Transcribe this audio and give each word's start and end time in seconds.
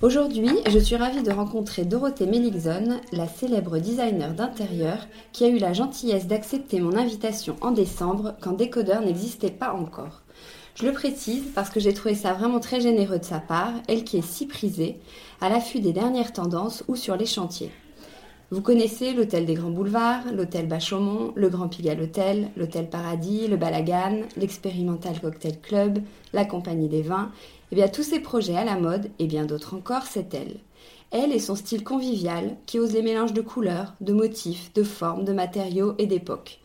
Aujourd'hui, 0.00 0.48
je 0.68 0.78
suis 0.78 0.94
ravie 0.94 1.24
de 1.24 1.32
rencontrer 1.32 1.84
Dorothée 1.84 2.26
Meligson, 2.26 3.00
la 3.10 3.26
célèbre 3.26 3.78
designer 3.78 4.32
d'intérieur 4.32 4.98
qui 5.32 5.44
a 5.44 5.48
eu 5.48 5.58
la 5.58 5.72
gentillesse 5.72 6.28
d'accepter 6.28 6.78
mon 6.78 6.96
invitation 6.96 7.56
en 7.62 7.72
décembre 7.72 8.36
quand 8.40 8.52
Décodeur 8.52 9.00
n'existait 9.00 9.50
pas 9.50 9.72
encore. 9.72 10.22
Je 10.76 10.86
le 10.86 10.92
précise 10.92 11.46
parce 11.52 11.70
que 11.70 11.80
j'ai 11.80 11.94
trouvé 11.94 12.14
ça 12.14 12.32
vraiment 12.32 12.60
très 12.60 12.80
généreux 12.80 13.18
de 13.18 13.24
sa 13.24 13.40
part, 13.40 13.72
elle 13.88 14.04
qui 14.04 14.18
est 14.18 14.24
si 14.24 14.46
prisée, 14.46 15.00
à 15.40 15.48
l'affût 15.48 15.80
des 15.80 15.92
dernières 15.92 16.32
tendances 16.32 16.84
ou 16.86 16.94
sur 16.94 17.16
les 17.16 17.26
chantiers. 17.26 17.72
Vous 18.52 18.62
connaissez 18.62 19.12
l'hôtel 19.12 19.46
des 19.46 19.54
Grands 19.54 19.72
Boulevards, 19.72 20.32
l'hôtel 20.32 20.68
Bachaumont, 20.68 21.32
le 21.34 21.48
Grand 21.48 21.68
Pigalle 21.68 22.00
Hôtel, 22.00 22.50
l'hôtel 22.56 22.88
Paradis, 22.88 23.48
le 23.48 23.56
Balagan, 23.56 24.20
l'expérimental 24.36 25.20
Cocktail 25.20 25.60
Club, 25.60 25.98
la 26.32 26.44
Compagnie 26.44 26.88
des 26.88 27.02
Vins 27.02 27.32
eh 27.70 27.74
bien, 27.74 27.88
tous 27.88 28.02
ces 28.02 28.20
projets 28.20 28.56
à 28.56 28.64
la 28.64 28.76
mode, 28.76 29.10
et 29.18 29.26
bien 29.26 29.44
d'autres 29.44 29.74
encore, 29.74 30.04
c'est 30.04 30.32
elle. 30.34 30.60
Elle 31.10 31.32
et 31.32 31.38
son 31.38 31.54
style 31.54 31.84
convivial, 31.84 32.56
qui 32.66 32.78
ose 32.78 32.92
les 32.92 33.02
mélanges 33.02 33.32
de 33.32 33.40
couleurs, 33.40 33.94
de 34.00 34.12
motifs, 34.12 34.72
de 34.74 34.82
formes, 34.82 35.24
de 35.24 35.32
matériaux 35.32 35.94
et 35.98 36.06
d'époques. 36.06 36.60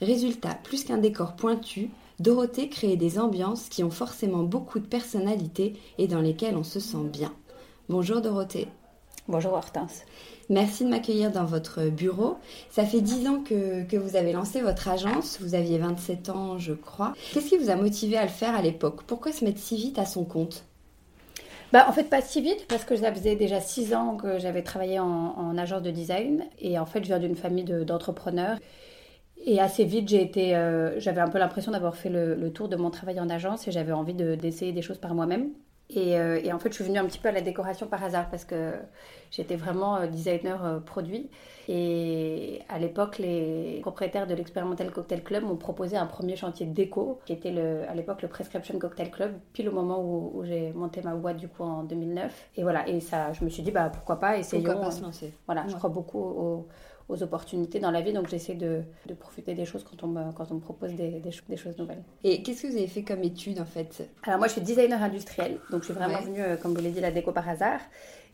Résultat, 0.00 0.58
plus 0.62 0.84
qu'un 0.84 0.98
décor 0.98 1.36
pointu, 1.36 1.90
Dorothée 2.18 2.68
crée 2.68 2.96
des 2.96 3.18
ambiances 3.18 3.68
qui 3.68 3.84
ont 3.84 3.90
forcément 3.90 4.42
beaucoup 4.42 4.78
de 4.78 4.86
personnalité 4.86 5.74
et 5.98 6.06
dans 6.06 6.20
lesquelles 6.20 6.56
on 6.56 6.64
se 6.64 6.80
sent 6.80 7.04
bien. 7.12 7.32
Bonjour 7.88 8.20
Dorothée. 8.22 8.68
Bonjour 9.28 9.54
Hortense. 9.54 10.02
Merci 10.48 10.84
de 10.84 10.90
m'accueillir 10.90 11.32
dans 11.32 11.44
votre 11.44 11.86
bureau. 11.86 12.36
Ça 12.70 12.84
fait 12.84 13.00
dix 13.00 13.26
ans 13.26 13.40
que, 13.40 13.82
que, 13.82 13.96
vous 13.96 14.14
avez 14.14 14.32
lancé 14.32 14.60
votre 14.60 14.86
agence. 14.86 15.38
Vous 15.40 15.56
aviez 15.56 15.78
27 15.78 16.28
ans, 16.28 16.58
je 16.58 16.72
crois. 16.72 17.12
Qu'est-ce 17.32 17.48
qui 17.48 17.56
vous 17.56 17.70
a 17.70 17.74
motivé 17.74 18.16
à 18.16 18.22
le 18.22 18.28
faire 18.28 18.54
à 18.54 18.62
l'époque? 18.62 19.02
Pourquoi 19.04 19.32
se 19.32 19.44
mettre 19.44 19.58
si 19.58 19.76
vite 19.76 19.98
à 19.98 20.06
son 20.06 20.24
compte? 20.24 20.64
Bah, 21.72 21.86
en 21.88 21.92
fait, 21.92 22.04
pas 22.04 22.22
si 22.22 22.40
vite, 22.40 22.66
parce 22.68 22.84
que 22.84 22.94
ça 22.94 23.12
faisait 23.12 23.34
déjà 23.34 23.60
six 23.60 23.94
ans 23.94 24.16
que 24.16 24.38
j'avais 24.38 24.62
travaillé 24.62 25.00
en, 25.00 25.58
agence 25.58 25.82
de 25.82 25.90
design. 25.90 26.44
Et 26.60 26.78
en 26.78 26.86
fait, 26.86 27.00
je 27.00 27.08
viens 27.08 27.18
d'une 27.18 27.34
famille 27.34 27.64
d'entrepreneurs. 27.64 28.58
et 29.44 29.58
assez 29.60 29.84
vite, 29.84 30.08
j'ai 30.08 30.22
été, 30.22 30.54
euh, 30.54 31.00
j'avais 31.00 31.20
un 31.20 31.28
peu 31.28 31.38
l'impression 31.38 31.72
d'avoir 31.72 31.96
fait 31.96 32.10
le, 32.10 32.52
tour 32.52 32.68
de 32.68 32.76
mon 32.76 32.90
travail 32.90 33.18
en 33.18 33.28
agence 33.28 33.66
et 33.66 33.72
j'avais 33.72 33.92
envie 33.92 34.14
d'essayer 34.14 34.72
des 34.72 34.82
choses 34.82 34.98
par 34.98 35.14
moi-même. 35.14 35.50
Euh, 35.94 36.40
et, 36.42 36.52
en 36.52 36.58
fait, 36.58 36.70
je 36.70 36.74
suis 36.74 36.84
venue 36.84 36.98
un 36.98 37.04
petit 37.04 37.18
peu 37.18 37.28
à 37.28 37.32
la 37.32 37.40
décoration 37.40 37.86
par 37.86 38.02
hasard 38.02 38.28
parce 38.28 38.44
que 38.44 38.72
j'étais 39.30 39.56
vraiment 39.56 39.96
euh, 39.96 40.06
designer 40.06 40.64
euh, 40.64 40.80
produit. 40.80 41.30
Et 41.68 42.60
à 42.68 42.78
l'époque, 42.78 43.18
les 43.18 43.80
propriétaires 43.82 44.26
de 44.26 44.34
l'expérimental 44.34 44.90
Cocktail 44.90 45.22
Club 45.22 45.44
m'ont 45.44 45.56
proposé 45.56 45.96
un 45.96 46.06
premier 46.06 46.36
chantier 46.36 46.66
de 46.66 46.72
déco 46.72 47.20
qui 47.24 47.32
était 47.32 47.52
le, 47.52 47.88
à 47.88 47.94
l'époque 47.94 48.22
le 48.22 48.28
Prescription 48.28 48.78
Cocktail 48.78 49.10
Club, 49.10 49.34
pile 49.52 49.68
au 49.68 49.72
moment 49.72 50.00
où, 50.02 50.42
j'ai 50.44 50.72
monté 50.72 51.02
ma 51.02 51.14
boîte 51.14 51.36
du 51.36 51.48
coup 51.48 51.62
en 51.62 51.82
2009. 51.84 52.50
Et 52.56 52.62
voilà, 52.62 52.88
et 52.88 53.00
ça, 53.00 53.32
je 53.32 53.44
me 53.44 53.48
suis 53.48 53.62
dit 53.62 53.70
bah 53.70 53.90
pourquoi 53.92 54.18
pas, 54.18 54.38
essayons. 54.38 54.64
Pourquoi 54.64 54.82
pas 54.82 54.90
se 54.90 55.02
lancer. 55.02 55.32
Voilà, 55.46 55.66
je 55.68 55.74
crois 55.74 55.90
beaucoup 55.90 56.18
au 56.18 56.68
aux 57.08 57.22
opportunités 57.22 57.78
dans 57.78 57.90
la 57.90 58.00
vie. 58.00 58.12
Donc 58.12 58.28
j'essaie 58.28 58.54
de, 58.54 58.82
de, 59.06 59.14
profiter 59.14 59.54
des 59.54 59.64
choses 59.64 59.84
quand 59.84 60.02
on 60.04 60.08
me, 60.08 60.32
quand 60.32 60.50
on 60.50 60.54
me 60.54 60.60
propose 60.60 60.94
des, 60.94 61.20
des, 61.20 61.56
choses 61.56 61.76
nouvelles. 61.78 62.02
Et 62.24 62.42
qu'est-ce 62.42 62.62
que 62.62 62.66
vous 62.68 62.76
avez 62.76 62.86
fait 62.88 63.02
comme 63.02 63.22
étude 63.22 63.60
en 63.60 63.64
fait? 63.64 64.08
Alors 64.24 64.38
moi 64.38 64.48
je 64.48 64.52
suis 64.52 64.62
designer 64.62 65.02
industriel, 65.02 65.58
donc 65.70 65.82
je 65.82 65.86
suis 65.86 65.94
vraiment 65.94 66.20
venue, 66.20 66.42
euh, 66.42 66.56
comme 66.56 66.72
vous 66.72 66.78
l'avez 66.78 66.90
dit, 66.90 67.00
la 67.00 67.10
déco 67.10 67.32
par 67.32 67.48
hasard. 67.48 67.80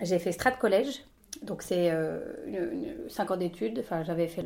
J'ai 0.00 0.18
fait 0.18 0.32
Strat 0.32 0.52
College, 0.52 1.00
donc 1.40 1.62
c'est 1.62 1.90
euh, 1.90 2.20
5 3.08 3.30
ans 3.30 3.36
d'études. 3.36 3.78
Enfin, 3.80 4.02
j'avais 4.04 4.28
fait 4.28 4.44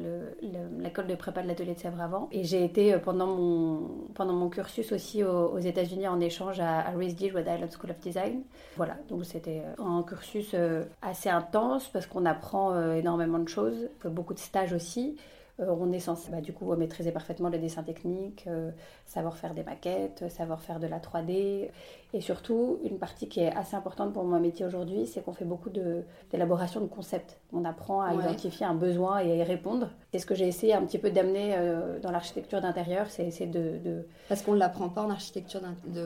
l'école 0.79 1.07
de 1.07 1.15
prépa 1.15 1.43
de 1.43 1.49
l'atelier 1.49 1.75
de 1.75 1.79
Sèvres 1.79 2.01
avant. 2.01 2.29
Et 2.33 2.45
j'ai 2.45 2.65
été 2.65 2.95
euh, 2.95 2.99
pendant 2.99 3.27
mon, 3.27 4.09
pendant 4.15 4.33
mon 4.33 4.49
cursus 4.49 4.93
aussi 4.93 5.23
aux, 5.23 5.59
États-Unis 5.59 6.07
en 6.09 6.21
échange 6.21 6.61
à, 6.61 6.81
à 6.81 6.91
RISD, 6.91 7.33
Rhode 7.33 7.47
Island 7.47 7.71
School 7.73 7.91
of 7.91 7.99
Design. 7.99 8.43
Voilà, 8.77 8.97
donc 9.09 9.25
c'était 9.25 9.63
euh, 9.65 9.83
un 9.83 10.03
cursus 10.03 10.53
euh, 10.55 10.85
assez 11.03 11.29
intense 11.29 11.89
parce 11.89 12.07
qu'on 12.07 12.25
apprend 12.25 12.93
énormément 12.93 13.39
de 13.39 13.49
choses. 13.49 13.89
beaucoup 14.05 14.35
de 14.35 14.39
stages 14.39 14.73
aussi. 14.73 15.17
Euh, 15.59 15.75
on 15.79 15.91
est 15.93 16.01
censé 16.01 16.31
bah, 16.31 16.43
du 16.43 16.53
coup 16.53 16.75
maîtriser 16.77 17.13
parfaitement 17.13 17.49
le 17.49 17.59
dessin 17.59 17.83
technique, 17.83 18.45
euh, 18.47 18.71
savoir 19.07 19.39
faire 19.39 19.55
des 19.55 19.63
maquettes, 19.63 20.25
savoir 20.31 20.61
faire 20.61 20.81
de 20.81 20.87
la 20.87 20.99
3D. 20.99 21.71
Et 22.13 22.21
surtout, 22.21 22.79
une 22.85 22.99
partie 22.99 23.29
qui 23.29 23.41
est 23.41 23.55
assez 23.55 23.75
importante 23.75 24.13
pour 24.13 24.25
mon 24.25 24.39
métier 24.39 24.67
aujourd'hui, 24.67 25.07
c'est 25.07 25.25
qu'on 25.25 25.33
fait 25.33 25.45
beaucoup 25.45 25.71
d'élaboration 25.71 26.81
de, 26.81 26.87
concepts. 26.87 27.39
On 27.53 27.65
apprend 27.65 28.03
à 28.03 28.15
identifier 28.15 28.67
un 28.67 28.75
besoin 28.75 29.19
et 29.19 29.33
à 29.33 29.35
y 29.37 29.43
répondre. 29.43 29.91
C'est 30.13 30.19
ce 30.19 30.27
que 30.27 30.35
j'ai 30.35 30.47
essayé 30.47 30.75
un 30.75 30.85
petit 30.85 30.99
peu 30.99 31.11
d'amener 31.11 31.55
euh, 31.57 31.99
dans 32.01 32.11
l'architecture 32.11 32.61
d'intérieur, 32.61 33.11
c'est 33.11 33.27
essayer 33.27 33.51
de, 33.51 34.07
Parce 34.29 34.43
qu'on 34.43 34.53
ne 34.53 34.59
l'apprend 34.59 34.89
pas 34.89 35.03
en 35.03 35.11
architecture 35.11 35.61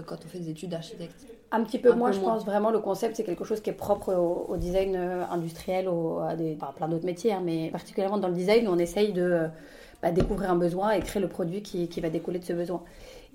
quand 0.06 0.16
on 0.24 0.28
fait 0.28 0.38
des 0.38 0.50
études 0.50 0.70
d'architecte 0.70 1.26
un 1.52 1.64
petit 1.64 1.78
peu 1.78 1.92
moins, 1.92 2.12
je 2.12 2.20
pense 2.20 2.44
vraiment 2.44 2.70
le 2.70 2.78
concept, 2.78 3.16
c'est 3.16 3.24
quelque 3.24 3.44
chose 3.44 3.60
qui 3.60 3.70
est 3.70 3.74
propre 3.74 4.14
au, 4.14 4.56
design 4.56 4.94
euh, 4.94 5.24
industriel, 5.30 5.88
à, 6.28 6.36
des, 6.36 6.56
plein 6.76 6.88
d'autres 6.88 7.06
métiers, 7.06 7.32
hein, 7.32 7.42
mais 7.44 7.70
particulièrement 7.70 8.18
dans 8.18 8.28
le 8.28 8.34
design, 8.34 8.68
on 8.68 8.78
essaye 8.78 9.12
de 9.12 9.22
euh, 9.22 9.48
bah, 10.00 10.12
découvrir 10.12 10.50
un 10.50 10.56
besoin 10.56 10.92
et 10.92 11.00
créer 11.00 11.20
le 11.20 11.28
produit 11.28 11.62
qui, 11.62 11.88
qui 11.88 12.00
va 12.00 12.08
découler 12.08 12.38
de 12.38 12.44
ce 12.44 12.52
besoin. 12.52 12.82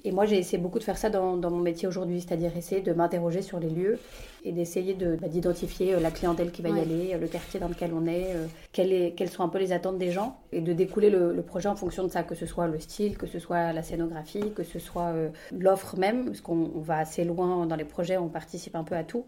Et 0.06 0.12
moi, 0.12 0.28
j'ai 0.28 0.38
essayé 0.38 0.60
beaucoup 0.60 0.78
de 0.78 0.84
faire 0.84 1.00
ça 1.00 1.10
dans, 1.10 1.36
mon 1.36 1.60
métier 1.60 1.88
aujourd'hui, 1.88 2.22
c'est-à-dire 2.22 2.56
essayer 2.56 2.82
de 2.82 2.94
m'interroger 2.94 3.42
sur 3.42 3.60
les 3.60 3.72
lieux 3.72 3.98
et 4.44 4.52
d'essayer 4.52 4.94
de, 4.94 5.16
bah, 5.20 5.28
d'identifier 5.28 5.96
euh, 5.96 6.00
la 6.00 6.12
clientèle 6.12 6.52
qui 6.52 6.62
va 6.62 6.70
y 6.70 6.80
aller, 6.80 7.16
euh, 7.16 7.18
le 7.18 7.26
quartier 7.26 7.60
dans 7.60 7.68
lequel 7.68 7.90
on 7.92 8.06
est, 8.06 8.36
euh, 8.36 8.46
quelles, 8.72 9.30
sont 9.30 9.44
un 9.44 9.50
peu 9.50 9.58
les 9.58 9.72
attentes 9.72 9.98
des 9.98 10.12
gens, 10.12 10.38
et 10.52 10.62
de 10.62 10.74
découler 10.74 11.10
le, 11.10 11.42
projet 11.42 11.70
en 11.70 11.76
fonction 11.76 12.04
de 12.04 12.10
ça, 12.10 12.22
que 12.22 12.36
ce 12.36 12.46
soit 12.46 12.68
le 12.68 12.80
style, 12.80 13.18
que 13.18 13.26
ce 13.26 13.40
soit 13.40 13.74
la 13.74 13.82
scénographie, 13.82 14.52
que 14.56 14.64
ce 14.64 14.78
soit 14.78 15.12
l'offre 15.52 15.98
même, 15.98 16.26
parce 16.26 16.42
qu'on 16.42 16.70
va 16.76 17.00
assez 17.00 17.24
loin 17.24 17.66
dans 17.66 17.76
les 17.76 17.84
projets, 17.84 18.18
on 18.18 18.28
participe 18.28 18.76
un 18.76 18.84
peu 18.84 18.96
à 18.96 19.04
tout. 19.04 19.26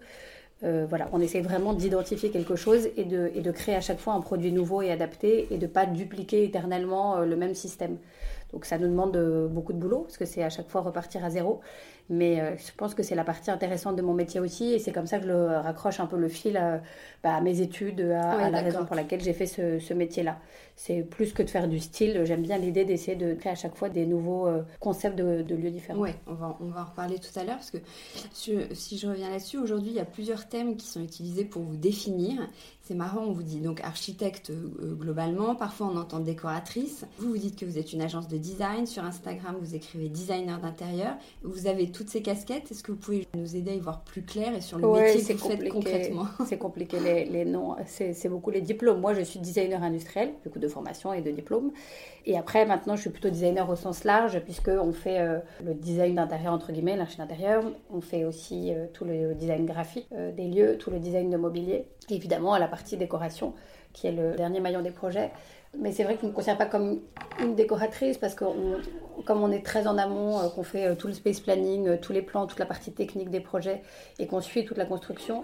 voilà, 0.61 1.09
on 1.11 1.21
essaie 1.21 1.41
vraiment 1.41 1.73
d'identifier 1.73 2.29
quelque 2.29 2.55
chose 2.55 2.89
et 2.97 3.03
de, 3.03 3.31
et 3.35 3.41
de 3.41 3.51
créer 3.51 3.75
à 3.75 3.81
chaque 3.81 3.99
fois 3.99 4.13
un 4.13 4.21
produit 4.21 4.51
nouveau 4.51 4.81
et 4.81 4.91
adapté 4.91 5.47
et 5.51 5.57
de 5.57 5.65
ne 5.65 5.71
pas 5.71 5.85
dupliquer 5.85 6.43
éternellement 6.43 7.19
le 7.19 7.35
même 7.35 7.55
système. 7.55 7.97
Donc 8.53 8.65
ça 8.65 8.77
nous 8.77 8.87
demande 8.87 9.17
beaucoup 9.51 9.73
de 9.73 9.77
boulot 9.77 10.01
parce 10.01 10.17
que 10.17 10.25
c'est 10.25 10.43
à 10.43 10.49
chaque 10.49 10.69
fois 10.69 10.81
repartir 10.81 11.23
à 11.25 11.29
zéro. 11.29 11.61
Mais 12.09 12.39
euh, 12.39 12.55
je 12.55 12.71
pense 12.75 12.95
que 12.95 13.03
c'est 13.03 13.15
la 13.15 13.25
partie 13.25 13.51
intéressante 13.51 13.97
de 13.97 14.01
mon 14.01 14.13
métier 14.13 14.39
aussi, 14.39 14.73
et 14.73 14.79
c'est 14.79 14.93
comme 14.93 15.07
ça 15.07 15.19
que 15.19 15.25
je 15.25 15.31
raccroche 15.31 15.99
un 15.99 16.05
peu 16.05 16.17
le 16.17 16.29
fil 16.29 16.55
à, 16.55 16.81
bah, 17.21 17.35
à 17.35 17.41
mes 17.41 17.59
études, 17.59 17.99
à, 17.99 18.49
la 18.49 18.61
raison 18.61 18.85
pour 18.85 18.95
laquelle 18.95 19.21
j'ai 19.21 19.33
fait 19.33 19.45
ce, 19.45 19.79
ce 19.79 19.93
métier-là. 19.93 20.39
C'est 20.77 21.01
plus 21.01 21.33
que 21.33 21.43
de 21.43 21.49
faire 21.49 21.67
du 21.67 21.79
style, 21.79 22.21
j'aime 22.23 22.43
bien 22.43 22.57
l'idée 22.57 22.85
d'essayer 22.85 23.17
de 23.17 23.33
créer 23.33 23.51
à 23.51 23.55
chaque 23.55 23.75
fois 23.75 23.89
des 23.89 24.05
nouveaux 24.05 24.47
euh, 24.47 24.63
concepts 24.79 25.17
de, 25.17 25.41
de, 25.41 25.55
lieux 25.55 25.71
différents. 25.71 25.99
Oui, 25.99 26.11
on 26.27 26.33
va, 26.33 26.57
on 26.61 26.67
va 26.67 26.83
en 26.83 26.85
reparler 26.85 27.19
tout 27.19 27.37
à 27.37 27.43
l'heure, 27.43 27.57
parce 27.57 27.71
que 27.71 27.79
si 28.31 28.97
je 28.97 29.07
reviens 29.07 29.29
là-dessus, 29.29 29.57
aujourd'hui, 29.57 29.89
il 29.89 29.97
y 29.97 29.99
a 29.99 30.05
plusieurs 30.05 30.47
thèmes 30.47 30.77
qui 30.77 30.87
sont 30.87 31.01
utilisés 31.01 31.43
pour 31.43 31.63
vous 31.63 31.75
définir. 31.75 32.47
C'est 32.87 32.95
marrant, 32.95 33.25
on 33.25 33.33
vous 33.33 33.43
dit 33.43 33.59
donc 33.59 33.81
architecte 33.81 34.49
euh, 34.49 34.95
globalement, 34.95 35.55
parfois 35.55 35.87
on 35.93 35.97
entend 35.97 36.21
décoratrice. 36.21 37.03
Vous 37.17 37.31
vous 37.31 37.37
dites 37.37 37.59
que 37.59 37.65
vous 37.65 37.77
êtes 37.77 37.91
une 37.91 38.01
agence 38.01 38.29
de 38.29 38.37
design, 38.37 38.85
sur 38.85 39.03
Instagram 39.03 39.57
vous 39.59 39.75
écrivez 39.75 40.07
designer 40.07 40.57
d'intérieur. 40.57 41.17
Vous 41.43 41.67
avez 41.67 41.91
toutes 41.91 42.09
ces 42.09 42.21
casquettes. 42.21 42.71
Est-ce 42.71 42.83
que 42.83 42.93
vous 42.93 42.97
pouvez 42.97 43.27
nous 43.35 43.57
aider 43.57 43.71
à 43.71 43.73
y 43.73 43.81
voir 43.81 44.05
plus 44.05 44.21
clair 44.21 44.55
et 44.55 44.61
sur 44.61 44.77
le 44.77 44.87
métier 44.87 45.35
que 45.35 45.37
vous 45.37 45.49
faites 45.49 45.67
concrètement 45.67 46.27
C'est 46.45 46.57
compliqué 46.57 46.97
les, 47.01 47.25
les 47.25 47.43
noms. 47.43 47.75
C'est 47.85 48.29
beaucoup 48.29 48.51
les 48.51 48.61
diplômes. 48.61 49.01
Moi, 49.01 49.13
je 49.13 49.21
suis 49.21 49.41
designer 49.41 49.83
industriel, 49.83 50.31
du 50.45 50.49
coup 50.49 50.59
de 50.59 50.69
formation 50.69 51.11
et 51.11 51.21
de 51.21 51.31
diplôme. 51.31 51.73
Et 52.27 52.37
après, 52.37 52.65
maintenant, 52.65 52.97
je 52.97 53.01
suis 53.01 53.09
plutôt 53.09 53.29
designer 53.29 53.69
au 53.69 53.77
sens 53.77 54.03
large, 54.03 54.41
puisqu'on 54.41 54.91
fait 54.91 55.21
euh, 55.21 55.39
le 55.63 55.73
design 55.73 56.15
d'intérieur, 56.15 56.51
entre 56.51 56.73
guillemets, 56.73 56.97
l'archi 56.97 57.15
d'intérieur. 57.17 57.63
On 57.89 58.01
fait 58.01 58.25
aussi 58.25 58.73
euh, 58.73 58.85
tout 58.93 59.05
le 59.05 59.33
design 59.33 59.65
graphique 59.65 60.07
euh, 60.11 60.33
des 60.33 60.49
lieux, 60.49 60.77
tout 60.77 60.91
le 60.91 60.99
design 60.99 61.29
de 61.29 61.37
mobilier. 61.37 61.85
Et 62.09 62.15
évidemment, 62.15 62.51
à 62.51 62.59
la 62.59 62.67
partie 62.77 62.95
décoration, 62.95 63.53
qui 63.93 64.05
est 64.07 64.11
le 64.11 64.35
dernier 64.35 64.59
maillon 64.59 64.81
des 64.83 64.91
projets. 64.91 65.31
Mais 65.79 65.91
c'est 65.91 66.03
vrai 66.03 66.13
que 66.13 66.21
je 66.21 66.25
ne 66.25 66.31
me 66.31 66.35
considère 66.35 66.57
pas 66.57 66.67
comme 66.67 67.01
une 67.41 67.55
décoratrice 67.55 68.17
parce 68.17 68.35
que 68.35 68.45
comme 69.25 69.41
on 69.43 69.51
est 69.51 69.65
très 69.65 69.87
en 69.87 69.97
amont, 69.97 70.39
euh, 70.39 70.49
qu'on 70.49 70.63
fait 70.63 70.85
euh, 70.85 70.95
tout 70.95 71.07
le 71.07 71.13
space 71.13 71.39
planning, 71.39 71.87
euh, 71.87 71.97
tous 71.99 72.13
les 72.13 72.21
plans, 72.21 72.45
toute 72.45 72.59
la 72.59 72.65
partie 72.65 72.91
technique 72.91 73.29
des 73.31 73.39
projets 73.39 73.81
et 74.19 74.27
qu'on 74.27 74.41
suit 74.41 74.63
toute 74.63 74.77
la 74.77 74.85
construction, 74.85 75.43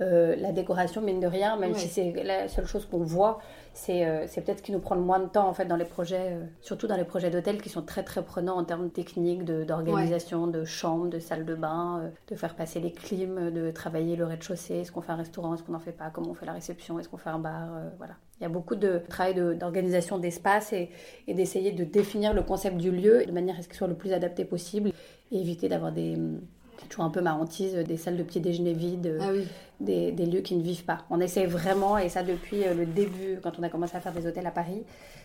la 0.00 0.52
décoration, 0.52 1.00
mine 1.00 1.20
de 1.20 1.26
rien, 1.26 1.56
même 1.56 1.74
si 1.74 1.88
c'est 1.88 2.12
la 2.24 2.48
seule 2.48 2.66
chose 2.66 2.86
qu'on 2.86 3.04
voit, 3.04 3.38
c'est 3.72 4.04
peut-être 4.34 4.58
ce 4.58 4.62
qui 4.62 4.72
nous 4.72 4.80
prend 4.80 4.94
le 4.94 5.00
moins 5.00 5.20
de 5.20 5.26
temps 5.26 5.48
en 5.48 5.54
fait 5.54 5.64
dans 5.64 5.76
les 5.76 5.84
projets, 5.84 6.36
surtout 6.60 6.86
dans 6.88 6.96
les 6.96 7.04
projets 7.04 7.30
d'hôtel 7.30 7.62
qui 7.62 7.68
sont 7.68 7.82
très 7.82 8.02
très 8.02 8.24
prenants 8.24 8.56
en 8.56 8.64
termes 8.64 8.90
techniques, 8.90 9.44
d'organisation, 9.44 10.46
de, 10.48 10.64
chambres, 10.64 11.08
de 11.08 11.18
salles 11.20 11.44
de 11.44 11.54
bain, 11.54 12.10
de 12.28 12.34
faire 12.34 12.56
passer 12.56 12.80
les 12.80 12.90
clims, 12.90 13.50
de 13.50 13.70
travailler 13.70 14.16
le 14.16 14.24
rez-de-chaussée, 14.24 14.80
est-ce 14.80 14.90
qu'on 14.90 15.02
fait 15.02 15.12
un 15.12 15.16
restaurant, 15.16 15.54
est-ce 15.54 15.62
qu'on 15.62 15.72
n'en 15.72 15.78
fait 15.78 15.92
pas, 15.92 16.10
comment 16.10 16.30
on 16.30 16.34
fait 16.34 16.46
la 16.46 16.54
réception, 16.54 16.98
est-ce 16.98 17.08
qu'on 17.08 17.18
fait 17.18 17.30
un 17.30 17.38
bar, 17.38 17.68
voilà. 17.98 18.14
Il 18.42 18.44
y 18.44 18.46
a 18.46 18.48
beaucoup 18.48 18.74
de 18.74 19.00
travail 19.08 19.34
d'organisation 19.56 20.18
d'espace 20.18 20.72
et, 20.72 20.90
d'essayer 21.28 21.70
de 21.70 21.84
définir 21.84 22.34
le 22.34 22.42
concept 22.42 22.76
du 22.76 22.90
lieu 22.90 23.24
de 23.24 23.30
manière 23.30 23.56
à 23.56 23.62
ce 23.62 23.68
qu'il 23.68 23.76
soit 23.76 23.86
le 23.86 23.94
plus 23.94 24.12
adapté 24.12 24.44
possible 24.44 24.90
et 25.30 25.40
éviter 25.40 25.68
d'avoir 25.68 25.92
des 25.92 26.18
toujours 26.88 27.04
un 27.04 27.10
peu 27.10 27.20
ma 27.20 27.34
hantise, 27.34 27.74
des 27.74 27.96
salles 27.96 28.16
de 28.16 28.22
petit 28.22 28.40
déjeuner 28.40 28.72
vides, 28.72 29.18
ah 29.20 29.30
des, 29.80 30.12
des, 30.12 30.26
lieux 30.26 30.40
qui 30.40 30.54
ne 30.54 30.62
vivent 30.62 30.84
pas. 30.84 30.98
On 31.10 31.20
essaie 31.20 31.46
vraiment, 31.46 31.98
et 31.98 32.08
ça 32.08 32.22
depuis 32.22 32.64
euh, 32.64 32.74
le 32.74 32.86
début, 32.86 33.38
quand 33.42 33.58
on 33.58 33.62
a 33.62 33.68
commencé 33.68 33.96
à 33.96 34.00
faire 34.00 34.12
des 34.12 34.26
hôtels 34.26 34.46
à 34.46 34.50
Paris, 34.50 34.84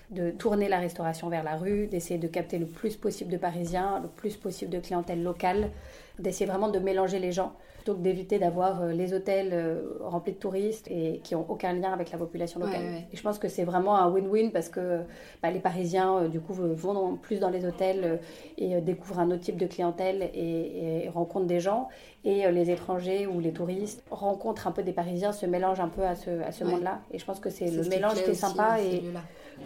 de 0.09 0.31
tourner 0.31 0.69
la 0.69 0.79
restauration 0.79 1.29
vers 1.29 1.43
la 1.43 1.55
rue, 1.55 1.87
d'essayer 1.87 2.19
de 2.19 2.27
capter 2.27 2.57
le 2.57 2.65
plus 2.65 2.95
possible 2.95 3.31
de 3.31 3.37
Parisiens, 3.37 3.99
le 4.01 4.07
plus 4.07 4.35
possible 4.35 4.71
de 4.71 4.79
clientèle 4.79 5.21
locale, 5.21 5.69
d'essayer 6.17 6.45
vraiment 6.45 6.69
de 6.69 6.79
mélanger 6.79 7.19
les 7.19 7.31
gens 7.31 7.53
plutôt 7.87 7.99
que 7.99 8.03
d'éviter 8.03 8.37
d'avoir 8.37 8.81
euh, 8.81 8.91
les 8.91 9.13
hôtels 9.13 9.51
euh, 9.53 9.81
remplis 10.01 10.33
de 10.33 10.37
touristes 10.37 10.89
et 10.91 11.21
qui 11.23 11.35
n'ont 11.35 11.45
aucun 11.47 11.71
lien 11.71 11.93
avec 11.93 12.11
la 12.11 12.17
population 12.17 12.59
locale. 12.59 12.81
Et 13.13 13.15
je 13.15 13.21
pense 13.21 13.39
que 13.39 13.47
c'est 13.47 13.63
vraiment 13.63 13.95
un 13.95 14.09
win-win 14.11 14.51
parce 14.51 14.67
que 14.67 15.03
bah, 15.41 15.51
les 15.51 15.59
Parisiens, 15.59 16.17
euh, 16.17 16.27
du 16.27 16.41
coup, 16.41 16.53
vont 16.53 17.15
plus 17.15 17.39
dans 17.39 17.49
les 17.49 17.65
hôtels 17.65 18.19
et 18.57 18.81
découvrent 18.81 19.19
un 19.19 19.31
autre 19.31 19.43
type 19.43 19.57
de 19.57 19.67
clientèle 19.67 20.29
et, 20.33 21.09
rencontrent 21.13 21.45
des 21.45 21.61
gens. 21.61 21.87
Et 22.25 22.51
les 22.51 22.71
étrangers 22.71 23.25
ou 23.25 23.39
les 23.39 23.53
touristes 23.53 24.03
rencontrent 24.11 24.67
un 24.67 24.71
peu 24.71 24.83
des 24.83 24.91
Parisiens, 24.91 25.31
se 25.31 25.45
mélangent 25.45 25.79
un 25.79 25.87
peu 25.87 26.03
à 26.03 26.15
ce, 26.15 26.41
à 26.41 26.51
ce 26.51 26.65
monde-là. 26.65 26.99
Et 27.11 27.19
je 27.19 27.25
pense 27.25 27.39
que 27.39 27.49
c'est 27.49 27.71
le 27.71 27.83
mélange 27.83 28.21
qui 28.21 28.31
est 28.31 28.33
sympa. 28.33 28.81
Et, 28.81 29.01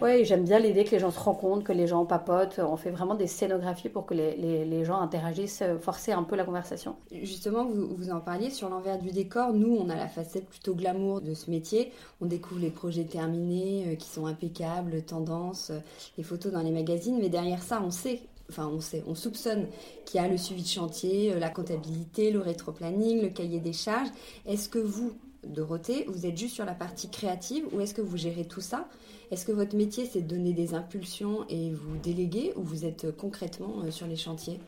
oui, 0.00 0.24
j'aime 0.24 0.44
bien 0.44 0.58
l'idée 0.58 0.84
que 0.84 0.90
les 0.90 0.98
gens 0.98 1.10
se 1.10 1.20
rencontrent, 1.20 1.64
que 1.64 1.72
les 1.72 1.86
gens 1.86 2.04
papotent. 2.04 2.58
On 2.58 2.76
fait 2.76 2.90
vraiment 2.90 3.14
des 3.14 3.26
scénographies 3.26 3.88
pour 3.88 4.06
que 4.06 4.14
les, 4.14 4.64
les, 4.64 4.84
gens 4.84 5.00
interagissent, 5.00 5.62
euh, 5.62 5.78
forcer 5.78 6.12
un 6.12 6.22
peu 6.22 6.34
la 6.34 6.44
conversation. 6.44 6.96
Justement, 7.12 7.64
vous, 7.64 7.94
vous 7.94 8.10
en 8.10 8.20
parliez 8.20 8.50
sur 8.50 8.68
l'envers 8.68 8.98
du 8.98 9.10
décor. 9.10 9.52
Nous, 9.52 9.76
on 9.76 9.88
a 9.90 9.94
la 9.94 10.08
facette 10.08 10.48
plutôt 10.48 10.74
glamour 10.74 11.20
de 11.20 11.34
ce 11.34 11.50
métier. 11.50 11.92
On 12.20 12.26
découvre 12.26 12.60
les 12.60 12.70
projets 12.70 13.04
terminés 13.04 13.84
euh, 13.86 13.94
qui 13.94 14.08
sont 14.08 14.26
impeccables, 14.26 15.02
tendances, 15.02 15.70
euh, 15.70 15.78
les 16.16 16.24
photos 16.24 16.52
dans 16.52 16.62
les 16.62 16.72
magazines. 16.72 17.18
Mais 17.20 17.28
derrière 17.28 17.62
ça, 17.62 17.82
on 17.84 17.90
sait 17.90 18.22
enfin 18.50 18.68
on 18.68 18.80
sait, 18.80 19.02
on 19.06 19.14
soupçonne 19.14 19.66
qu'il 20.04 20.20
y 20.20 20.24
a 20.24 20.28
le 20.28 20.36
suivi 20.36 20.62
de 20.62 20.68
chantier, 20.68 21.32
la 21.38 21.48
comptabilité, 21.48 22.30
le 22.30 22.40
rétroplanning, 22.40 23.22
le 23.22 23.28
cahier 23.28 23.60
des 23.60 23.72
charges. 23.72 24.08
Est-ce 24.46 24.68
que 24.68 24.78
vous, 24.78 25.12
Dorothée, 25.46 26.04
vous 26.08 26.26
êtes 26.26 26.36
juste 26.36 26.54
sur 26.54 26.64
la 26.64 26.74
partie 26.74 27.10
créative 27.10 27.64
ou 27.72 27.80
est-ce 27.80 27.94
que 27.94 28.00
vous 28.00 28.16
gérez 28.16 28.44
tout 28.44 28.60
ça? 28.60 28.88
Est-ce 29.30 29.44
que 29.44 29.52
votre 29.52 29.76
métier, 29.76 30.06
c'est 30.06 30.20
de 30.20 30.28
donner 30.28 30.52
des 30.52 30.74
impulsions 30.74 31.44
et 31.48 31.70
vous 31.70 31.96
déléguer 31.96 32.52
ou 32.56 32.62
vous 32.62 32.84
êtes 32.84 33.16
concrètement 33.16 33.82
euh, 33.84 33.90
sur 33.90 34.06
les 34.06 34.16
chantiers? 34.16 34.60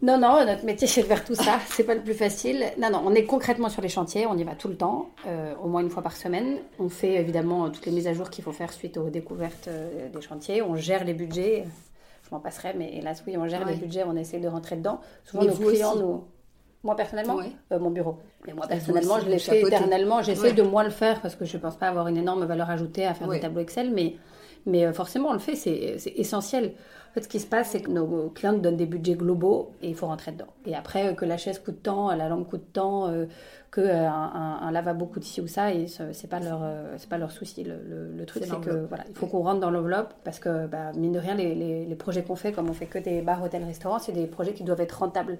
Non, 0.00 0.18
non, 0.18 0.44
notre 0.44 0.64
métier 0.64 0.86
c'est 0.86 1.02
de 1.02 1.06
faire 1.06 1.24
tout 1.24 1.34
ça, 1.34 1.58
c'est 1.70 1.84
pas 1.84 1.94
le 1.94 2.02
plus 2.02 2.14
facile. 2.14 2.64
Non, 2.78 2.90
non, 2.90 3.02
on 3.04 3.14
est 3.14 3.24
concrètement 3.24 3.68
sur 3.68 3.82
les 3.82 3.88
chantiers, 3.88 4.26
on 4.26 4.36
y 4.36 4.44
va 4.44 4.54
tout 4.54 4.68
le 4.68 4.76
temps, 4.76 5.10
euh, 5.26 5.54
au 5.62 5.68
moins 5.68 5.82
une 5.82 5.90
fois 5.90 6.02
par 6.02 6.16
semaine. 6.16 6.58
On 6.78 6.88
fait 6.88 7.14
évidemment 7.14 7.70
toutes 7.70 7.86
les 7.86 7.92
mises 7.92 8.06
à 8.06 8.12
jour 8.12 8.30
qu'il 8.30 8.44
faut 8.44 8.52
faire 8.52 8.72
suite 8.72 8.96
aux 8.96 9.10
découvertes 9.10 9.68
euh, 9.68 10.08
des 10.08 10.20
chantiers, 10.20 10.62
on 10.62 10.76
gère 10.76 11.04
les 11.04 11.14
budgets, 11.14 11.64
je 12.24 12.30
m'en 12.34 12.40
passerai, 12.40 12.74
mais 12.76 12.96
hélas 12.96 13.22
oui, 13.26 13.36
on 13.36 13.48
gère 13.48 13.66
les 13.66 13.74
budgets, 13.74 14.04
on 14.04 14.16
essaie 14.16 14.38
de 14.38 14.48
rentrer 14.48 14.76
dedans. 14.76 15.00
Souvent 15.24 15.44
nos 15.44 15.54
clients 15.54 15.96
nous 15.96 16.24
moi 16.84 16.94
personnellement, 16.96 17.38
euh, 17.72 17.78
mon 17.78 17.90
bureau. 17.90 18.18
Mais 18.46 18.52
moi 18.52 18.66
personnellement, 18.66 19.18
je 19.20 19.28
l'ai 19.28 19.38
fait 19.38 19.62
éternellement. 19.62 20.22
J'essaie 20.22 20.52
de 20.52 20.62
moins 20.62 20.84
le 20.84 20.90
faire 20.90 21.20
parce 21.20 21.34
que 21.34 21.44
je 21.44 21.56
ne 21.56 21.62
pense 21.62 21.76
pas 21.76 21.88
avoir 21.88 22.08
une 22.08 22.16
énorme 22.16 22.44
valeur 22.44 22.70
ajoutée 22.70 23.06
à 23.06 23.14
faire 23.14 23.28
des 23.28 23.40
tableaux 23.40 23.60
Excel, 23.60 23.90
mais, 23.92 24.16
mais 24.66 24.86
euh, 24.86 24.92
forcément 24.92 25.30
on 25.30 25.34
le 25.34 25.38
fait, 25.38 25.56
c'est 25.56 26.12
essentiel. 26.16 26.74
En 27.10 27.14
fait, 27.14 27.22
ce 27.22 27.28
qui 27.28 27.40
se 27.40 27.46
passe, 27.46 27.70
c'est 27.70 27.80
que 27.80 27.90
nos 27.90 28.28
clients 28.30 28.52
nous 28.52 28.60
donnent 28.60 28.76
des 28.76 28.86
budgets 28.86 29.14
globaux 29.14 29.72
et 29.82 29.88
il 29.88 29.94
faut 29.94 30.06
rentrer 30.06 30.32
dedans. 30.32 30.46
Et 30.66 30.74
après, 30.74 31.08
euh, 31.08 31.12
que 31.14 31.24
la 31.24 31.36
chaise 31.36 31.58
coûte 31.58 31.82
tant, 31.82 32.14
la 32.14 32.28
lampe 32.28 32.48
coûte 32.48 32.72
tant, 32.72 33.10
que 33.70 33.80
un, 33.80 34.58
un, 34.62 34.70
lavabo 34.70 35.06
coûte 35.06 35.24
ci 35.24 35.40
ou 35.40 35.46
ça, 35.46 35.72
et 35.74 35.86
c'est 35.88 36.28
pas 36.28 36.40
leur 36.40 36.62
c'est 36.96 37.08
pas 37.08 37.18
leur 37.18 37.30
souci. 37.30 37.64
Le, 37.64 38.24
truc, 38.24 38.44
c'est 38.46 38.60
que 38.60 38.86
voilà, 38.86 39.04
il 39.08 39.14
faut 39.14 39.26
qu'on 39.26 39.42
rentre 39.42 39.60
dans 39.60 39.70
l'enveloppe 39.70 40.14
parce 40.24 40.38
que 40.38 40.66
bah, 40.66 40.92
mine 40.94 41.12
de 41.12 41.18
rien, 41.18 41.34
les, 41.34 41.54
les, 41.54 41.94
projets 41.96 42.22
qu'on 42.22 42.36
fait, 42.36 42.52
comme 42.52 42.70
on 42.70 42.72
fait 42.72 42.86
que 42.86 42.98
des 42.98 43.20
bars, 43.20 43.42
hôtels, 43.42 43.64
restaurants, 43.64 43.98
c'est 43.98 44.12
des 44.12 44.26
projets 44.26 44.54
qui 44.54 44.64
doivent 44.64 44.80
être 44.80 44.98
rentables 44.98 45.38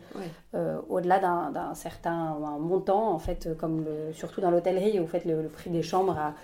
au-delà 0.88 1.18
d'un 1.18 1.74
certain 1.74 2.36
montant, 2.60 3.12
en 3.12 3.18
fait, 3.18 3.48
comme 3.58 3.84
le, 3.84 4.12
surtout 4.12 4.40
dans 4.40 4.50
l'hôtellerie 4.50 4.98
où 4.98 5.02
vous 5.02 5.08
faites 5.08 5.24
le, 5.24 5.48
prix 5.48 5.70
des 5.70 5.82
chambres 5.82 6.18
à 6.18 6.34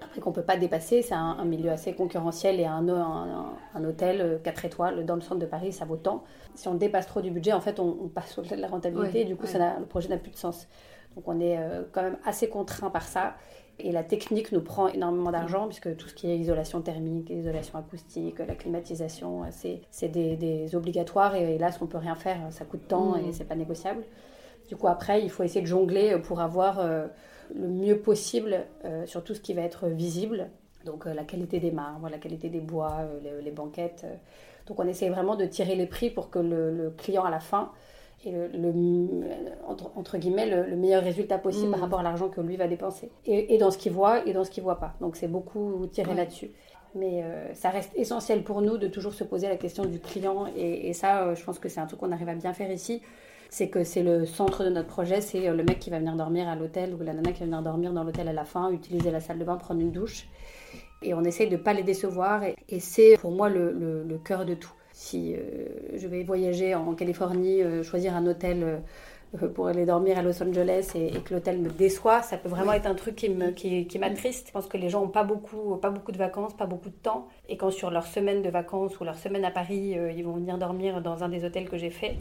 après 0.00 0.20
qu'on 0.20 0.30
ne 0.30 0.34
peut 0.34 0.42
pas 0.42 0.56
dépasser, 0.56 1.02
c'est 1.02 1.14
un, 1.14 1.44
milieu 1.44 1.70
assez 1.70 1.92
concurrentiel 1.94 2.60
et 2.60 2.64
un, 2.64 2.86
un, 2.88 3.84
hôtel 3.84 4.40
4 4.42 4.64
étoiles 4.64 5.04
dans 5.04 5.14
le 5.14 5.20
centre 5.20 5.40
de 5.40 5.46
Paris, 5.46 5.72
ça 5.72 5.84
vaut 5.84 5.96
tant. 5.96 6.24
Si 6.54 6.68
on 6.68 6.74
dépasse 6.74 7.06
trop 7.06 7.20
du 7.20 7.30
budget, 7.30 7.52
en 7.52 7.60
fait, 7.60 7.80
on, 7.80 8.08
passe 8.08 8.38
au-delà 8.38 8.56
de 8.56 8.62
la 8.62 8.68
rentabilité 8.68 9.22
et 9.22 9.24
du 9.24 9.36
coup, 9.36 9.46
ça 9.46 9.78
le 9.78 9.86
projet 9.86 10.08
n'a 10.08 10.16
plus 10.16 10.30
de 10.30 10.36
sens. 10.36 10.68
Donc 11.16 11.26
on 11.26 11.40
est 11.40 11.58
euh, 11.58 11.82
quand 11.92 12.02
même 12.02 12.18
assez 12.24 12.48
contraint 12.48 12.90
par 12.90 13.02
ça. 13.02 13.34
Et 13.80 13.92
la 13.92 14.02
technique 14.02 14.50
nous 14.50 14.60
prend 14.60 14.88
énormément 14.88 15.30
d'argent, 15.30 15.66
puisque 15.66 15.96
tout 15.96 16.08
ce 16.08 16.14
qui 16.14 16.28
est 16.28 16.36
isolation 16.36 16.80
thermique, 16.80 17.30
isolation 17.30 17.78
acoustique, 17.78 18.40
la 18.40 18.56
climatisation, 18.56 19.42
c'est 19.50 20.08
des, 20.08 20.36
des, 20.36 20.74
obligatoires. 20.74 21.36
Et 21.36 21.58
là, 21.58 21.70
ce 21.70 21.78
qu'on 21.78 21.86
peut 21.86 21.98
rien 21.98 22.16
faire, 22.16 22.38
ça 22.50 22.64
coûte 22.64 22.88
tant 22.88 23.14
et 23.16 23.28
mm. 23.28 23.32
c'est 23.32 23.44
pas 23.44 23.54
négociable. 23.54 24.02
Du 24.68 24.76
coup, 24.76 24.88
après, 24.88 25.22
il 25.22 25.30
faut 25.30 25.44
essayer 25.44 25.60
de 25.60 25.66
jongler 25.66 26.18
pour 26.18 26.40
avoir 26.40 26.80
euh, 26.80 27.06
le 27.54 27.68
mieux 27.68 27.98
possible 27.98 28.66
euh, 28.84 29.06
sur 29.06 29.24
tout 29.24 29.34
ce 29.34 29.40
qui 29.40 29.54
va 29.54 29.62
être 29.62 29.88
visible. 29.88 30.48
Donc, 30.84 31.06
la 31.06 31.24
qualité 31.24 31.60
des 31.60 31.70
marbres, 31.70 32.08
la 32.08 32.18
qualité 32.18 32.48
des 32.48 32.60
bois, 32.60 33.08
les, 33.42 33.50
banquettes. 33.50 34.06
Donc, 34.66 34.78
on 34.78 34.86
essaie 34.86 35.08
vraiment 35.08 35.36
de 35.36 35.44
tirer 35.44 35.74
les 35.74 35.86
prix 35.86 36.08
pour 36.08 36.30
que 36.30 36.38
le, 36.38 36.70
le 36.70 36.90
client, 36.90 37.24
à 37.24 37.30
la 37.30 37.40
fin, 37.40 37.72
et 38.24 38.32
le, 38.32 38.72
entre, 39.94 40.18
guillemets 40.18 40.46
le, 40.46 40.76
meilleur 40.76 41.02
résultat 41.02 41.38
possible 41.38 41.70
par 41.70 41.78
mm. 41.78 41.82
rapport 41.82 42.00
à 42.00 42.02
l'argent 42.02 42.28
que 42.28 42.40
lui 42.40 42.56
va 42.56 42.66
dépenser. 42.66 43.10
Et, 43.26 43.58
dans 43.58 43.70
ce 43.70 43.78
qu'il 43.78 43.92
voit 43.92 44.26
et 44.26 44.32
dans 44.32 44.44
ce 44.44 44.50
qu'il 44.50 44.62
voit 44.62 44.80
pas. 44.80 44.94
Donc 45.00 45.16
c'est 45.16 45.28
beaucoup 45.28 45.86
tiré 45.92 46.14
là-dessus. 46.14 46.50
Mais 46.94 47.22
euh, 47.22 47.54
ça 47.54 47.70
reste 47.70 47.92
essentiel 47.96 48.42
pour 48.42 48.60
nous 48.60 48.76
de 48.76 48.88
toujours 48.88 49.12
se 49.12 49.22
poser 49.22 49.48
la 49.48 49.56
question 49.56 49.84
du 49.84 50.00
client. 50.00 50.46
Et, 50.56 50.92
ça, 50.94 51.22
euh, 51.22 51.34
je 51.34 51.44
pense 51.44 51.58
que 51.58 51.68
c'est 51.68 51.80
un 51.80 51.86
truc 51.86 52.00
qu'on 52.00 52.10
arrive 52.10 52.28
à 52.28 52.34
bien 52.34 52.52
faire 52.52 52.72
ici. 52.72 53.02
C'est 53.50 53.68
que 53.68 53.84
c'est 53.84 54.02
le 54.02 54.26
centre 54.26 54.64
de 54.64 54.70
notre 54.70 54.88
projet, 54.88 55.20
c'est 55.20 55.48
euh, 55.48 55.54
le 55.54 55.64
mec 55.64 55.78
qui 55.78 55.90
va 55.90 55.98
venir 55.98 56.14
dormir 56.14 56.48
à 56.48 56.56
l'hôtel 56.56 56.94
ou 56.94 57.02
la 57.02 57.14
nana 57.14 57.32
qui 57.32 57.40
va 57.40 57.46
venir 57.46 57.62
dormir 57.62 57.92
dans 57.92 58.04
l'hôtel 58.04 58.28
à 58.28 58.32
la 58.32 58.44
fin, 58.44 58.70
utiliser 58.70 59.10
la 59.10 59.20
salle 59.20 59.38
de 59.38 59.44
bain, 59.44 59.56
prendre 59.56 59.80
une 59.80 59.92
douche. 59.92 60.26
Et 61.02 61.14
on 61.14 61.22
essaye 61.22 61.48
de 61.48 61.56
ne 61.56 61.62
pas 61.62 61.72
les 61.72 61.82
décevoir. 61.82 62.42
Et, 62.44 62.80
c'est 62.80 63.16
pour 63.18 63.30
moi 63.30 63.48
le, 63.48 63.72
le 64.04 64.18
cœur 64.18 64.44
de 64.44 64.54
tout. 64.54 64.72
Si 64.98 65.32
euh, 65.36 65.68
je 65.94 66.08
vais 66.08 66.24
voyager 66.24 66.74
en 66.74 66.92
Californie, 66.92 67.62
euh, 67.62 67.84
choisir 67.84 68.16
un 68.16 68.26
hôtel 68.26 68.82
euh, 69.40 69.48
pour 69.54 69.68
aller 69.68 69.86
dormir 69.86 70.18
à 70.18 70.22
Los 70.22 70.42
Angeles 70.42 70.90
et, 70.96 71.12
que 71.20 71.34
l'hôtel 71.34 71.60
me 71.60 71.68
déçoit, 71.68 72.20
ça 72.22 72.36
peut 72.36 72.48
vraiment 72.48 72.72
être 72.72 72.86
un 72.86 72.96
truc 72.96 73.14
qui 73.14 73.28
me 73.28 73.52
qui, 73.52 73.86
qui 73.86 74.00
m'attriste. 74.00 74.48
Je 74.48 74.52
pense 74.52 74.66
que 74.66 74.76
les 74.76 74.90
gens 74.90 75.02
n'ont 75.02 75.08
pas 75.08 75.22
beaucoup 75.22 75.76
pas 75.76 75.90
beaucoup 75.90 76.10
de 76.10 76.18
vacances, 76.18 76.52
pas 76.52 76.66
beaucoup 76.66 76.88
de 76.88 76.96
temps, 76.96 77.28
et 77.48 77.56
quand 77.56 77.70
sur 77.70 77.92
leur 77.92 78.08
semaine 78.08 78.42
de 78.42 78.50
vacances 78.50 78.98
ou 78.98 79.04
leur 79.04 79.16
semaine 79.16 79.44
à 79.44 79.52
Paris, 79.52 79.96
ils 80.16 80.24
vont 80.24 80.32
venir 80.32 80.58
dormir 80.58 81.00
dans 81.00 81.22
un 81.22 81.28
des 81.28 81.44
hôtels 81.44 81.68
que 81.68 81.78
j'ai 81.78 81.90
fait, 81.90 82.16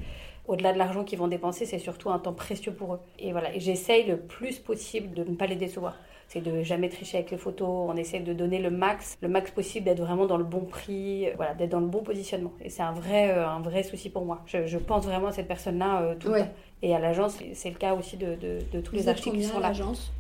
au-delà 0.48 0.74
de 0.74 0.78
l'argent 0.78 1.04
qu'ils 1.04 1.20
vont 1.20 1.28
dépenser, 1.28 1.66
c'est 1.66 1.80
surtout 1.80 2.10
un 2.10 2.20
temps 2.20 2.34
précieux 2.34 2.74
pour 2.74 2.96
eux. 2.96 3.00
Et 3.20 3.32
voilà, 3.32 3.54
et 3.56 3.60
j'essaye 3.60 4.08
le 4.08 4.18
plus 4.18 4.60
possible 4.60 5.14
de 5.14 5.24
ne 5.24 5.36
pas 5.36 5.48
les 5.48 5.56
décevoir 5.56 5.96
c'est 6.28 6.42
de 6.42 6.62
jamais 6.62 6.90
tricher 6.90 7.18
avec 7.18 7.32
les 7.32 7.38
photos. 7.38 7.68
On 7.70 7.96
essaie 7.96 8.20
de 8.20 8.34
donner 8.34 8.60
le 8.60 8.70
max, 8.70 9.18
le 9.22 9.30
max 9.30 9.52
possible, 9.52 9.86
d'être 9.86 10.02
vraiment 10.02 10.26
dans 10.26 10.38
le 10.38 10.44
bon 10.44 10.66
prix, 10.66 11.28
voilà, 11.36 11.54
d'être 11.54 11.70
dans 11.70 11.80
le 11.80 11.88
bon 11.88 12.04
positionnement. 12.04 12.52
Et 12.62 12.70
c'est 12.70 12.82
un 12.82 12.92
vrai, 12.92 13.30
euh, 13.30 13.48
un 13.48 13.62
vrai 13.62 13.84
souci 13.84 14.10
pour 14.10 14.26
moi. 14.26 14.42
Je, 14.46 14.78
pense 14.78 15.06
vraiment 15.06 15.28
à 15.28 15.32
cette 15.32 15.48
personne-là 15.48 16.02
euh, 16.02 16.16
tout 16.16 16.30
le 16.30 16.40
temps. 16.40 16.50
Et 16.82 16.94
à 16.94 17.00
l'agence, 17.00 17.38
c'est 17.54 17.70
le 17.70 17.78
cas 17.78 17.96
aussi 17.96 18.18
de, 18.18 18.36
de, 18.36 18.82
tous 18.82 18.94
les 18.94 19.08
artistes 19.08 19.32
qui 19.32 19.44
sont 19.44 19.60
là. 19.60 19.70
l'agence? 19.70 20.12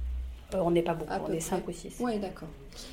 Euh, 0.55 0.59
On 0.63 0.71
n'est 0.71 0.81
pas 0.81 0.93
beaucoup, 0.93 1.11
on 1.27 1.33
est 1.33 1.39
5 1.41 1.67
ou 1.67 1.71
6. 1.71 1.97
Oui, 1.99 2.17
d'accord. 2.19 2.47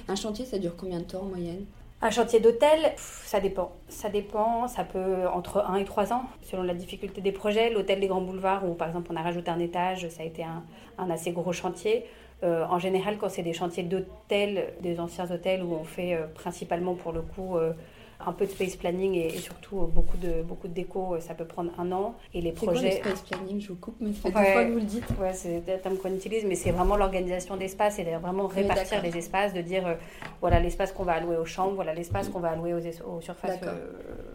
Un 0.09 0.17
chantier, 0.17 0.45
ça 0.45 0.59
dure 0.59 0.77
combien 0.77 0.99
de 0.99 1.05
temps 1.05 1.23
en 1.23 1.27
moyenne? 1.27 1.65
Un 2.05 2.11
chantier 2.11 2.39
d'hôtel, 2.39 2.93
ça 2.97 3.41
dépend. 3.41 3.73
Ça 3.89 4.11
dépend, 4.11 4.69
ça 4.69 4.85
peut 4.85 5.27
entre 5.33 5.65
1 5.67 5.77
et 5.77 5.85
3 5.87 6.13
ans, 6.13 6.25
selon 6.43 6.63
la 6.63 6.75
difficulté 6.75 7.23
des 7.23 7.33
projets. 7.33 7.71
L'hôtel 7.71 7.99
des 7.99 8.09
Grands 8.09 8.21
Boulevards, 8.21 8.69
où 8.69 8.75
par 8.75 8.89
exemple 8.89 9.11
on 9.11 9.17
a 9.17 9.23
rajouté 9.23 9.51
un 9.51 9.59
étage, 9.59 10.07
ça 10.11 10.23
a 10.23 10.27
été 10.27 10.45
un, 10.45 11.11
assez 11.11 11.33
gros 11.33 11.53
chantier. 11.53 12.05
Euh, 12.43 12.67
en 12.67 12.79
général, 12.79 13.17
quand 13.17 13.31
c'est 13.31 13.43
des 13.43 13.55
chantiers 13.55 13.85
d'hôtels, 13.85 14.75
des 14.83 15.01
anciens 15.01 15.31
hôtels 15.31 15.63
où 15.63 15.73
on 15.73 15.85
fait 15.85 16.15
euh, 16.15 16.27
principalement 16.27 16.95
pour 16.95 17.13
le 17.13 17.23
coup 17.23 17.57
euh, 17.57 17.73
un 18.21 18.33
peu 18.33 18.47
de 18.47 18.51
space 18.51 18.77
planning 18.77 19.15
et, 19.15 19.31
surtout 19.39 19.77
beaucoup 19.93 20.17
de, 20.17 20.43
beaucoup 20.43 20.69
de 20.69 20.73
déco, 20.73 21.17
ça 21.21 21.35
peut 21.35 21.45
prendre 21.45 21.73
un 21.79 21.91
an. 21.93 22.15
Et 22.33 22.41
les 22.41 22.53
projets. 22.53 23.01
Quoi, 23.01 23.11
le 23.11 23.17
space 23.17 23.23
planning 23.23 23.61
Je 23.61 23.69
vous 23.69 23.77
coupe, 23.77 23.97
mais 24.01 24.11
c'est 24.13 24.35
ouais, 24.35 24.53
fois 24.53 24.65
que 24.65 24.71
vous 24.71 24.79
le 24.79 24.83
dites. 24.83 25.09
Ouais, 25.21 25.33
c'est 25.33 25.57
un 25.57 25.79
terme 25.79 25.97
qu'on 25.97 26.15
utilise, 26.15 26.45
mais 26.45 26.55
c'est 26.55 26.71
vraiment 26.71 26.97
l'organisation 26.97 27.57
d'espace 27.57 27.99
et 27.99 28.05
vraiment 28.05 28.47
répartir 28.47 29.03
les 29.03 29.17
espaces, 29.17 29.53
de 29.53 29.61
dire 29.61 29.97
voilà 30.41 30.61
l'espace 30.61 30.93
qu'on 30.93 31.05
va 31.05 31.13
allouer 31.13 31.37
aux 31.37 31.45
chambres, 31.45 31.75
voilà 31.75 31.95
l'espace 31.95 32.29
qu'on 32.29 32.41
va 32.41 32.51
allouer 32.51 32.75
aux, 32.75 33.09
aux 33.09 33.21
surfaces 33.21 33.61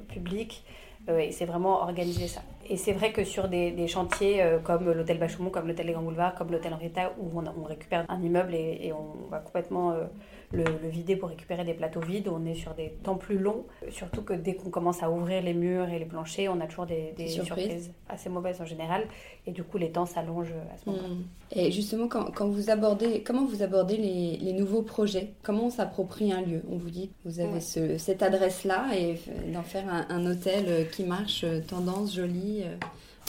publiques. 0.08 0.64
et 1.08 1.32
c'est 1.32 1.46
vraiment 1.46 1.82
organiser 1.82 2.28
ça. 2.28 2.42
Et 2.70 2.78
c'est 2.78 2.94
vrai 2.94 3.12
que 3.12 3.24
sur 3.24 3.48
des, 3.48 3.88
chantiers 3.88 4.44
euh, 4.44 4.60
comme 4.60 4.92
l'hôtel 4.92 5.18
Bachaumont, 5.18 5.50
comme 5.50 5.68
l'hôtel 5.68 5.88
Les 5.88 5.94
Grands 5.94 6.04
Boulevards, 6.04 6.36
comme 6.36 6.52
l'hôtel 6.52 6.72
Henrietta, 6.72 7.14
où 7.18 7.28
on, 7.36 7.64
récupère 7.64 8.06
un 8.08 8.22
immeuble 8.22 8.54
et, 8.54 8.94
on 8.94 9.28
va 9.30 9.40
complètement 9.40 9.92
euh, 9.92 10.06
le, 10.52 10.64
vider 10.90 11.16
pour 11.16 11.30
récupérer 11.30 11.64
des 11.64 11.74
plateaux 11.74 12.00
vides, 12.00 12.28
on 12.28 12.46
est 12.46 12.56
sur 12.56 12.74
des 12.74 12.90
temps 13.04 13.16
plus 13.16 13.38
longs. 13.38 13.66
Surtout 13.90 14.22
que 14.22 14.34
dès 14.34 14.56
qu'on 14.56 14.70
commence 14.70 15.04
à 15.04 15.12
ouvrir 15.12 15.44
les 15.44 15.54
murs 15.54 15.90
et 15.90 16.00
les 16.00 16.06
planchers, 16.06 16.50
on 16.50 16.60
a 16.60 16.68
toujours 16.68 16.86
des, 16.86 17.14
surprises. 17.28 17.92
assez 18.08 18.30
mauvaises 18.30 18.62
en 18.62 18.66
général. 18.66 19.08
Et 19.46 19.52
du 19.52 19.64
coup, 19.64 19.78
les 19.78 19.92
temps 19.92 20.06
s'allongent 20.06 20.54
à 20.74 20.78
ce 20.78 20.90
moment-là. 20.90 21.08
Hmm. 21.10 21.24
Et 21.52 21.72
justement, 21.72 22.08
quand, 22.08 22.48
vous 22.48 22.70
abordez, 22.70 23.24
comment 23.24 23.46
vous 23.46 23.62
abordez 23.62 23.98
les, 23.98 24.54
nouveaux 24.54 24.82
projets? 24.82 25.34
Comment 25.44 25.66
on 25.66 25.70
s'approprie 25.70 26.32
un 26.32 26.42
lieu? 26.42 26.64
On 26.70 26.78
vous 26.78 26.90
dit 26.90 27.12
vous 27.26 27.40
avez 27.40 27.60
cette 27.62 28.24
adresse-là 28.24 28.88
et 28.98 29.16
d'en 29.54 29.64
faire 29.64 29.88
un, 29.88 30.08
un, 30.10 30.26
hôtel 30.26 30.90
qui 30.92 31.04
marche, 31.04 31.44
euh, 31.44 31.62
tendance, 31.62 32.16
joli 32.16 32.64
euh. 32.64 32.76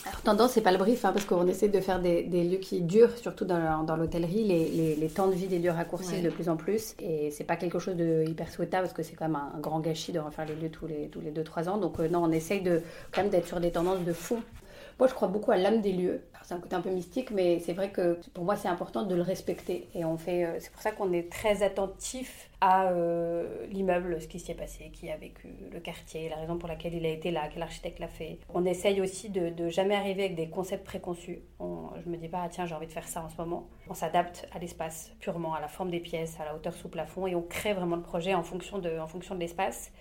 Alors, 0.05 0.21
tendance, 0.21 0.51
c'est 0.53 0.61
pas 0.61 0.71
le 0.71 0.79
brief, 0.79 1.05
hein, 1.05 1.11
parce 1.13 1.25
qu'on 1.25 1.47
essaie 1.47 1.67
de 1.67 1.79
faire 1.79 1.99
des, 2.01 2.23
lieux 2.23 2.57
qui 2.57 2.81
durent, 2.81 3.15
surtout 3.17 3.45
dans, 3.45 3.83
dans 3.83 3.95
l'hôtellerie. 3.95 4.43
Les, 4.43 4.95
les, 4.95 5.09
temps 5.09 5.27
de 5.27 5.33
vie 5.33 5.47
des 5.47 5.59
lieux 5.59 5.71
raccourcissent 5.71 6.23
de 6.23 6.29
plus 6.29 6.49
en 6.49 6.57
plus. 6.57 6.95
Et 6.99 7.29
c'est 7.31 7.43
pas 7.43 7.55
quelque 7.55 7.77
chose 7.77 7.95
de 7.95 8.23
hyper 8.27 8.51
souhaitable, 8.51 8.83
parce 8.83 8.93
que 8.93 9.03
c'est 9.03 9.15
quand 9.15 9.25
même 9.27 9.35
un, 9.35 9.59
grand 9.59 9.79
gâchis 9.79 10.11
de 10.11 10.19
refaire 10.19 10.45
les 10.45 10.55
lieux 10.55 10.71
tous 10.71 10.87
les, 10.87 11.07
tous 11.09 11.21
les 11.21 11.31
2-3 11.31 11.69
ans. 11.69 11.77
Donc, 11.77 11.99
euh, 11.99 12.07
non, 12.09 12.23
on 12.23 12.31
essaye 12.31 12.61
de, 12.61 12.81
quand 13.11 13.21
même 13.21 13.29
d'être 13.29 13.47
sur 13.47 13.59
des 13.59 13.71
tendances 13.71 14.03
de 14.03 14.13
fond. 14.13 14.41
Moi, 15.01 15.07
je 15.07 15.15
crois 15.15 15.29
beaucoup 15.29 15.49
à 15.49 15.57
l'âme 15.57 15.81
des 15.81 15.93
lieux. 15.93 16.21
C'est 16.43 16.53
un 16.53 16.59
côté 16.59 16.75
un 16.75 16.81
peu 16.81 16.91
mystique, 16.91 17.31
mais 17.31 17.57
c'est 17.57 17.73
vrai 17.73 17.89
que 17.89 18.19
pour 18.35 18.43
moi, 18.43 18.55
c'est 18.55 18.67
important 18.67 19.01
de 19.01 19.15
le 19.15 19.23
respecter. 19.23 19.89
Et 19.95 20.05
on 20.05 20.15
fait, 20.15 20.45
euh, 20.45 20.57
c'est 20.59 20.71
pour 20.71 20.79
ça 20.79 20.91
qu'on 20.91 21.11
est 21.11 21.27
très 21.27 21.63
attentif 21.63 22.51
à 22.61 22.91
euh, 22.91 23.65
l'immeuble, 23.71 24.21
ce 24.21 24.27
qui 24.27 24.39
s'y 24.39 24.51
est 24.51 24.53
passé, 24.53 24.91
qui 24.93 25.09
a 25.09 25.17
vécu, 25.17 25.47
le 25.73 25.79
quartier, 25.79 26.29
la 26.29 26.35
raison 26.35 26.59
pour 26.59 26.69
laquelle 26.69 26.93
il 26.93 27.03
a 27.07 27.09
été 27.09 27.31
là, 27.31 27.49
quel 27.51 27.63
architecte 27.63 27.97
l'a 27.97 28.07
fait. 28.07 28.37
On 28.53 28.63
essaye 28.63 29.01
aussi 29.01 29.31
de, 29.31 29.49
de, 29.49 29.69
jamais 29.69 29.95
arriver 29.95 30.25
avec 30.25 30.35
des 30.35 30.49
concepts 30.49 30.85
préconçus. 30.85 31.39
On, 31.59 31.87
je 32.05 32.07
me 32.07 32.15
dis 32.15 32.27
pas, 32.27 32.47
tiens, 32.51 32.67
j'ai 32.67 32.75
envie 32.75 32.85
de 32.85 32.91
faire 32.91 33.07
ça 33.07 33.23
en 33.23 33.29
ce 33.29 33.37
moment. 33.37 33.67
On 33.89 33.95
s'adapte 33.95 34.47
à 34.53 34.59
l'espace, 34.59 35.13
purement, 35.19 35.55
à 35.55 35.61
la 35.61 35.67
forme 35.67 35.89
des 35.89 35.99
pièces, 35.99 36.39
à 36.39 36.45
la 36.45 36.53
hauteur 36.53 36.75
sous 36.75 36.89
plafond, 36.89 37.25
et 37.25 37.33
on 37.33 37.41
crée 37.41 37.73
vraiment 37.73 37.95
le 37.95 38.03
projet 38.03 38.35
en 38.35 38.43
fonction 38.43 38.77
de, 38.77 38.99
en 38.99 39.07
fonction 39.07 39.33
de 39.33 39.39
l'espace. 39.39 39.91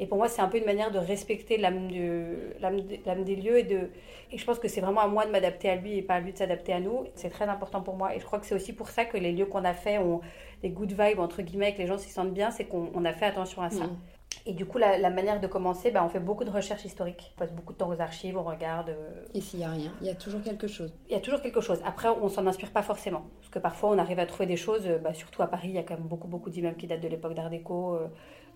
Et 0.00 0.06
pour 0.06 0.16
moi, 0.16 0.28
c'est 0.28 0.40
un 0.40 0.48
peu 0.48 0.56
une 0.56 0.64
manière 0.64 0.90
de 0.90 0.98
respecter 0.98 1.58
l'âme 1.58 1.88
des 1.90 3.36
lieux 3.36 3.58
et, 3.58 3.62
de, 3.62 3.90
et 4.32 4.38
je 4.38 4.44
pense 4.46 4.58
que 4.58 4.66
c'est 4.66 4.80
vraiment 4.80 5.02
à 5.02 5.06
moi 5.06 5.26
de 5.26 5.30
m'adapter 5.30 5.68
à 5.68 5.76
lui 5.76 5.98
et 5.98 6.02
pas 6.02 6.14
à 6.14 6.20
lui 6.20 6.32
de 6.32 6.38
s'adapter 6.38 6.72
à 6.72 6.80
nous. 6.80 7.04
C'est 7.14 7.28
très 7.28 7.44
important 7.44 7.82
pour 7.82 7.96
moi 7.96 8.16
et 8.16 8.18
je 8.18 8.24
crois 8.24 8.38
que 8.38 8.46
c'est 8.46 8.54
aussi 8.54 8.72
pour 8.72 8.88
ça 8.88 9.04
que 9.04 9.18
les 9.18 9.30
lieux 9.30 9.44
qu'on 9.44 9.64
a 9.64 9.74
fait 9.74 9.98
ont 9.98 10.22
des 10.62 10.70
good 10.70 10.90
vibes, 10.90 11.20
entre 11.20 11.42
guillemets, 11.42 11.74
que 11.74 11.78
les 11.78 11.86
gens 11.86 11.98
s'y 11.98 12.08
sentent 12.08 12.32
bien, 12.32 12.50
c'est 12.50 12.64
qu'on 12.64 13.04
a 13.04 13.12
fait 13.12 13.26
attention 13.26 13.60
à 13.60 13.68
ça. 13.68 13.84
Mm. 13.84 13.96
Et 14.46 14.54
du 14.54 14.64
coup, 14.64 14.78
la, 14.78 15.10
manière 15.10 15.40
de 15.40 15.46
commencer, 15.46 15.90
bah, 15.90 16.02
on 16.04 16.08
fait 16.08 16.20
beaucoup 16.20 16.44
de 16.44 16.50
recherches 16.50 16.84
historiques. 16.84 17.32
On 17.36 17.40
passe 17.40 17.52
beaucoup 17.52 17.72
de 17.72 17.78
temps 17.78 17.90
aux 17.90 18.00
archives, 18.00 18.38
on 18.38 18.42
regarde. 18.42 18.90
Euh, 18.90 19.24
et 19.34 19.40
s'il 19.40 19.58
n'y 19.58 19.64
a 19.64 19.70
rien, 19.70 19.92
il 20.00 20.06
y 20.06 20.10
a 20.10 20.14
toujours 20.14 20.42
quelque 20.42 20.66
chose. 20.66 20.92
Il 21.08 21.12
y 21.12 21.16
a 21.16 21.20
toujours 21.20 21.42
quelque 21.42 21.60
chose. 21.60 21.80
Après, 21.84 22.08
on 22.08 22.28
s'en 22.28 22.46
inspire 22.46 22.70
pas 22.70 22.82
forcément. 22.82 23.22
Parce 23.40 23.50
que 23.50 23.58
parfois, 23.58 23.90
on 23.90 23.98
arrive 23.98 24.18
à 24.18 24.26
trouver 24.26 24.46
des 24.46 24.56
choses, 24.56 24.86
euh, 24.86 24.98
bah, 24.98 25.12
surtout 25.12 25.42
à 25.42 25.46
Paris, 25.46 25.68
il 25.68 25.74
y 25.74 25.78
a 25.78 25.82
quand 25.82 25.94
même 25.94 26.06
beaucoup, 26.06 26.28
beaucoup 26.28 26.50
d'immeubles 26.50 26.76
qui 26.76 26.86
datent 26.86 27.02
de 27.02 27.08
l'époque 27.08 27.34
d'Art 27.34 27.50
déco. 27.50 27.94
Euh, 27.94 28.08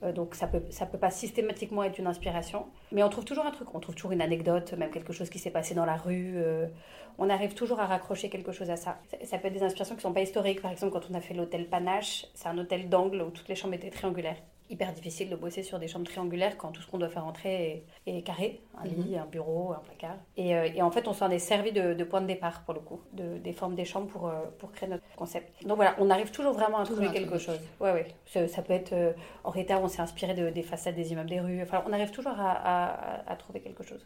euh, 0.02 0.12
donc 0.12 0.34
ça 0.34 0.46
peut, 0.46 0.62
ça 0.70 0.86
peut 0.86 0.98
pas 0.98 1.10
systématiquement 1.10 1.84
être 1.84 1.98
une 1.98 2.06
inspiration. 2.06 2.66
Mais 2.90 3.02
on 3.02 3.08
trouve 3.08 3.24
toujours 3.24 3.44
un 3.44 3.50
truc, 3.50 3.74
on 3.74 3.80
trouve 3.80 3.94
toujours 3.94 4.12
une 4.12 4.22
anecdote, 4.22 4.72
même 4.74 4.90
quelque 4.90 5.12
chose 5.12 5.30
qui 5.30 5.38
s'est 5.38 5.50
passé 5.50 5.74
dans 5.74 5.84
la 5.84 5.96
rue. 5.96 6.42
On 7.18 7.30
arrive 7.30 7.54
toujours 7.54 7.78
à 7.78 7.86
raccrocher 7.86 8.28
quelque 8.28 8.52
chose 8.52 8.70
à 8.70 8.76
ça. 8.76 8.98
ça. 9.22 9.38
peut 9.38 9.48
être 9.48 9.54
des 9.54 9.62
inspirations 9.62 9.94
qui 9.94 10.02
sont 10.02 10.12
pas 10.12 10.22
historiques. 10.22 10.62
Par 10.62 10.72
exemple, 10.72 10.92
quand 10.92 11.08
on 11.10 11.14
a 11.14 11.20
fait 11.20 11.34
l'hôtel 11.34 11.68
Panache, 11.68 12.26
c'est 12.34 12.48
un 12.48 12.58
hôtel 12.58 12.88
d'angle 12.88 13.22
où 13.22 13.30
toutes 13.30 13.48
les 13.48 13.54
chambres 13.54 13.74
étaient 13.74 13.90
triangulaires 13.90 14.38
hyper 14.74 14.92
difficile 14.92 15.30
de 15.30 15.36
bosser 15.36 15.62
sur 15.62 15.78
des 15.78 15.88
chambres 15.88 16.06
triangulaires 16.06 16.58
quand 16.58 16.72
tout 16.72 16.82
ce 16.82 16.88
qu'on 16.88 16.98
doit 16.98 17.08
faire 17.08 17.26
entrer 17.26 17.86
est, 18.06 18.22
carré, 18.22 18.60
un 18.76 18.84
lit, 18.84 19.12
mhm. 19.12 19.22
un 19.22 19.26
bureau, 19.26 19.72
un 19.72 19.80
placard. 19.84 20.16
Et, 20.36 20.54
euh, 20.54 20.68
et 20.74 20.82
en 20.82 20.90
fait, 20.90 21.06
on 21.06 21.12
s'en 21.12 21.30
est 21.30 21.38
servi 21.38 21.72
de, 21.72 21.94
de, 21.94 22.04
point 22.04 22.20
de 22.20 22.26
départ 22.26 22.64
pour 22.64 22.74
le 22.74 22.80
coup, 22.80 23.00
de, 23.12 23.38
des 23.38 23.52
formes 23.52 23.76
des 23.76 23.84
chambres 23.84 24.08
pour, 24.08 24.28
euh, 24.28 24.32
pour 24.58 24.72
créer 24.72 24.88
notre 24.88 25.04
concept. 25.16 25.64
Donc 25.64 25.76
voilà, 25.76 25.94
on 25.98 26.10
arrive 26.10 26.30
toujours 26.30 26.52
vraiment 26.52 26.78
à 26.78 26.84
trouver 26.84 27.10
quelque 27.12 27.38
chose. 27.38 27.60
Ouais, 27.80 27.92
ouais. 27.92 28.48
Ça, 28.48 28.62
peut 28.62 28.72
être 28.72 28.92
euh, 28.92 29.12
en 29.44 29.50
retard, 29.50 29.80
on 29.82 29.88
s'est 29.88 30.02
inspiré 30.02 30.34
de, 30.34 30.50
des 30.50 30.62
façades 30.62 30.96
des 30.96 31.12
immeubles 31.12 31.30
des 31.30 31.40
rues. 31.40 31.62
Enfin, 31.62 31.82
on 31.86 31.92
arrive 31.92 32.10
toujours 32.10 32.32
à, 32.36 32.50
à, 32.52 33.32
à, 33.32 33.36
trouver 33.36 33.60
quelque 33.60 33.84
chose. 33.84 34.04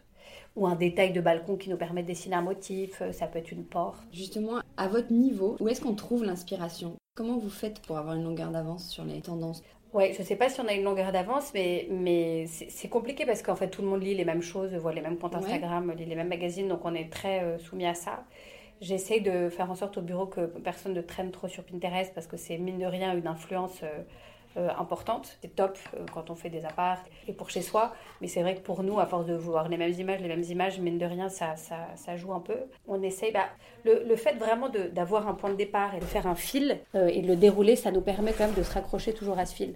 Ou 0.55 0.67
un 0.67 0.77
détail 0.77 1.13
de 1.13 1.21
balcon 1.21 1.57
qui 1.57 1.71
nous 1.71 1.77
permet 1.79 2.03
de 2.03 2.09
dessiner 2.09 2.37
un 2.37 2.43
motif, 2.43 3.03
ça 3.13 3.27
peut 3.27 3.39
être 3.39 3.53
une 3.53 3.65
porte. 3.65 4.01
Justement, 4.13 4.61
à 4.77 4.89
votre 4.89 5.13
niveau, 5.13 5.57
où 5.61 5.69
est-ce 5.69 5.81
qu'on 5.81 5.95
trouve 5.95 6.25
l'inspiration? 6.25 6.97
Comment 7.15 7.37
vous 7.37 7.51
faites 7.51 7.81
pour 7.81 7.99
avoir 7.99 8.15
une 8.15 8.23
longueur 8.23 8.51
d'avance 8.51 8.89
sur 8.89 9.05
les 9.05 9.21
tendances? 9.21 9.63
Ouais, 9.95 10.13
je 10.13 10.23
sais 10.23 10.37
pas 10.37 10.51
si 10.51 10.61
on 10.61 10.67
a 10.69 10.75
une 10.75 10.85
longueur 10.85 11.13
d'avance, 11.13 11.53
mais, 11.55 11.89
mais 11.91 12.47
c'est 12.47 12.89
compliqué 12.89 13.25
parce 13.25 13.43
qu'en 13.43 13.57
fait 13.57 13.69
tout 13.71 13.81
le 13.81 13.89
monde 13.89 14.03
lit 14.03 14.15
les 14.15 14.27
mêmes 14.27 14.43
choses, 14.43 14.75
voit 14.75 14.93
les 14.93 15.01
mêmes 15.01 15.17
comptes 15.17 15.35
Instagram, 15.35 15.93
lit 15.97 16.05
les 16.05 16.15
mêmes 16.15 16.29
magazines, 16.29 16.69
donc 16.69 16.85
on 16.85 16.95
est 16.95 17.11
très 17.11 17.43
euh, 17.43 17.59
soumis 17.59 17.87
à 17.87 17.95
ça. 17.95 18.25
J'essaye 18.83 19.23
de 19.23 19.49
faire 19.49 19.71
en 19.71 19.75
sorte 19.75 19.97
au 19.97 20.03
bureau 20.03 20.27
que 20.27 20.47
personne 20.47 20.93
ne 20.93 21.01
traîne 21.01 21.31
trop 21.31 21.49
sur 21.49 21.65
Pinterest 21.65 22.13
parce 22.15 22.27
que 22.27 22.37
c'est 22.37 22.59
mine 22.59 22.79
de 22.79 22.85
rien 22.85 23.17
une 23.17 23.27
influence 23.27 23.81
euh, 23.83 24.03
euh, 24.59 24.69
importante. 24.79 25.39
C'est 25.41 25.55
top 25.55 25.79
euh, 25.95 26.05
quand 26.13 26.31
on 26.31 26.35
fait 26.35 26.51
des 26.51 26.65
apparts 26.65 26.99
et 27.29 27.33
pour 27.33 27.49
chez 27.49 27.63
soi. 27.63 27.93
Mais 28.21 28.27
c'est 28.27 28.43
vrai 28.43 28.57
que 28.57 28.61
pour 28.61 28.83
nous, 28.83 28.99
à 28.99 29.07
force 29.07 29.27
de 29.27 29.35
voir 29.35 29.69
les 29.69 29.77
mêmes 29.77 29.93
images, 29.93 30.21
les 30.21 30.29
mêmes 30.29 30.43
images, 30.43 30.81
mine 30.81 30.99
de 30.99 31.07
rien, 31.07 31.29
ça, 31.29 31.55
ça, 31.57 31.77
ça 31.95 32.17
joue 32.17 32.33
un 32.33 32.41
peu. 32.41 32.57
On 32.89 33.01
essaye. 33.03 33.33
Bah, 33.33 33.47
le, 33.85 34.05
le, 34.05 34.17
fait 34.17 34.35
vraiment 34.35 34.69
d'avoir 34.69 35.29
un 35.29 35.35
point 35.35 35.51
de 35.51 35.55
départ 35.55 35.95
et 35.95 36.01
de 36.01 36.05
faire 36.05 36.27
un 36.27 36.35
fil 36.35 36.81
euh, 36.95 37.07
et 37.07 37.23
de 37.23 37.29
le 37.29 37.37
dérouler, 37.37 37.77
ça 37.77 37.93
nous 37.93 38.01
permet 38.01 38.33
quand 38.33 38.47
même 38.47 38.57
de 38.57 38.63
se 38.65 38.73
raccrocher 38.75 39.13
toujours 39.13 39.39
à 39.39 39.47
ce 39.47 39.55
fil. 39.55 39.75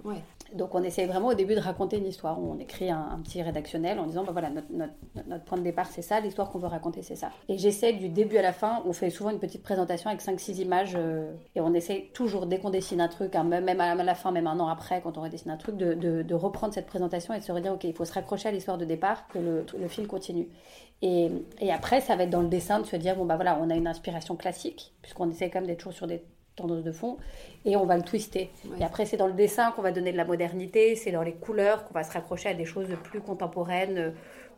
Donc 0.55 0.75
on 0.75 0.83
essaye 0.83 1.07
vraiment 1.07 1.29
au 1.29 1.35
début 1.35 1.55
de 1.55 1.61
raconter 1.61 1.99
une 1.99 2.07
histoire. 2.07 2.39
On 2.43 2.59
écrit 2.59 2.91
un, 2.91 3.21
petit 3.23 3.43
rédactionnel 3.43 3.99
en 3.99 4.07
disant 4.07 4.25
bah 4.25 4.33
voilà 4.33 4.51
notre, 4.51 4.69
notre, 4.73 5.45
point 5.45 5.59
de 5.59 5.63
départ 5.63 5.87
c'est 5.87 6.03
ça, 6.03 6.21
l'histoire 6.21 6.51
qu'on 6.51 6.59
veut 6.59 6.69
raconter 6.69 7.03
c'est 7.03 7.17
ça. 7.17 7.31
Et 7.49 7.59
j'essaie 7.59 7.93
du 7.93 8.09
début 8.09 8.37
à 8.37 8.43
la 8.43 8.53
fin, 8.53 8.83
on 8.87 8.93
fait 8.93 9.11
souvent 9.11 9.31
une 9.31 9.39
petite 9.39 9.63
présentation 9.63 10.11
avec 10.11 10.23
5-6 10.23 10.61
images 10.61 10.95
euh, 10.97 11.33
et 11.55 11.61
on 11.61 11.73
essaie 11.75 12.11
toujours 12.15 12.47
dès 12.47 12.59
qu'on 12.59 12.71
dessine 12.71 13.01
un 13.01 13.09
truc, 13.09 13.35
hein, 13.35 13.45
même 13.45 13.81
à 13.81 13.95
la 13.95 14.15
fin, 14.15 14.31
même 14.31 14.47
un 14.47 14.59
an 14.61 14.69
après 14.69 15.01
quand 15.01 15.19
on 15.19 15.23
redessine 15.23 15.51
un 15.51 15.57
truc, 15.57 15.77
de, 15.77 15.95
de, 15.95 16.35
reprendre 16.35 16.75
cette 16.75 16.87
présentation 16.87 17.35
et 17.35 17.39
de 17.39 17.45
se 17.45 17.53
redire 17.53 17.73
ok 17.75 17.85
il 17.85 17.95
faut 17.95 18.05
se 18.05 18.13
raccrocher 18.13 18.49
à 18.49 18.53
l'histoire 18.53 18.79
de 18.79 18.85
départ, 18.85 19.29
que 19.29 19.39
le, 19.39 19.65
le 19.79 20.07
continue. 20.07 20.49
Et, 21.03 21.31
et, 21.61 21.73
après 21.73 22.01
ça 22.01 22.17
va 22.17 22.25
être 22.25 22.31
dans 22.31 22.43
le 22.43 22.49
dessin 22.49 22.81
de 22.81 22.87
se 22.87 22.97
dire 22.97 23.17
bon 23.17 23.25
bah 23.25 23.37
voilà 23.37 23.59
on 23.61 23.71
a 23.71 23.75
une 23.75 23.87
inspiration 23.87 24.37
classique 24.37 24.95
puisqu'on 25.03 25.29
essaie 25.31 25.51
quand 25.51 25.61
même 25.61 25.67
d'être 25.67 25.81
toujours 25.81 25.93
sur 25.93 26.07
des 26.07 26.23
tendance 26.57 26.83
de 26.83 26.93
fond, 26.93 27.17
et 27.65 27.77
on 27.77 27.87
va 27.87 27.97
le 27.97 28.03
twister. 28.03 28.51
Et 28.79 28.85
après, 28.85 29.07
c'est 29.07 29.17
dans 29.17 29.27
le 29.27 29.33
dessin 29.33 29.73
qu'on 29.73 29.83
va 29.83 29.93
donner 29.93 30.13
de 30.13 30.17
la 30.17 30.25
modernité, 30.25 30.97
c'est 30.97 31.13
dans 31.13 31.23
les 31.23 31.35
couleurs 31.35 31.85
qu'on 31.85 31.95
va 31.95 32.05
se 32.05 32.13
raccrocher 32.13 32.51
à 32.51 32.55
des 32.55 32.65
choses 32.65 32.89
plus 33.05 33.21
contemporaines, 33.21 34.13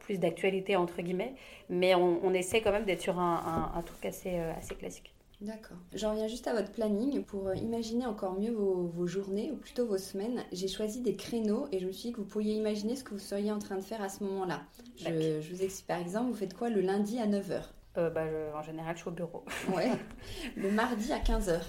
plus 0.04 0.18
d'actualité, 0.18 0.76
entre 0.76 1.02
guillemets. 1.02 1.34
Mais 1.68 1.94
on, 1.94 2.32
essaie 2.32 2.60
quand 2.60 2.72
même 2.72 2.84
d'être 2.84 3.00
sur 3.00 3.18
un, 3.18 3.82
truc 3.84 4.04
assez, 4.04 4.38
euh, 4.38 4.52
assez 4.58 4.74
classique. 4.74 5.14
D'accord. 5.40 5.76
J'en 5.92 6.12
reviens 6.12 6.28
juste 6.28 6.46
à 6.46 6.54
votre 6.54 6.70
planning. 6.70 7.22
Pour 7.24 7.48
euh, 7.48 7.54
imaginer 7.56 8.06
encore 8.06 8.38
mieux 8.38 8.52
vos, 8.52 9.06
journées, 9.06 9.50
ou 9.50 9.56
plutôt 9.56 9.86
vos 9.86 9.98
semaines, 9.98 10.42
j'ai 10.52 10.68
choisi 10.68 11.00
des 11.00 11.16
créneaux 11.16 11.66
et 11.72 11.80
je 11.80 11.86
me 11.86 11.92
suis 11.92 12.08
dit 12.08 12.12
que 12.12 12.18
vous 12.18 12.26
pourriez 12.26 12.54
imaginer 12.54 12.96
ce 12.96 13.04
que 13.04 13.10
vous 13.10 13.18
seriez 13.18 13.52
en 13.52 13.58
train 13.58 13.76
de 13.76 13.82
faire 13.82 14.02
à 14.02 14.08
ce 14.08 14.24
moment-là. 14.24 14.62
Je, 14.96 15.40
je, 15.40 15.54
vous 15.54 15.62
explique 15.62 15.86
par 15.86 15.98
exemple, 15.98 16.30
vous 16.30 16.36
faites 16.36 16.54
quoi 16.54 16.70
le 16.70 16.80
lundi 16.80 17.18
à 17.18 17.26
9h 17.26 17.62
bah, 17.96 18.24
En 18.54 18.62
général, 18.62 18.94
je 18.94 19.00
suis 19.00 19.08
au 19.08 19.12
bureau. 19.12 19.44
ouais. 19.74 19.90
Le 20.56 20.70
mardi 20.70 21.12
à 21.12 21.18
15h. 21.18 21.60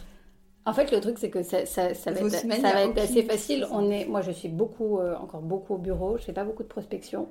En 0.65 0.73
fait, 0.73 0.91
le 0.91 0.99
truc, 0.99 1.17
c'est 1.19 1.29
que 1.29 1.43
ça, 1.43 1.65
ça, 1.65 1.93
ça 1.93 2.11
va, 2.11 2.21
être, 2.21 2.31
ça 2.31 2.73
va 2.73 2.81
être 2.83 2.97
assez 2.97 3.23
facile. 3.23 3.67
On 3.71 3.89
est, 3.91 4.05
moi, 4.05 4.21
je 4.21 4.31
suis 4.31 4.49
beaucoup, 4.49 4.99
encore 4.99 5.41
beaucoup 5.41 5.75
au 5.75 5.77
bureau. 5.77 6.17
Je 6.17 6.23
fais 6.23 6.33
pas 6.33 6.43
beaucoup 6.43 6.63
de 6.63 6.67
prospection 6.67 7.27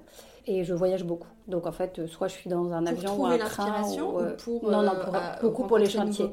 et 0.46 0.62
je 0.62 0.72
voyage 0.72 1.04
beaucoup. 1.04 1.28
Donc, 1.48 1.66
en 1.66 1.72
fait, 1.72 2.06
soit 2.06 2.28
je 2.28 2.34
suis 2.34 2.48
dans 2.48 2.72
un 2.72 2.86
avion 2.86 3.20
ou 3.20 3.26
un 3.26 3.38
train. 3.38 3.82
Ou, 3.82 4.20
ou 4.20 4.60
pour, 4.60 4.70
non, 4.70 4.82
non, 4.82 4.92
pour, 5.02 5.12
beaucoup 5.42 5.64
pour 5.64 5.78
les 5.78 5.90
chantiers. 5.90 6.30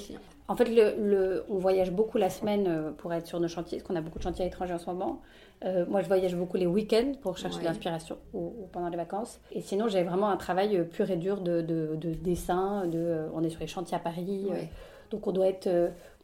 En 0.48 0.56
fait, 0.56 0.66
le, 0.66 0.96
le, 1.02 1.46
on 1.50 1.60
voyage 1.60 1.92
beaucoup 1.92 2.18
la 2.18 2.30
semaine 2.30 2.66
euh, 2.68 2.92
pour 2.92 3.14
être 3.14 3.26
sur 3.26 3.40
nos 3.40 3.48
chantiers, 3.48 3.78
parce 3.78 3.88
qu'on 3.88 3.96
a 3.96 4.02
beaucoup 4.02 4.18
de 4.20 4.24
chantiers 4.24 4.44
à 4.44 4.48
l'étranger 4.48 4.74
en 4.74 4.80
ce 4.80 4.86
moment. 4.86 5.22
Euh, 5.64 5.86
moi, 5.88 6.02
je 6.02 6.08
voyage 6.08 6.36
beaucoup 6.36 6.58
les 6.58 6.66
week-ends 6.66 7.14
pour 7.22 7.38
chercher 7.38 7.60
de 7.60 7.64
l'inspiration 7.64 8.18
ou, 8.34 8.52
pendant 8.74 8.90
les 8.90 8.98
vacances. 8.98 9.40
Et 9.54 9.62
sinon, 9.62 9.88
j'ai 9.88 10.04
vraiment 10.04 10.30
un 10.30 10.36
travail 10.36 10.76
euh, 10.76 10.84
pur 10.84 11.10
et 11.10 11.16
dur 11.16 11.40
de, 11.40 11.62
de, 11.62 11.96
de 11.96 12.14
dessin. 12.14 12.86
De, 12.88 13.28
on 13.34 13.44
est 13.44 13.50
sur 13.50 13.62
les 13.62 13.68
chantiers 13.68 13.96
à 13.96 14.00
Paris. 14.00 14.48
Donc, 15.12 15.28
on 15.28 15.32
doit 15.32 15.48
être, 15.48 15.70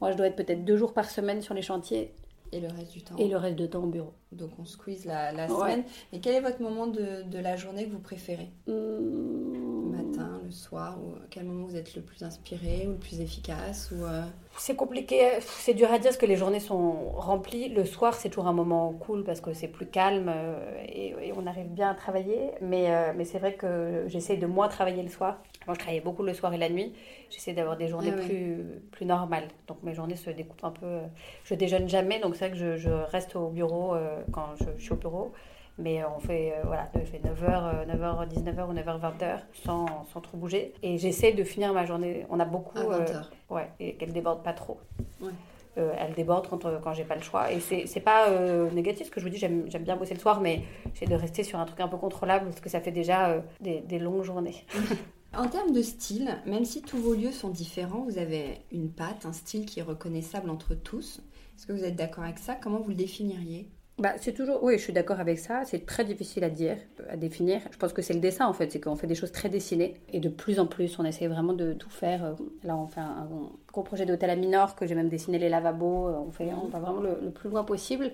moi, 0.02 0.12
je 0.12 0.18
dois 0.18 0.28
être 0.28 0.36
peut-être 0.36 0.66
deux 0.66 0.78
jours 0.78 0.94
par 0.94 1.10
semaine 1.10 1.42
sur 1.42 1.54
les 1.54 1.62
chantiers. 1.62 2.14
Et 2.52 2.60
le 2.60 2.68
reste 2.68 2.92
du 2.94 3.02
temps. 3.02 3.16
Et 3.18 3.28
le 3.28 3.38
reste 3.38 3.56
du 3.58 3.70
temps 3.70 3.84
au 3.84 3.88
bureau. 3.88 4.14
Donc 4.32 4.52
on 4.60 4.66
squeeze 4.66 5.06
la, 5.06 5.32
la 5.32 5.48
semaine. 5.48 5.84
Et 6.14 6.20
quel 6.20 6.36
est 6.36 6.42
votre 6.42 6.62
moment 6.62 6.88
de, 6.88 7.24
de 7.24 7.40
la 7.40 7.56
journée 7.56 7.86
que 7.86 7.92
vous 7.92 8.00
préférez? 8.00 8.50
Mmh. 8.68 8.72
Le 8.72 9.90
matin, 9.90 10.42
le 10.44 10.52
soir 10.52 10.98
ou 11.00 11.16
quel 11.30 11.46
moment 11.46 11.66
vous 11.66 11.76
êtes 11.76 11.96
le 11.96 12.02
plus 12.02 12.24
inspiré 12.24 12.86
ou 12.88 12.92
le 12.92 12.98
plus 12.98 13.20
efficace 13.22 13.92
ou 13.92 14.04
euh, 14.04 14.24
C'est 14.58 14.76
compliqué, 14.76 15.40
c'est 15.42 15.74
dur 15.74 15.92
à 15.92 15.98
dire 15.98 16.10
parce 16.10 16.18
que 16.18 16.26
les 16.26 16.36
journées 16.36 16.60
sont 16.60 17.12
remplies. 17.12 17.70
Le 17.70 17.86
soir, 17.86 18.14
c'est 18.14 18.30
toujours 18.30 18.48
un 18.48 18.54
moment 18.54 18.94
cool 18.94 19.24
parce 19.24 19.42
que 19.42 19.54
c'est 19.54 19.68
plus 19.68 19.88
calme 19.88 20.32
euh, 20.34 20.84
et, 20.88 21.14
on 21.36 21.46
arrive 21.46 21.68
bien 21.68 21.90
à 21.90 21.94
travailler. 21.94 22.52
Mais, 22.62 22.94
euh, 22.94 23.14
mais 23.16 23.26
c'est 23.26 23.40
vrai 23.40 23.56
que 23.56 24.06
j'essaie 24.08 24.38
de 24.38 24.48
moins 24.48 24.68
travailler 24.68 25.04
le 25.04 25.10
soir. 25.10 25.38
Moi, 25.68 25.76
je 25.76 25.80
travaillais 25.80 26.02
beaucoup 26.02 26.24
le 26.24 26.34
soir 26.34 26.54
et 26.54 26.58
la 26.58 26.70
nuit. 26.70 26.94
J'essaie 27.30 27.54
d'avoir 27.54 27.78
des 27.78 27.88
journées 27.88 28.14
ah 28.18 28.22
plus, 28.22 28.64
plus 28.92 29.06
normales. 29.06 29.50
Donc 29.68 29.84
mes 29.84 29.94
journées 29.94 30.16
se 30.16 30.30
découpent 30.30 30.64
un 30.64 30.72
peu. 30.72 31.00
Je 31.44 31.54
déjeune 31.54 31.88
jamais, 31.88 32.20
donc 32.20 32.36
c'est 32.36 32.48
vrai 32.48 32.58
que 32.58 32.64
je, 32.64 32.78
je 32.78 32.90
reste 32.90 33.36
au 33.36 33.50
bureau 33.50 33.96
quand 34.32 34.56
je, 34.56 34.82
suis 34.82 34.94
au 34.94 34.96
bureau. 34.96 35.34
Mais 35.78 36.04
on 36.04 36.20
fait, 36.20 36.54
euh, 36.54 36.62
voilà, 36.66 36.90
je 36.96 37.02
fais 37.02 37.20
9h, 37.20 37.86
9h, 37.88 38.28
19h 38.28 38.68
ou 38.68 38.74
9h, 38.74 39.00
20h 39.00 39.40
sans, 39.64 39.86
sans 40.12 40.22
trop 40.22 40.38
bouger. 40.38 40.74
Et 40.82 40.98
j'essaie 40.98 41.34
de 41.34 41.44
finir 41.44 41.72
ma 41.74 41.86
journée. 41.86 42.26
On 42.30 42.40
a 42.40 42.46
beaucoup. 42.46 42.80
À 42.80 42.84
20h. 42.84 43.16
Euh, 43.16 43.54
ouais, 43.54 43.70
et 43.80 43.94
qu'elle 43.96 44.12
déborde 44.12 44.44
pas 44.44 44.54
trop. 44.54 44.80
Ouais. 45.22 45.30
Euh, 45.78 45.94
elle 46.00 46.16
déborde 46.16 46.48
quand, 46.48 46.66
quand 46.82 46.94
j'ai 46.94 47.04
pas 47.04 47.16
le 47.16 47.22
choix. 47.22 47.52
Et 47.52 47.60
c'est, 47.60 48.00
pas 48.00 48.28
négatif 48.72 49.08
ce 49.08 49.12
que 49.12 49.20
je 49.20 49.26
vous 49.26 49.30
dis, 49.30 49.38
j'aime, 49.38 49.66
j'aime 49.68 49.84
bien 49.84 49.96
bosser 49.96 50.16
le 50.16 50.20
soir, 50.20 50.42
mais 50.42 50.64
j'essaie 50.94 51.06
de 51.06 51.16
rester 51.16 51.44
sur 51.44 51.60
un 51.60 51.66
truc 51.66 51.80
un 51.80 51.88
peu 51.88 51.98
contrôlable 51.98 52.46
parce 52.46 52.60
que 52.60 52.70
ça 52.70 52.82
fait 52.82 52.92
déjà 52.92 53.36
des, 53.60 53.82
des 53.82 54.00
longues 54.00 54.24
journées. 54.24 54.66
En 55.38 55.48
termes 55.48 55.72
de 55.72 55.84
style, 55.84 56.32
même 56.48 56.66
si 56.66 56.82
tous 56.82 56.98
vos 56.98 57.14
lieux 57.14 57.32
sont 57.32 57.50
différents, 57.50 58.02
vous 58.02 58.18
avez 58.18 58.58
une 58.72 58.90
patte, 58.90 59.28
un 59.28 59.34
style 59.34 59.68
qui 59.68 59.80
est 59.80 59.84
reconnaissable 59.84 60.50
entre 60.50 60.74
tous. 60.74 61.20
Est-ce 61.56 61.68
que 61.68 61.74
vous 61.74 61.84
êtes 61.84 61.96
d'accord 61.96 62.24
avec 62.24 62.40
ça? 62.40 62.56
Comment 62.56 62.80
vous 62.80 62.90
le 62.90 62.96
définiriez? 62.96 63.70
Bah, 64.00 64.14
c'est 64.18 64.34
toujours, 64.34 64.64
oui, 64.64 64.80
je 64.80 64.84
suis 64.84 64.94
d'accord 64.94 65.20
avec 65.20 65.38
ça. 65.38 65.62
C'est 65.66 65.86
très 65.86 66.06
difficile 66.06 66.44
à 66.44 66.50
dire, 66.50 66.78
à 67.08 67.18
définir. 67.18 67.62
Je 67.72 67.78
pense 67.78 67.94
que 67.94 68.02
c'est 68.02 68.16
le 68.16 68.20
dessin 68.20 68.48
en 68.48 68.54
fait, 68.54 68.72
c'est 68.72 68.80
qu'on 68.80 68.96
fait 68.96 69.06
des 69.06 69.14
choses 69.14 69.32
très 69.32 69.48
dessinées 69.48 70.02
et 70.12 70.20
de 70.20 70.30
plus 70.30 70.60
en 70.60 70.66
plus, 70.66 70.98
on 70.98 71.06
essaie 71.06 71.28
vraiment 71.28 71.54
de 71.54 71.74
tout 71.74 71.92
faire. 71.92 72.36
Là, 72.64 72.76
on 72.76 72.88
fait 72.88 73.00
un, 73.00 73.30
gros 73.72 73.84
projet 73.84 74.08
d'hôtel 74.08 74.32
à 74.32 74.36
Minorque, 74.36 74.88
j'ai 74.88 74.96
même 74.96 75.10
dessiné 75.10 75.38
les 75.38 75.50
lavabos. 75.50 76.10
On 76.10 76.32
fait, 76.32 76.50
va 76.72 76.80
vraiment 76.80 77.02
le, 77.02 77.30
plus 77.30 77.52
loin 77.52 77.64
possible. 77.64 78.12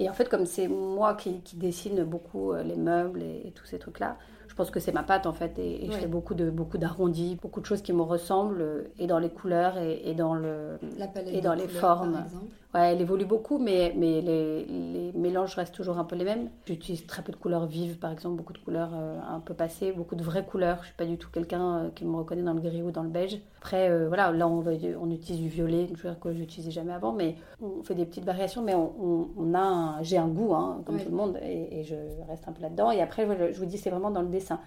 Et 0.00 0.10
en 0.10 0.12
fait, 0.12 0.28
comme 0.28 0.46
c'est 0.46 0.66
moi 0.66 1.14
qui, 1.14 1.40
dessine 1.54 2.02
beaucoup 2.02 2.52
euh, 2.52 2.64
les 2.64 2.76
meubles 2.76 3.22
et 3.22 3.52
tous 3.54 3.66
ces 3.66 3.78
trucs-là, 3.78 4.16
je 4.35 4.35
pense 4.56 4.70
que 4.70 4.80
c'est 4.80 4.92
ma 4.92 5.02
patte 5.02 5.26
en 5.26 5.32
fait 5.32 5.58
et, 5.58 5.86
je 5.86 5.92
fais 5.92 6.06
beaucoup 6.06 6.34
de 6.34 6.50
beaucoup 6.50 6.78
d'arrondis, 6.78 7.38
beaucoup 7.40 7.60
de 7.60 7.66
choses 7.66 7.82
qui 7.82 7.92
me 7.92 8.02
ressemblent 8.02 8.62
euh, 8.62 8.82
et 8.98 9.06
dans 9.06 9.18
les 9.18 9.28
couleurs 9.28 9.76
et, 9.78 10.14
dans 10.14 10.34
le 10.34 10.78
et 11.26 11.40
dans 11.40 11.54
les 11.54 11.68
formes. 11.68 12.24
Ouais, 12.76 12.92
elle 12.92 13.00
évolue 13.00 13.24
beaucoup, 13.24 13.58
mais 13.58 13.94
mais 13.96 14.20
les, 14.20 14.66
les, 14.66 15.12
mélanges 15.14 15.54
restent 15.54 15.74
toujours 15.74 15.98
un 15.98 16.04
peu 16.04 16.14
les 16.14 16.24
mêmes. 16.24 16.50
J'utilise 16.66 17.06
très 17.06 17.22
peu 17.22 17.32
de 17.32 17.36
couleurs 17.36 17.64
vives, 17.66 17.96
par 17.98 18.12
exemple, 18.12 18.36
beaucoup 18.36 18.52
de 18.52 18.58
couleurs 18.58 18.90
euh, 18.94 19.18
un 19.26 19.40
peu 19.40 19.54
passées, 19.54 19.92
beaucoup 19.92 20.14
de 20.14 20.22
vraies 20.22 20.44
couleurs. 20.44 20.80
Je 20.82 20.88
suis 20.88 20.96
pas 20.96 21.06
du 21.06 21.16
tout 21.16 21.30
quelqu'un 21.30 21.78
euh, 21.78 21.88
qui 21.94 22.04
me 22.04 22.14
reconnaît 22.16 22.42
dans 22.42 22.52
le 22.52 22.60
gris 22.60 22.82
ou 22.82 22.90
dans 22.90 23.02
le 23.02 23.08
beige. 23.08 23.38
Après, 23.56 24.06
voilà, 24.06 24.30
là 24.30 24.46
on, 24.46 24.62
on 25.00 25.10
utilise 25.10 25.40
du 25.40 25.48
violet, 25.48 25.88
je 25.96 26.08
que 26.20 26.32
je 26.32 26.38
n'utilisais 26.38 26.70
jamais 26.70 26.92
avant, 26.92 27.12
mais 27.12 27.34
on 27.60 27.82
fait 27.82 27.94
des 27.94 28.04
petites 28.04 28.24
variations, 28.24 28.62
mais 28.62 28.74
on, 28.74 29.30
on, 29.36 29.54
a 29.54 30.02
j'ai 30.02 30.18
un 30.18 30.28
goût, 30.28 30.54
hein, 30.54 30.82
comme 30.84 31.00
tout 31.00 31.10
le 31.10 31.16
monde, 31.16 31.38
et, 31.42 31.80
et, 31.80 31.82
je 31.82 31.96
reste 32.28 32.46
un 32.46 32.52
peu 32.52 32.62
là-dedans. 32.62 32.90
Et 32.90 33.00
après, 33.00 33.26
je 33.52 33.58
vous 33.58 33.66
dis, 33.66 33.78
c'est 33.78 33.90
vraiment 33.90 34.10
dans 34.10 34.22
le 34.22 34.28
dessin 34.28 34.60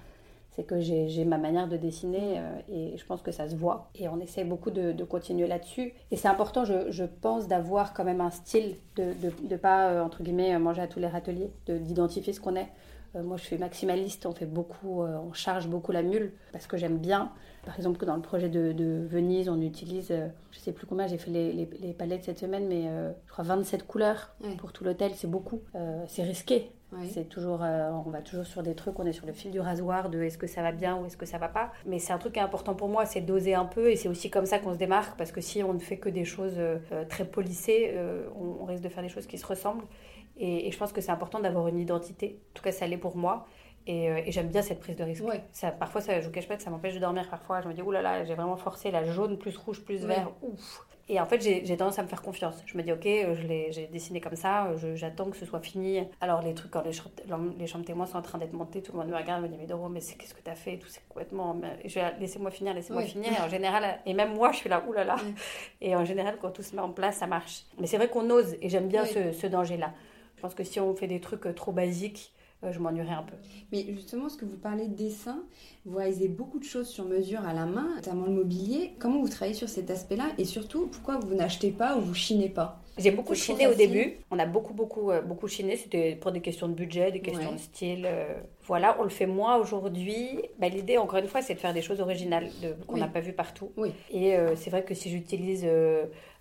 c'est 0.60 0.66
que 0.66 0.82
j'ai 0.82 1.24
ma 1.24 1.38
manière 1.38 1.70
de 1.70 1.78
dessiner 1.78 2.38
euh, 2.38 2.60
et 2.70 2.98
je 2.98 3.06
pense 3.06 3.22
que 3.22 3.32
ça 3.32 3.48
se 3.48 3.56
voit. 3.56 3.90
Et 3.96 4.10
on 4.10 4.20
essaie 4.20 4.44
beaucoup 4.44 4.72
de, 4.72 4.92
continuer 5.06 5.48
là-dessus. 5.48 5.94
Et 6.12 6.18
c'est 6.18 6.28
important, 6.28 6.66
je, 6.66 7.04
pense, 7.22 7.48
d'avoir 7.48 7.94
quand 7.94 8.04
même 8.04 8.20
un 8.20 8.30
style, 8.30 8.76
de 8.98 9.14
ne 9.50 9.56
pas, 9.56 9.88
euh, 9.90 10.04
entre 10.04 10.22
guillemets, 10.22 10.60
manger 10.60 10.82
à 10.82 10.88
tous 10.88 11.00
les 11.00 11.08
râteliers, 11.08 11.50
d'identifier 11.68 12.34
ce 12.34 12.42
qu'on 12.42 12.58
est. 12.58 12.68
Euh, 13.16 13.24
moi, 13.24 13.38
je 13.38 13.44
suis 13.44 13.58
maximaliste, 13.58 14.26
on 14.26 14.34
fait 14.34 14.46
beaucoup, 14.46 15.04
on 15.04 15.32
charge 15.32 15.68
beaucoup 15.68 15.94
la 15.94 16.02
mule 16.02 16.34
parce 16.52 16.68
que 16.68 16.76
j'aime 16.76 16.98
bien. 16.98 17.32
Par 17.66 17.76
exemple, 17.76 17.98
que 17.98 18.06
dans 18.06 18.16
le 18.16 18.22
projet 18.22 18.50
de, 18.50 19.06
Venise, 19.08 19.50
on 19.50 19.62
utilise, 19.62 20.14
je 20.52 20.60
sais 20.60 20.72
plus 20.72 20.88
combien, 20.88 21.08
j'ai 21.08 21.18
fait 21.18 21.32
les, 21.32 21.54
les, 21.54 21.94
palettes 21.94 22.24
cette 22.24 22.40
semaine, 22.40 22.68
mais 22.68 22.84
je 23.26 23.32
crois 23.32 23.44
27 23.44 23.86
couleurs 23.86 24.34
pour 24.58 24.72
tout 24.72 24.84
l'hôtel, 24.84 25.12
c'est 25.16 25.30
beaucoup. 25.30 25.62
c'est 26.08 26.24
risqué 26.24 26.72
c'est 27.08 27.30
toujours, 27.30 27.60
euh, 27.62 27.92
on 28.06 28.10
va 28.10 28.22
toujours 28.22 28.46
sur 28.46 28.64
des 28.64 28.74
trucs, 28.74 28.98
on 29.00 29.06
est 29.06 29.14
sur 29.14 29.28
le 29.28 29.34
fil 29.34 29.52
du 29.52 29.60
rasoir 29.60 30.10
de 30.10 30.24
est-ce 30.24 30.38
que 30.38 30.48
ça 30.48 30.64
va 30.64 30.72
bien 30.72 30.98
ou 30.98 31.06
est-ce 31.06 31.18
que 31.18 31.26
ça 31.26 31.38
va 31.38 31.48
pas. 31.48 31.72
Mais 31.86 32.00
c'est 32.00 32.14
un 32.14 32.18
truc 32.18 32.34
qui 32.34 32.40
est 32.40 32.44
important 32.44 32.74
pour 32.74 32.88
moi, 32.88 33.06
c'est 33.06 33.22
d'oser 33.22 33.54
un 33.54 33.66
peu 33.66 33.92
et 33.92 33.96
c'est 33.96 34.10
aussi 34.10 34.30
comme 34.30 34.46
ça 34.46 34.60
qu'on 34.60 34.74
se 34.74 34.78
démarque 34.78 35.16
parce 35.18 35.32
que 35.32 35.42
si 35.42 35.62
on 35.62 35.74
ne 35.74 35.80
fait 35.80 35.98
que 35.98 36.10
des 36.10 36.26
choses 36.26 36.56
euh, 36.58 36.80
très 37.08 37.26
polissées, 37.26 37.92
euh, 37.94 38.26
on, 38.36 38.66
risque 38.66 38.84
de 38.84 38.90
faire 38.90 39.04
des 39.04 39.10
choses 39.10 39.28
qui 39.28 39.38
se 39.38 39.46
ressemblent. 39.46 39.86
Et, 40.38 40.72
je 40.72 40.78
pense 40.78 40.94
que 40.94 41.02
c'est 41.02 41.12
important 41.12 41.40
d'avoir 41.40 41.68
une 41.68 41.80
identité. 41.80 42.40
En 42.52 42.54
tout 42.56 42.64
cas, 42.64 42.72
ça 42.72 42.88
l'est 42.88 42.98
pour 42.98 43.18
moi. 43.18 43.46
Et, 43.90 44.32
j'aime 44.32 44.50
bien 44.50 44.62
cette 44.62 44.80
prise 44.80 44.96
de 44.96 45.04
risque. 45.04 45.24
Ça, 45.52 45.72
parfois, 45.72 46.00
ça, 46.00 46.22
je 46.22 46.28
vous 46.28 46.32
cache 46.32 46.48
pas, 46.48 46.60
ça 46.60 46.70
m'empêche 46.70 46.94
de 46.94 47.00
dormir. 47.00 47.28
Parfois, 47.28 47.62
je 47.62 47.68
me 47.68 47.74
dis, 47.74 47.82
oulala, 47.82 48.12
là 48.12 48.20
là, 48.20 48.26
j'ai 48.26 48.36
vraiment 48.36 48.56
forcé 48.56 48.92
la 48.92 49.04
jaune 49.04 49.38
plus 49.38 49.58
rouge 49.58 49.82
plus 49.82 50.06
vert. 50.06 50.32
Ouf. 50.44 50.86
Et 51.12 51.20
en 51.20 51.26
fait, 51.26 51.42
j'ai 51.42 51.76
tendance 51.76 51.98
à 51.98 52.04
me 52.04 52.08
faire 52.08 52.22
confiance. 52.22 52.62
Je 52.68 52.78
me 52.78 52.84
dis, 52.84 52.92
ok, 52.92 53.08
euh, 53.08 53.36
j'ai 53.72 53.88
dessiné 53.88 54.22
comme 54.22 54.36
ça, 54.36 54.68
euh, 54.68 54.96
j'attends 54.96 55.32
que 55.32 55.38
ce 55.38 55.46
soit 55.48 55.60
fini. 55.60 56.04
Alors, 56.22 56.44
les 56.44 56.54
trucs, 56.54 56.70
quand 56.70 56.84
les, 56.84 56.92
les 57.58 57.66
chambres 57.66 57.84
témoins 57.84 58.06
sont 58.06 58.18
en 58.18 58.22
train 58.22 58.38
d'être 58.38 58.54
montées, 58.54 58.84
tout 58.84 58.92
le 58.92 59.00
monde 59.00 59.08
me 59.08 59.16
regarde, 59.16 59.42
me 59.42 59.48
dit, 59.48 59.58
mais 59.58 59.66
Doro, 59.66 59.90
mais 59.90 60.02
qu'est-ce 60.02 60.36
que 60.36 60.44
tu 60.44 60.52
as 60.52 60.56
fait 60.56 60.78
Tout 60.78 60.88
c'est 60.88 61.02
complètement. 61.10 61.60
Laissez-moi 62.20 62.52
finir, 62.52 62.76
laissez-moi 62.76 63.02
finir. 63.02 63.34
Et 63.34 63.42
en 63.42 63.50
général, 63.50 64.02
et 64.06 64.14
même 64.14 64.36
moi, 64.36 64.52
je 64.52 64.58
suis 64.58 64.70
là, 64.70 64.84
oulala. 64.88 65.16
Et 65.82 65.96
en 65.96 66.06
général, 66.06 66.38
quand 66.40 66.52
tout 66.52 66.62
se 66.62 66.76
met 66.76 66.82
en 66.84 66.92
place, 66.92 67.18
ça 67.18 67.26
marche. 67.26 67.64
Mais 67.80 67.88
c'est 67.88 67.98
vrai 67.98 68.08
qu'on 68.08 68.30
ose, 68.30 68.56
et 68.62 68.70
j'aime 68.70 68.88
bien 68.88 69.04
ce, 69.06 69.32
ce 69.32 69.48
danger-là. 69.48 69.94
Je 70.36 70.42
pense 70.44 70.54
que 70.54 70.64
si 70.64 70.80
on 70.80 70.96
fait 70.96 71.08
des 71.08 71.20
trucs 71.20 71.48
euh, 71.48 71.54
trop 71.54 71.72
basiques, 71.72 72.32
je 72.64 72.80
m'ennuierais 72.80 73.14
un 73.14 73.24
peu. 73.24 73.36
Mais 73.72 73.86
justement, 73.94 74.30
ce 74.30 74.38
que 74.38 74.46
vous 74.46 74.58
parlez 74.58 74.88
de 74.88 74.96
dessin, 74.96 75.44
vous 75.86 75.98
réalisez 75.98 76.28
beaucoup 76.28 76.60
de 76.60 76.66
choses 76.66 76.88
sur 76.88 77.06
mesure 77.06 77.46
à 77.48 77.54
la 77.54 77.66
main, 77.66 77.96
notamment 77.96 78.26
le 78.26 78.34
mobilier. 78.34 78.94
Comment 79.00 79.22
vous 79.22 79.30
travaillez 79.30 79.56
sur 79.56 79.70
cet 79.70 79.90
aspect-là 79.90 80.26
Et 80.38 80.46
surtout, 80.46 80.88
pourquoi 80.88 81.18
vous 81.18 81.36
n'achetez 81.36 81.72
pas 81.72 81.98
ou 81.98 82.02
vous 82.02 82.14
chinez 82.14 82.50
pas? 82.50 82.82
J'ai 82.98 83.12
beaucoup 83.12 83.34
chiné 83.34 83.66
au 83.66 83.74
début. 83.74 84.18
On 84.30 84.38
a 84.40 84.46
beaucoup, 84.46 84.74
beaucoup, 84.74 85.10
euh, 85.10 85.22
beaucoup 85.22 85.48
chiné. 85.48 85.78
C'était 85.78 86.16
pour 86.16 86.34
des 86.34 86.42
questions 86.42 86.68
de 86.68 86.74
budget, 86.74 87.12
des 87.12 87.22
questions 87.22 87.54
de 87.54 87.58
style. 87.58 88.06
Euh, 88.06 88.34
voilà, 88.68 88.98
on 89.00 89.04
le 89.04 89.10
fait 89.10 89.26
moins 89.26 89.56
aujourd'hui. 89.56 90.42
Bah, 90.60 90.68
L'idée, 90.68 90.98
encore 90.98 91.20
une 91.20 91.28
fois, 91.28 91.42
c'est 91.42 91.54
de 91.54 91.60
faire 91.60 91.74
des 91.74 91.82
choses 91.82 92.02
originales 92.02 92.50
qu'on 92.88 92.98
n'a 92.98 93.08
pas 93.08 93.22
vues 93.22 93.34
partout. 93.34 93.72
Oui. 93.78 93.94
Et 94.12 94.36
euh, 94.36 94.56
c'est 94.58 94.70
vrai 94.70 94.84
que 94.84 94.94
si 94.94 95.10
j'utilise 95.10 95.66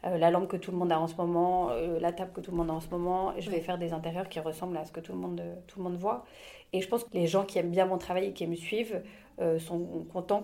la 0.05 0.31
lampe 0.31 0.49
que 0.49 0.57
tout 0.57 0.71
le 0.71 0.77
monde 0.77 0.93
a 0.93 1.01
en 1.01 1.09
ce 1.09 1.17
moment, 1.17 1.71
la 2.01 2.13
table 2.13 2.31
que 2.33 2.41
tout 2.41 2.51
le 2.53 2.57
monde 2.57 2.71
a 2.71 2.75
en 2.75 2.81
ce 2.81 2.89
moment, 2.89 3.33
je 3.39 3.51
vais 3.51 3.61
faire 3.61 3.79
des 3.79 3.93
intérieurs 3.93 4.29
qui 4.29 4.39
ressemblent 4.41 4.77
à 4.77 4.85
ce 4.85 4.93
que 4.93 5.01
tout 5.01 5.13
le 5.13 5.19
monde, 5.19 5.43
tout 5.67 5.79
le 5.79 5.85
monde 5.85 5.97
voit. 5.97 6.25
Et 6.73 6.81
je 6.81 6.89
pense 6.89 7.05
que 7.05 7.15
les 7.15 7.27
gens 7.27 7.45
qui 7.45 7.59
aiment 7.59 7.71
bien 7.71 7.87
mon 7.87 7.99
travail 7.99 8.27
et 8.27 8.33
qui 8.33 8.47
me 8.47 8.55
suivent 8.55 9.03
sont 9.59 10.07
contents 10.13 10.43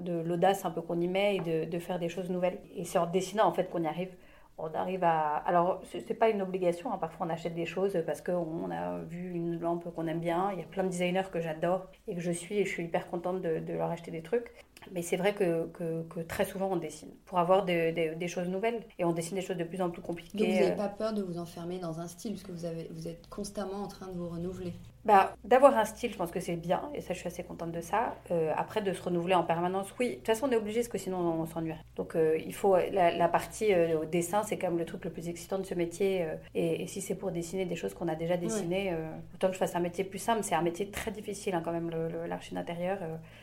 de 0.00 0.12
l'audace 0.20 0.64
un 0.64 0.70
peu 0.70 0.80
qu'on 0.80 1.00
y 1.00 1.08
met 1.08 1.36
et 1.36 1.40
de, 1.40 1.70
de, 1.70 1.78
faire 1.78 1.98
des 1.98 2.08
choses 2.08 2.30
nouvelles. 2.30 2.58
Et 2.76 2.84
c'est 2.84 2.98
en 2.98 3.06
dessinant 3.06 3.46
en 3.46 3.52
fait 3.52 3.68
qu'on 3.70 3.82
y 3.82 3.86
arrive 3.86 4.10
on 4.56 4.72
arrive 4.74 5.02
à. 5.02 5.36
Alors, 5.46 5.82
c'est 5.84 6.14
pas 6.14 6.28
une 6.28 6.40
obligation, 6.40 6.92
hein. 6.92 6.98
parfois 6.98 7.26
on 7.26 7.30
achète 7.30 7.54
des 7.54 7.66
choses 7.66 7.98
parce 8.06 8.20
qu'on 8.20 8.70
a 8.70 8.98
vu 8.98 9.32
une 9.32 9.58
lampe 9.58 9.92
qu'on 9.94 10.06
aime 10.06 10.20
bien. 10.20 10.50
Il 10.52 10.60
y 10.60 10.62
a 10.62 10.66
plein 10.66 10.84
de 10.84 10.88
designers 10.88 11.28
que 11.32 11.40
j'adore 11.40 11.88
et 12.06 12.14
que 12.14 12.20
je 12.20 12.30
suis 12.30 12.58
et 12.58 12.64
je 12.64 12.70
suis 12.70 12.84
hyper 12.84 13.10
contente 13.10 13.42
de, 13.42 13.72
leur 13.72 13.90
acheter 13.90 14.10
des 14.10 14.22
trucs. 14.22 14.52
Mais 14.92 15.02
c'est 15.02 15.16
vrai 15.16 15.34
que, 15.34 15.66
que, 15.68 16.20
très 16.20 16.44
souvent 16.44 16.68
on 16.72 16.76
dessine 16.76 17.10
pour 17.26 17.38
avoir 17.38 17.64
des 17.64 18.28
choses 18.28 18.48
nouvelles 18.48 18.82
et 18.98 19.04
on 19.04 19.12
dessine 19.12 19.36
des 19.36 19.42
choses 19.42 19.56
de 19.56 19.64
plus 19.64 19.80
en 19.80 19.90
plus 19.90 20.02
compliquées. 20.02 20.38
Donc 20.38 20.48
vous 20.48 20.54
n'avez 20.54 20.76
pas 20.76 20.88
peur 20.88 21.12
de 21.12 21.22
vous 21.22 21.38
enfermer 21.38 21.78
dans 21.78 22.00
un 22.00 22.06
style 22.06 22.32
parce 22.32 22.42
que 22.44 22.52
vous, 22.52 22.64
avez, 22.64 22.88
vous 22.92 23.08
êtes 23.08 23.28
constamment 23.28 23.82
en 23.82 23.88
train 23.88 24.06
de 24.06 24.12
vous 24.12 24.28
renouveler 24.28 24.72
bah, 25.04 25.34
D'avoir 25.44 25.76
un 25.76 25.84
style, 25.84 26.12
je 26.12 26.16
pense 26.16 26.30
que 26.30 26.40
c'est 26.40 26.56
bien, 26.56 26.82
et 26.94 27.00
ça, 27.00 27.12
je 27.12 27.18
suis 27.18 27.28
assez 27.28 27.42
contente 27.42 27.72
de 27.72 27.80
ça. 27.80 28.14
Euh, 28.30 28.52
après, 28.56 28.80
de 28.80 28.92
se 28.92 29.02
renouveler 29.02 29.34
en 29.34 29.42
permanence, 29.42 29.88
oui. 29.98 30.10
De 30.10 30.14
toute 30.16 30.26
façon, 30.26 30.46
on 30.48 30.50
est 30.50 30.56
obligé, 30.56 30.80
parce 30.80 30.88
que 30.88 30.98
sinon, 30.98 31.18
on, 31.18 31.46
s'ennuie. 31.46 31.74
Donc, 31.96 32.16
euh, 32.16 32.38
il 32.44 32.54
faut. 32.54 32.76
La, 32.92 33.28
partie 33.28 33.72
euh, 33.74 34.00
au 34.00 34.04
dessin, 34.04 34.42
c'est 34.42 34.56
quand 34.56 34.68
même 34.68 34.78
le 34.78 34.84
truc 34.84 35.04
le 35.04 35.10
plus 35.10 35.28
excitant 35.28 35.58
de 35.58 35.64
ce 35.64 35.74
métier. 35.74 36.26
Et, 36.54 36.86
si 36.86 37.00
c'est 37.00 37.14
pour 37.14 37.30
dessiner 37.30 37.64
des 37.64 37.76
choses 37.76 37.94
qu'on 37.94 38.08
a 38.08 38.14
déjà 38.14 38.36
dessinées, 38.36 38.94
autant 39.34 39.48
que 39.48 39.54
je 39.54 39.58
fasse 39.58 39.74
un 39.74 39.80
métier 39.80 40.04
plus 40.04 40.18
simple, 40.18 40.42
c'est 40.42 40.54
un 40.54 40.62
métier 40.62 40.88
très 40.90 41.10
difficile, 41.10 41.54
hein, 41.54 41.62
quand 41.64 41.72
même, 41.72 41.90
l'archi 42.26 42.54
d'intérieur. 42.54 42.98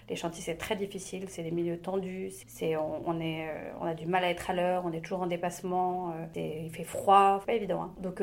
les 0.10 0.16
chantiers, 0.16 0.44
c'est 0.44 0.58
très 0.58 0.76
difficile. 0.76 1.26
C'est 1.32 1.44
des 1.44 1.52
milieux 1.52 1.78
tendus, 1.78 2.32
c'est, 2.48 2.76
on, 2.76 3.20
est, 3.20 3.50
on 3.80 3.86
a 3.86 3.94
du 3.94 4.06
mal 4.06 4.24
à 4.24 4.30
être 4.30 4.50
à 4.50 4.54
l'heure, 4.54 4.84
on 4.86 4.92
est 4.92 5.02
toujours 5.02 5.22
en 5.22 5.28
dépassement, 5.28 6.14
il 6.36 6.70
fait 6.72 6.84
froid, 6.84 7.38
c'est 7.40 7.46
pas 7.46 7.54
évident. 7.54 7.84
Hein. 7.84 7.92
Donc 8.02 8.22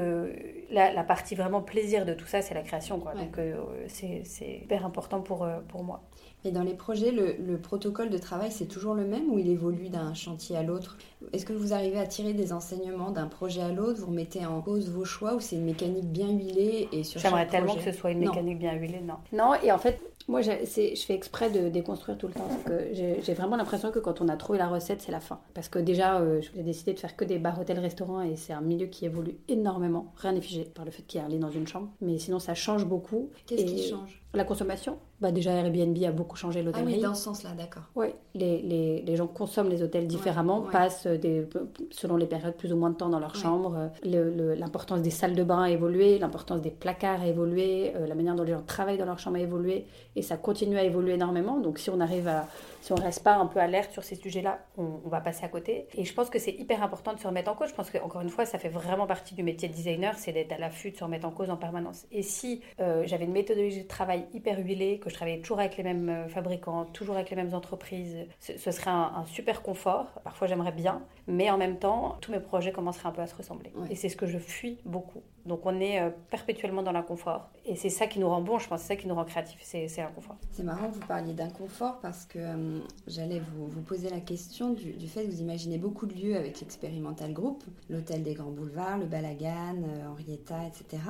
la, 0.70 1.04
partie 1.04 1.34
vraiment 1.34 1.62
plaisir 1.62 2.04
de 2.04 2.14
tout 2.14 2.26
ça, 2.26 2.42
c'est 2.42 2.54
la 2.54 2.62
création. 2.62 3.00
Quoi. 3.00 3.14
Donc 3.14 3.38
c'est, 3.86 4.22
c'est 4.24 4.60
hyper 4.62 4.84
important 4.84 5.20
pour, 5.20 5.48
pour 5.68 5.82
moi. 5.82 6.02
Et 6.44 6.52
dans 6.52 6.62
les 6.62 6.74
projets, 6.74 7.10
le, 7.10 7.58
protocole 7.58 8.10
de 8.10 8.18
travail, 8.18 8.52
c'est 8.52 8.66
toujours 8.66 8.94
le 8.94 9.04
même 9.04 9.28
ou 9.30 9.38
il 9.38 9.50
évolue 9.50 9.88
d'un 9.88 10.14
chantier 10.14 10.56
à 10.56 10.62
l'autre? 10.62 10.96
Est-ce 11.32 11.44
que 11.44 11.52
vous 11.52 11.72
arrivez 11.72 11.98
à 11.98 12.06
tirer 12.06 12.32
des 12.32 12.52
enseignements 12.52 13.10
d'un 13.10 13.26
projet 13.26 13.60
à 13.60 13.72
l'autre? 13.72 14.00
Vous 14.00 14.06
remettez 14.06 14.46
en 14.46 14.60
cause 14.60 14.88
vos 14.88 15.04
choix 15.04 15.34
ou 15.34 15.40
c'est 15.40 15.56
une 15.56 15.64
mécanique 15.64 16.06
bien 16.06 16.30
huilée 16.30 16.88
et 16.92 17.02
sur 17.02 17.20
J'aimerais 17.20 17.48
tellement 17.48 17.74
que 17.74 17.82
ce 17.82 17.92
soit 17.92 18.12
une 18.12 18.20
mécanique 18.20 18.58
bien 18.58 18.74
huilée, 18.74 19.00
non. 19.00 19.16
Non, 19.32 19.54
et 19.62 19.72
en 19.72 19.78
fait, 19.78 20.00
moi, 20.28 20.42
je 20.42 20.50
fais 20.60 21.14
exprès 21.14 21.50
de 21.50 21.70
déconstruire 21.70 22.18
tout 22.18 22.28
le 22.28 22.34
temps. 22.34 22.48
que 22.66 22.92
j'ai 22.92 23.34
vraiment 23.34 23.56
l'impression 23.56 23.90
que 23.90 23.98
quand 23.98 24.20
on 24.20 24.28
a 24.28 24.36
trouvé 24.36 24.58
la 24.58 24.68
recette, 24.68 25.00
c'est 25.00 25.10
la 25.10 25.20
fin. 25.20 25.40
Parce 25.54 25.70
que 25.70 25.78
déjà, 25.78 26.20
euh, 26.20 26.42
j'ai 26.54 26.62
décidé 26.62 26.92
de 26.92 26.98
faire 26.98 27.16
que 27.16 27.24
des 27.24 27.38
bars, 27.38 27.58
hôtels, 27.58 27.78
restaurants 27.78 28.20
et 28.20 28.36
c'est 28.36 28.52
un 28.52 28.60
milieu 28.60 28.86
qui 28.86 29.06
évolue 29.06 29.38
énormément. 29.48 30.12
Rien 30.16 30.32
n'est 30.32 30.42
figé 30.42 30.64
par 30.64 30.84
le 30.84 30.90
fait 30.90 31.02
qu'il 31.02 31.18
y 31.18 31.22
a 31.22 31.26
un 31.26 31.30
lit 31.30 31.38
dans 31.38 31.50
une 31.50 31.66
chambre. 31.66 31.88
Mais 32.02 32.18
sinon, 32.18 32.38
ça 32.38 32.54
change 32.54 32.84
beaucoup. 32.84 33.30
Qu'est-ce 33.46 33.64
qui 33.64 33.88
change? 33.88 34.22
La 34.34 34.44
consommation. 34.44 34.98
Bah, 35.20 35.32
déjà, 35.32 35.52
Airbnb 35.52 35.96
a 36.04 36.12
beaucoup 36.12 36.36
changé 36.36 36.62
l'hôtellerie. 36.62 36.92
Ah 36.92 36.96
oui, 36.96 37.02
dans 37.02 37.14
ce 37.14 37.24
sens-là, 37.24 37.50
d'accord. 37.56 37.84
Oui, 37.96 38.08
les, 38.34 38.60
les, 38.60 39.02
les, 39.02 39.16
gens 39.16 39.26
consomment 39.26 39.70
les 39.70 39.82
hôtels 39.82 40.06
différemment, 40.06 40.60
passent 40.60 41.06
des, 41.06 41.48
selon 41.90 42.16
les 42.16 42.26
périodes 42.26 42.54
plus 42.54 42.72
ou 42.72 42.76
moins 42.76 42.90
de 42.90 42.96
temps 42.96 43.08
dans 43.08 43.18
leur 43.18 43.34
chambre. 43.34 43.90
L'importance 44.04 45.00
des 45.00 45.10
salles 45.10 45.34
de 45.34 45.42
bain 45.42 45.62
a 45.62 45.70
évolué, 45.70 46.18
l'importance 46.18 46.60
des 46.60 46.70
placards 46.70 47.22
a 47.22 47.26
évolué, 47.26 47.92
euh, 47.96 48.06
la 48.06 48.14
manière 48.14 48.34
dont 48.34 48.42
les 48.42 48.52
gens 48.52 48.62
travaillent 48.66 48.98
dans 48.98 49.06
leur 49.06 49.18
chambre 49.18 49.38
a 49.38 49.40
évolué 49.40 49.86
et 50.14 50.22
ça 50.22 50.36
continue 50.36 50.76
à 50.76 50.84
évoluer 50.84 51.14
énormément. 51.14 51.58
Donc 51.58 51.78
si 51.78 51.88
on 51.88 51.98
arrive 51.98 52.28
à, 52.28 52.46
si 52.80 52.92
on 52.92 52.96
reste 52.96 53.22
pas 53.22 53.34
un 53.34 53.46
peu 53.46 53.60
alerte 53.60 53.92
sur 53.92 54.04
ces 54.04 54.16
sujets-là, 54.16 54.60
on, 54.76 55.08
va 55.08 55.20
passer 55.20 55.44
à 55.44 55.48
côté. 55.48 55.86
Et 55.94 56.04
je 56.04 56.12
pense 56.14 56.30
que 56.30 56.38
c'est 56.38 56.52
hyper 56.52 56.82
important 56.82 57.12
de 57.12 57.18
se 57.18 57.26
remettre 57.26 57.50
en 57.50 57.54
cause. 57.54 57.70
Je 57.70 57.74
pense 57.74 57.90
qu'encore 57.90 58.20
une 58.20 58.28
fois, 58.28 58.44
ça 58.44 58.58
fait 58.58 58.68
vraiment 58.68 59.06
partie 59.06 59.34
du 59.34 59.42
métier 59.42 59.68
de 59.68 59.74
designer, 59.74 60.16
c'est 60.18 60.32
d'être 60.32 60.52
à 60.52 60.58
l'affût, 60.58 60.90
de 60.90 60.96
se 60.96 61.04
remettre 61.04 61.26
en 61.26 61.30
cause 61.30 61.50
en 61.50 61.56
permanence. 61.56 62.06
Et 62.12 62.22
si 62.22 62.62
euh, 62.80 63.02
j'avais 63.06 63.24
une 63.24 63.32
méthodologie 63.32 63.82
de 63.82 63.88
travail 63.88 64.26
hyper 64.32 64.58
huilée, 64.58 64.98
que 64.98 65.10
je 65.10 65.14
travaillais 65.14 65.40
toujours 65.40 65.60
avec 65.60 65.76
les 65.76 65.82
mêmes 65.82 66.08
euh, 66.08 66.28
fabricants, 66.28 66.84
toujours 66.86 67.16
avec 67.16 67.30
les 67.30 67.36
mêmes 67.36 67.54
entreprises, 67.54 68.26
ce, 68.40 68.70
serait 68.70 68.90
un, 68.90 69.24
super 69.26 69.62
confort. 69.62 70.06
Parfois 70.24 70.46
j'aimerais 70.46 70.72
bien, 70.72 71.02
mais 71.26 71.50
en 71.50 71.58
même 71.58 71.78
temps, 71.78 72.16
tous 72.20 72.32
mes 72.32 72.40
projets 72.40 72.72
commenceraient 72.72 73.08
un 73.08 73.12
peu 73.12 73.22
à 73.22 73.26
se 73.26 73.34
ressembler. 73.34 73.72
Et 73.90 73.94
c'est 73.94 74.08
ce 74.08 74.16
que 74.16 74.26
je 74.26 74.38
fuis 74.38 74.78
beaucoup. 74.84 75.22
Donc 75.48 75.64
on 75.64 75.80
est 75.80 76.00
euh, 76.00 76.10
perpétuellement 76.30 76.82
dans 76.82 76.92
l'inconfort. 76.92 77.48
Et 77.64 77.74
c'est 77.74 77.88
ça 77.88 78.06
qui 78.06 78.20
nous 78.20 78.28
rend 78.28 78.42
bon, 78.42 78.58
je 78.58 78.68
pense, 78.68 78.82
c'est 78.82 78.88
ça 78.88 78.96
qui 78.96 79.08
nous 79.08 79.14
rend 79.14 79.24
créatifs, 79.24 79.58
c'est 79.62 79.88
l'inconfort. 79.96 80.36
C'est 80.52 80.62
marrant 80.62 80.88
que 80.88 80.94
vous 80.94 81.06
parliez 81.06 81.32
d'inconfort 81.32 81.98
parce 82.00 82.26
que 82.26 82.38
euh, 82.38 82.78
j'allais 83.06 83.40
vous, 83.40 83.66
vous, 83.66 83.80
poser 83.80 84.10
la 84.10 84.20
question 84.20 84.70
du, 84.70 84.94
fait 85.08 85.24
que 85.24 85.30
vous 85.30 85.40
imaginez 85.40 85.78
beaucoup 85.78 86.06
de 86.06 86.14
lieux 86.14 86.36
avec 86.36 86.60
l'expérimental 86.60 87.32
group, 87.32 87.64
l'hôtel 87.88 88.22
des 88.22 88.34
Grands 88.34 88.50
Boulevards, 88.50 88.98
le 88.98 89.06
Balagan, 89.06 89.76
euh, 89.82 90.08
Henrietta, 90.12 90.58
etc. 90.66 91.02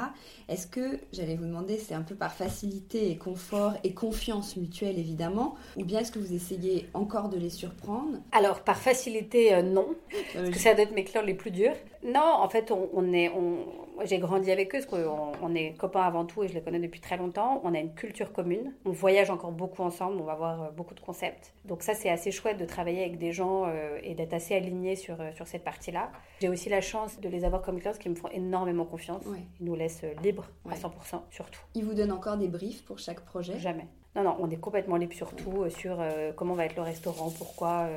Est-ce 0.49 0.67
que, 0.67 1.01
j'allais 1.13 1.35
vous 1.35 1.47
demander, 1.47 1.77
c'est 1.77 1.95
un 1.95 2.03
peu 2.03 2.15
par 2.15 2.33
facilité 2.33 3.11
et 3.11 3.19
confort 3.19 3.75
et 3.83 3.93
confiance 3.93 4.57
mutuelle 4.57 4.99
évidemment, 4.99 5.57
ou 5.77 5.85
bien 5.85 6.01
est-ce 6.01 6.13
que 6.13 6.21
vous 6.21 6.33
essayez 6.33 6.89
encore 6.95 7.29
de 7.29 7.39
les 7.39 7.51
surprendre? 7.51 8.19
Alors 8.33 8.61
par 8.61 8.79
facilité, 8.79 9.61
non, 9.63 9.89
parce 10.35 10.51
que 10.51 10.59
ça 10.59 10.75
doit 10.75 10.85
être 10.85 10.95
mes 10.95 11.05
clients 11.05 11.23
les 11.23 11.35
plus 11.35 11.51
durs. 11.51 11.75
Non, 12.05 12.21
en 12.21 12.49
fait, 12.49 12.71
on, 12.71 13.13
est, 13.13 13.29
on, 13.31 13.59
j'ai 14.05 14.19
grandi 14.19 14.51
avec 14.51 14.75
eux, 14.75 14.81
parce 14.81 14.87
qu'on 14.87 15.33
on 15.43 15.55
est 15.55 15.75
copains 15.77 16.03
avant 16.03 16.25
tout 16.25 16.43
et 16.43 16.49
je 16.49 16.55
les 16.55 16.61
connais 16.61 16.79
depuis 16.79 17.01
très 17.01 17.17
longtemps. 17.17 17.61
On 17.65 17.75
a 17.75 17.79
une 17.79 17.95
culture 17.95 18.33
commune. 18.33 18.75
On 18.85 18.91
voyage 18.91 19.31
encore 19.31 19.53
beaucoup 19.53 19.83
ensemble, 19.83 20.21
on 20.21 20.25
va 20.25 20.35
voir 20.35 20.63
euh, 20.63 20.71
beaucoup 20.71 20.95
de 20.95 21.01
concepts. 21.01 21.53
Donc 21.65 21.83
ça, 21.83 21.95
c'est 21.95 22.11
assez 22.11 22.31
chouette 22.31 22.59
de 22.59 22.65
travailler 22.65 23.01
avec 23.01 23.19
des 23.19 23.33
gens 23.33 23.65
euh, 23.67 23.99
et 24.03 24.15
d'être 24.15 24.35
assez 24.35 24.55
aligné 24.55 24.97
sur, 24.97 25.21
euh, 25.21 25.33
sur 25.33 25.47
cette 25.47 25.65
partie-là. 25.65 26.11
J'ai 26.41 26.49
aussi 26.49 26.69
la 26.69 26.81
chance 26.81 27.21
de 27.21 27.29
les 27.29 27.45
avoir 27.45 27.63
comme 27.63 27.79
clients 27.79 27.93
qui 27.99 28.09
me 28.09 28.15
font 28.15 28.29
énormément 28.29 28.85
confiance. 28.85 29.23
Ils 29.61 29.67
nous 29.67 29.75
laissent 29.75 30.05
libres 30.23 30.47
à 30.71 30.75
100%, 30.75 31.21
surtout. 31.31 31.61
Ils 31.75 31.85
vous 31.85 31.95
donnent 31.95 32.13
encore 32.13 32.37
des 32.37 32.49
briefs 32.49 32.85
pour 32.85 32.99
chaque 32.99 33.21
projet? 33.21 33.59
Jamais. 33.59 33.87
Non, 34.17 34.25
non, 34.25 34.37
on 34.41 34.51
est 34.51 34.57
complètement 34.57 34.97
libre 34.97 35.13
surtout 35.15 35.69
sur 35.69 36.03
comment 36.35 36.55
va 36.55 36.65
être 36.65 36.77
le 36.77 36.83
restaurant, 36.83 37.31
pourquoi. 37.31 37.89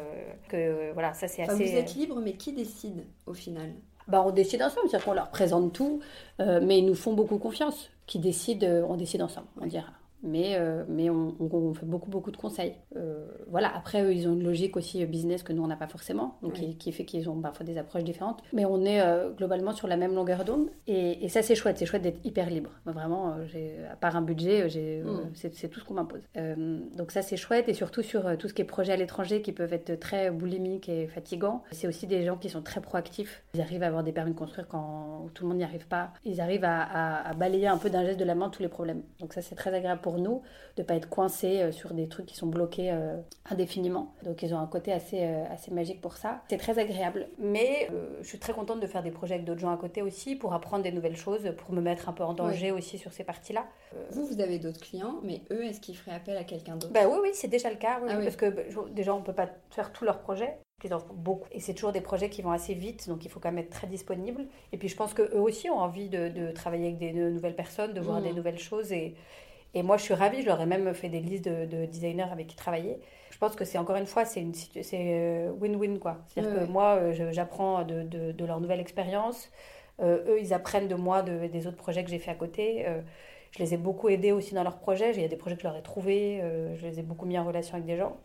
que 0.50 0.92
voilà, 0.94 1.14
ça 1.14 1.28
c'est 1.28 1.44
assez. 1.44 1.66
Vous 1.66 1.76
êtes 1.76 1.96
libre, 1.96 2.20
mais 2.22 2.34
qui 2.34 2.54
décide 2.54 3.06
au 3.26 3.34
final? 3.34 3.72
Bah, 4.08 4.24
on 4.26 4.32
décide 4.32 4.62
ensemble, 4.62 4.90
c'est-à-dire 4.90 5.06
qu'on 5.06 5.14
leur 5.14 5.30
présente 5.30 5.74
tout, 5.74 6.02
euh, 6.40 6.60
mais 6.62 6.80
ils 6.80 6.86
nous 6.86 6.96
font 6.96 7.14
beaucoup 7.14 7.38
confiance. 7.38 7.90
Qui 8.08 8.20
décident, 8.20 8.68
euh, 8.68 8.84
on 8.88 8.96
décide 8.96 9.22
ensemble, 9.22 9.48
on 9.62 9.66
dira 9.66 9.88
mais, 10.24 10.56
euh, 10.56 10.84
mais 10.88 11.10
on, 11.10 11.74
fait 11.74 11.86
beaucoup, 11.86 12.10
beaucoup 12.10 12.32
de 12.32 12.38
conseils. 12.38 12.76
Euh, 12.96 13.26
voilà, 13.48 13.76
après, 13.76 14.04
eux, 14.04 14.14
ils 14.14 14.28
ont 14.28 14.34
une 14.34 14.44
logique 14.44 14.78
aussi 14.78 15.04
euh, 15.04 15.06
business 15.06 15.44
que 15.44 15.54
nous, 15.54 15.64
on 15.64 15.68
n'a 15.68 15.76
pas 15.76 15.88
forcément, 15.88 16.38
donc 16.42 16.54
qui, 16.54 16.92
fait 16.92 17.06
qu'ils 17.06 17.30
ont 17.30 17.40
parfois 17.42 17.66
des 17.66 17.78
approches 17.78 18.04
différentes. 18.04 18.42
Mais 18.54 18.66
on 18.66 18.86
est 18.86 19.02
globalement 19.38 19.72
sur 19.72 19.88
la 19.88 19.98
même 19.98 20.14
longueur 20.14 20.46
d'onde, 20.46 20.70
et, 20.88 21.28
ça, 21.30 21.42
c'est 21.42 21.56
chouette. 21.56 21.78
C'est 21.78 21.86
chouette 21.86 22.02
d'être 22.02 22.24
hyper 22.26 22.50
libre. 22.50 22.72
Vraiment, 22.86 23.36
à 23.92 23.96
part 23.96 24.16
un 24.16 24.22
budget, 24.22 24.66
mm. 24.66 25.32
c'est 25.34 25.70
tout 25.70 25.80
ce 25.80 25.86
qu'on 25.86 25.96
m'impose. 25.96 26.22
donc 26.96 27.12
ça, 27.12 27.22
c'est 27.22 27.38
chouette, 27.38 27.70
et 27.70 27.74
surtout 27.74 28.02
sur 28.02 28.38
tout 28.38 28.48
ce 28.48 28.54
qui 28.54 28.62
est 28.62 28.66
projet 28.66 28.94
à 28.94 28.98
l'étranger, 28.98 29.42
qui 29.42 29.52
peuvent 29.52 29.74
être 29.74 30.00
très 30.00 30.32
boulimiques 30.32 30.90
et 30.90 31.08
fatigants. 31.08 31.64
C'est 31.72 31.88
aussi 31.88 32.08
des 32.08 32.26
gens 32.26 32.38
qui 32.38 32.50
sont 32.50 32.62
très 32.62 32.82
proactifs. 32.82 33.44
Ils 33.54 33.62
arrivent 33.62 33.84
à 33.84 33.88
avoir 33.88 34.04
des 34.04 34.12
permis 34.12 34.32
de 34.32 34.38
construire 34.38 34.68
quand 34.68 35.28
tout 35.34 35.44
le 35.44 35.50
monde 35.50 35.58
n'y 35.58 35.64
arrive 35.64 35.88
pas. 35.88 36.12
Ils 36.26 36.42
arrivent 36.42 36.66
à, 36.66 37.28
à 37.28 37.34
balayer 37.34 37.68
un 37.68 37.78
peu 37.78 37.90
d'un 37.90 38.06
geste 38.06 38.20
de 38.20 38.26
la 38.26 38.36
main 38.36 38.50
tous 38.50 38.62
les 38.62 38.70
problèmes. 38.70 39.02
Donc 39.20 39.34
ça, 39.34 39.42
c'est 39.42 39.56
très 39.56 39.74
agréable 39.74 40.02
pour 40.02 40.11
nous 40.18 40.42
de 40.78 40.84
pas 40.84 40.96
être 40.96 41.10
coincés 41.10 41.62
euh, 41.62 41.72
sur 41.72 41.94
des 41.94 42.08
trucs 42.08 42.26
qui 42.26 42.36
sont 42.36 42.48
bloqués 42.48 42.92
euh, 42.92 43.18
indéfiniment. 43.50 44.14
Donc 44.24 44.42
ils 44.42 44.54
ont 44.54 44.60
un 44.60 44.68
côté 44.68 44.94
assez, 44.94 45.20
euh, 45.22 45.44
assez 45.50 45.72
magique 45.72 46.02
pour 46.02 46.18
ça. 46.18 46.42
C'est 46.50 46.58
très 46.58 46.80
agréable. 46.80 47.28
Mais 47.38 47.90
je 48.22 48.28
suis 48.28 48.40
très 48.40 48.54
contente 48.54 48.80
de 48.80 48.88
faire 48.88 49.04
des 49.04 49.12
projets 49.12 49.36
avec 49.36 49.46
d'autres 49.46 49.60
gens 49.60 49.74
à 49.74 49.78
côté 49.78 50.02
aussi 50.02 50.36
pour 50.36 50.54
apprendre 50.54 50.84
des 50.84 50.92
nouvelles 50.92 51.18
choses, 51.18 51.54
pour 51.58 51.74
me 51.74 51.82
mettre 51.82 52.10
un 52.10 52.14
peu 52.14 52.24
en 52.24 52.34
danger 52.34 52.72
aussi 52.72 52.98
sur 52.98 53.12
ces 53.12 53.24
parties-là. 53.24 53.66
Vous, 54.12 54.26
vous 54.26 54.40
avez 54.40 54.60
d'autres 54.60 54.80
clients, 54.80 55.20
mais 55.24 55.42
eux, 55.52 55.66
est-ce 55.66 55.82
qu'ils 55.82 55.98
feraient 55.98 56.16
appel 56.16 56.38
à 56.38 56.44
quelqu'un 56.44 56.76
d'autre? 56.76 56.94
Bah, 56.94 57.08
Oui, 57.08 57.18
oui, 57.22 57.30
c'est 57.34 57.48
déjà 57.48 57.70
le 57.70 57.76
cas. 57.76 58.00
Ah 58.08 58.18
parce 58.18 58.36
que 58.36 58.50
bah, 58.50 58.62
déjà, 58.92 59.14
on 59.14 59.22
peut 59.22 59.34
pas 59.34 59.50
faire 59.70 59.92
tous 59.92 60.06
leurs 60.06 60.20
projets 60.20 60.58
ils 60.84 60.94
en 60.94 61.00
font 61.00 61.14
beaucoup. 61.14 61.48
Et 61.52 61.60
c'est 61.60 61.74
toujours 61.74 61.92
des 61.92 62.02
projets 62.02 62.30
qui 62.30 62.42
vont 62.42 62.52
assez 62.52 62.74
vite, 62.74 63.08
donc 63.08 63.26
il 63.26 63.30
faut 63.30 63.40
quand 63.40 63.52
même 63.52 63.64
être 63.64 63.70
très 63.70 63.88
disponible. 63.88 64.46
Et 64.72 64.78
puis 64.78 64.88
je 64.88 64.96
pense 64.96 65.14
qu'eux 65.14 65.40
aussi 65.40 65.70
ont 65.70 65.80
envie 65.80 66.10
de, 66.10 66.52
travailler 66.52 66.88
avec 66.88 66.98
des 66.98 67.14
nouvelles 67.14 67.56
personnes, 67.56 67.94
de 67.94 68.02
voir 68.02 68.20
mmh. 68.20 68.24
des 68.24 68.34
nouvelles 68.34 68.60
choses. 68.60 68.92
Et, 68.92 69.16
et 69.74 69.84
moi, 69.84 69.98
je 69.98 70.04
suis 70.04 70.14
ravie. 70.14 70.42
Je 70.42 70.48
leur 70.48 70.60
ai 70.62 70.66
même 70.66 70.94
fait 70.94 71.10
des 71.10 71.20
listes 71.20 71.46
de, 71.46 71.86
designers 71.86 72.32
avec 72.32 72.48
qui 72.48 72.56
travailler. 72.56 72.98
Je 73.30 73.38
pense 73.38 73.56
que 73.56 73.66
c'est 73.66 73.78
encore 73.78 73.96
une 73.96 74.06
fois, 74.06 74.26
c'est 74.26 74.46
euh, 74.94 75.52
win-win 75.60 75.98
quoi. 76.00 76.18
C'est-à-dire 76.28 76.60
que 76.60 76.66
moi, 76.66 76.98
euh, 76.98 77.32
j'apprends 77.32 77.84
de, 77.84 78.04
de, 78.04 78.46
leur 78.46 78.60
nouvelle 78.60 78.80
expérience. 78.80 79.50
Euh, 80.02 80.24
eux, 80.28 80.40
ils 80.40 80.54
apprennent 80.54 80.88
de 80.88 80.96
moi 80.96 81.24
des 81.24 81.68
autres 81.68 81.78
projets 81.78 82.04
que 82.04 82.10
j'ai 82.10 82.20
fait 82.20 82.32
à 82.32 82.36
côté. 82.36 82.86
je 83.52 83.60
les 83.60 83.74
ai 83.74 83.78
beaucoup 83.78 84.10
aidés 84.10 84.32
aussi 84.32 84.54
dans 84.54 84.64
leurs 84.64 84.78
projets. 84.78 85.12
Il 85.12 85.22
y 85.22 85.26
a 85.26 85.28
des 85.28 85.38
projets 85.38 85.56
que 85.56 85.62
je 85.62 85.68
leur 85.68 85.78
ai 85.78 85.82
trouvés. 85.82 86.42
je 86.76 86.86
les 86.86 87.00
ai 87.00 87.04
beaucoup 87.04 87.26
mis 87.26 87.38
en 87.40 87.46
relation 87.46 87.76
avec 87.76 87.86
des 87.86 87.98
gens 87.98 88.18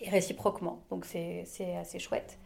et 0.00 0.10
réciproquement. 0.10 0.80
Donc 0.90 1.04
c'est 1.04 1.44
assez 1.80 1.98
chouette. 1.98 2.38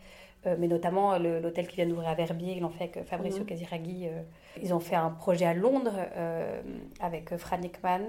Euh, 0.46 0.54
mais 0.58 0.68
notamment 0.68 1.18
l'hôtel 1.18 1.66
qui 1.66 1.76
vient 1.76 1.86
d'ouvrir 1.86 2.08
à 2.08 2.14
Verbier, 2.14 2.54
ils 2.54 2.60
l'ont 2.60 2.70
fait 2.70 2.84
avec 2.84 3.04
Fabrizio 3.06 3.42
mmh. 3.42 3.46
Casiraghi. 3.46 4.06
Euh, 4.06 4.22
ils 4.62 4.72
ont 4.72 4.80
fait 4.80 4.94
un 4.94 5.10
projet 5.10 5.46
à 5.46 5.54
Londres 5.54 5.96
euh, 6.16 6.60
avec 7.00 7.36
Fran 7.36 7.58
Nickman. 7.58 8.00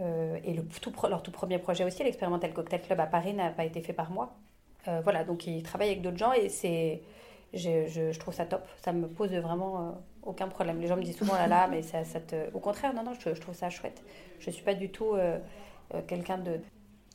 et 0.00 0.54
le 0.54 0.62
tout, 0.80 0.92
leur 1.08 1.22
tout 1.22 1.30
premier 1.30 1.58
projet 1.58 1.84
aussi, 1.84 2.02
l'expérimental 2.02 2.52
Cocktail 2.52 2.80
Club 2.80 3.00
à 3.00 3.06
Paris, 3.06 3.34
n'a 3.34 3.50
pas 3.50 3.64
été 3.64 3.80
fait 3.82 3.92
par 3.92 4.10
moi. 4.10 4.34
voilà, 5.02 5.24
donc 5.24 5.46
ils 5.46 5.62
travaillent 5.62 5.90
avec 5.90 6.02
d'autres 6.02 6.18
gens 6.18 6.32
et 6.32 6.48
c'est, 6.48 7.02
je, 7.52 7.86
je, 7.86 8.18
trouve 8.18 8.34
ça 8.34 8.46
top. 8.46 8.66
Ça 8.82 8.92
me 8.92 9.06
pose 9.06 9.32
vraiment 9.34 10.02
aucun 10.22 10.48
problème. 10.48 10.80
Les 10.80 10.88
gens 10.88 10.96
me 10.96 11.02
disent 11.02 11.18
souvent 11.18 11.34
là 11.34 11.46
là, 11.46 11.68
mais 11.68 11.82
ça, 11.82 12.04
ça 12.04 12.20
te... 12.20 12.50
Au 12.54 12.60
contraire, 12.60 12.94
non, 12.94 13.02
non, 13.04 13.12
je, 13.14 13.34
je 13.34 13.40
trouve 13.40 13.54
ça 13.54 13.70
chouette. 13.70 14.02
Je 14.40 14.48
ne 14.48 14.52
suis 14.52 14.64
pas 14.64 14.74
du 14.74 14.90
tout 14.90 15.14
quelqu'un 16.08 16.38
de 16.38 16.60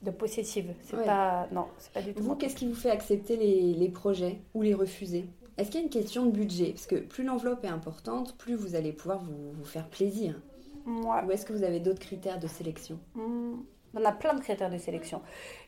de 0.01 0.11
possessive. 0.11 0.73
C'est 0.81 1.03
pas 1.03 1.47
non, 1.51 1.65
c'est 1.77 1.91
pas 1.91 2.01
du 2.01 2.13
tout. 2.13 2.23
Vous, 2.23 2.35
qu'est-ce 2.35 2.55
qui 2.55 2.67
vous 2.67 2.75
fait 2.75 2.91
accepter 2.91 3.35
les, 3.35 3.73
les 3.73 3.89
projets 3.89 4.39
ou 4.53 4.61
les 4.61 4.73
refuser? 4.73 5.25
Est-ce 5.57 5.71
qu'il 5.71 5.81
y 5.81 5.83
a 5.83 5.85
une 5.85 5.91
question 5.91 6.25
de 6.25 6.31
budget? 6.31 6.71
Parce 6.71 6.85
que 6.85 6.95
plus 6.95 7.23
l'enveloppe 7.25 7.65
est 7.65 7.69
importante, 7.69 8.37
plus 8.37 8.55
vous 8.55 8.75
allez 8.75 8.93
pouvoir 8.93 9.19
vous, 9.21 9.51
vous 9.51 9.65
faire 9.65 9.89
plaisir. 9.89 10.39
Moi. 10.85 11.23
Ou 11.27 11.31
est-ce 11.31 11.45
que 11.45 11.51
vous 11.51 11.63
avez 11.63 11.81
d'autres 11.81 11.99
critères 11.99 12.39
de 12.39 12.47
sélection? 12.47 12.97
Hmm. 13.13 13.57
On 13.93 14.05
a 14.05 14.11
plein 14.13 14.33
de 14.35 14.39
critères 14.39 14.69
de 14.69 14.77
sélection. 14.77 15.21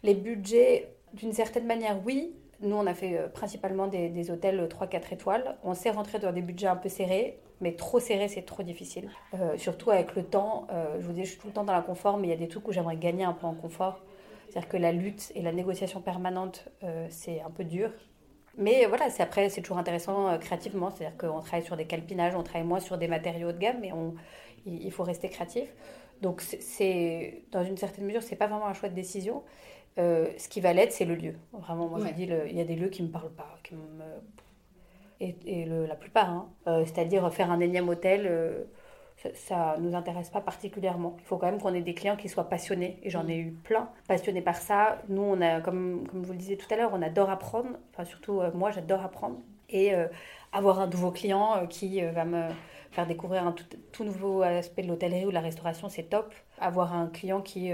Les 0.04 0.13
budgets, 0.13 0.94
d'une 1.13 1.34
certaine 1.34 1.65
manière, 1.65 2.00
oui. 2.06 2.34
Nous, 2.62 2.76
on 2.76 2.86
a 2.86 2.94
fait 2.94 3.17
euh, 3.17 3.28
principalement 3.28 3.88
des, 3.88 4.10
des 4.10 4.32
hôtels 4.32 4.65
3-4 4.67 5.13
étoiles. 5.13 5.58
On 5.63 5.74
s'est 5.74 5.89
rentré 5.89 6.20
dans 6.20 6.32
des 6.32 6.41
budgets 6.41 6.67
un 6.67 6.76
peu 6.76 6.88
serrés, 6.88 7.39
mais 7.60 7.74
trop 7.74 8.00
serrés, 8.00 8.28
c'est 8.28 8.44
trop 8.44 8.63
difficile. 8.63 9.10
Euh, 9.34 9.58
surtout 9.58 9.91
avec 9.91 10.15
le 10.15 10.24
temps. 10.24 10.67
Euh, 10.72 10.98
je 11.00 11.06
vous 11.06 11.13
dis, 11.13 11.26
je 11.26 11.32
suis 11.32 11.39
tout 11.39 11.48
le 11.48 11.54
temps 11.54 11.63
dans 11.63 11.74
la 11.74 11.82
confort, 11.82 12.17
mais 12.17 12.28
il 12.28 12.30
y 12.30 12.34
a 12.34 12.38
des 12.38 12.48
trucs 12.48 12.67
où 12.67 12.72
j'aimerais 12.72 12.98
gagner 12.98 13.24
un 13.24 13.34
peu 13.34 13.46
en 13.46 13.56
confort. 13.56 14.02
C'est-à-dire 14.52 14.70
que 14.70 14.78
la 14.78 14.92
lutte 14.92 15.32
et 15.34 15.42
la 15.42 15.54
négociation 15.54 16.02
permanente, 16.02 16.68
euh, 16.84 17.08
c'est 17.10 17.40
un 17.40 17.50
peu 17.50 17.64
dur. 17.64 17.90
Mais 18.58 18.86
voilà, 18.86 19.10
c'est 19.10 19.24
après, 19.24 19.48
c'est 19.48 19.62
toujours 19.62 19.78
intéressant 19.78 20.28
euh, 20.28 20.38
créativement. 20.38 20.92
C'est-à-dire 20.92 21.18
qu'on 21.18 21.40
travaille 21.40 21.66
sur 21.66 21.78
des 21.78 21.86
calpinages, 21.86 22.36
on 22.36 22.44
travaille 22.44 22.68
moins 22.68 22.82
sur 22.82 22.98
des 22.98 23.08
matériaux 23.08 23.48
haut 23.48 23.54
de 23.54 23.58
gamme, 23.58 23.78
mais 23.80 23.94
on, 23.94 24.14
il, 24.66 24.92
faut 24.92 25.04
rester 25.04 25.30
créatif. 25.30 25.74
Donc, 26.22 26.42
c'est, 26.42 27.44
dans 27.52 27.64
une 27.64 27.78
certaine 27.78 28.06
mesure, 28.06 28.22
c'est 28.24 28.36
pas 28.36 28.48
vraiment 28.48 28.68
un 28.68 28.74
choix 28.74 28.90
de 28.90 28.94
décision. 28.94 29.42
ce 29.96 30.50
qui 30.50 30.60
va 30.60 30.74
l'être, 30.74 30.92
c'est 30.92 31.06
le 31.06 31.16
lieu. 31.16 31.36
Vraiment, 31.54 31.88
moi 31.88 32.00
je 32.06 32.14
dis, 32.14 32.24
il 32.24 32.58
y 32.58 32.62
a 32.62 32.66
des 32.66 32.76
lieux 32.76 32.90
qui 32.90 33.04
me 33.04 33.10
parlent 33.10 33.32
pas, 33.32 33.58
qui 33.64 33.76
me... 33.76 34.04
et, 35.22 35.66
la 35.66 35.96
plupart. 35.96 36.30
Hein. 36.30 36.84
C'est-à-dire 36.86 37.34
faire 37.34 37.52
un 37.52 37.62
énième 37.62 37.88
hôtel 37.88 38.68
ça 39.34 39.76
ne 39.78 39.88
nous 39.88 39.96
intéresse 39.96 40.30
pas 40.30 40.42
particulièrement. 40.42 41.16
Il 41.20 41.26
faut 41.26 41.38
quand 41.38 41.46
même 41.46 41.60
qu'on 41.60 41.74
ait 41.74 41.82
des 41.82 41.94
clients 41.94 42.16
qui 42.16 42.30
soient 42.30 42.50
passionnés, 42.50 43.00
et 43.04 43.10
j'en 43.10 43.28
ai 43.28 43.38
eu 43.38 43.52
plein, 43.52 43.90
passionnés 44.08 44.42
par 44.42 44.56
ça. 44.56 45.00
Nous, 45.10 45.22
on 45.22 45.40
a, 45.42 45.62
comme, 45.62 46.08
comme 46.10 46.24
vous 46.24 46.34
le 46.34 46.38
disiez 46.38 46.58
tout 46.58 46.72
à 46.74 46.78
l'heure, 46.78 46.92
on 46.94 47.02
adore 47.02 47.30
apprendre, 47.30 47.70
enfin 47.94 48.06
surtout 48.06 48.42
euh, 48.42 48.52
moi, 48.54 48.72
j'adore 48.72 49.02
apprendre. 49.02 49.38
Et 49.70 49.94
euh, 49.94 50.08
avoir 50.52 50.80
un 50.80 50.88
nouveau 50.88 51.12
client 51.12 51.58
euh, 51.58 51.66
qui 51.66 52.02
va 52.02 52.26
me 52.26 52.48
faire 52.92 53.08
découvrir 53.08 53.46
un 53.48 53.54
tout, 53.54 54.04
nouveau 54.04 54.42
aspect 54.42 54.82
de 54.82 54.88
l'hôtellerie 54.88 55.26
ou 55.26 55.30
de 55.30 55.34
la 55.34 55.42
restauration, 55.42 55.88
c'est 55.88 56.04
top. 56.04 56.34
Avoir 56.60 56.94
un 56.94 57.08
client 57.08 57.42
qui 57.42 57.72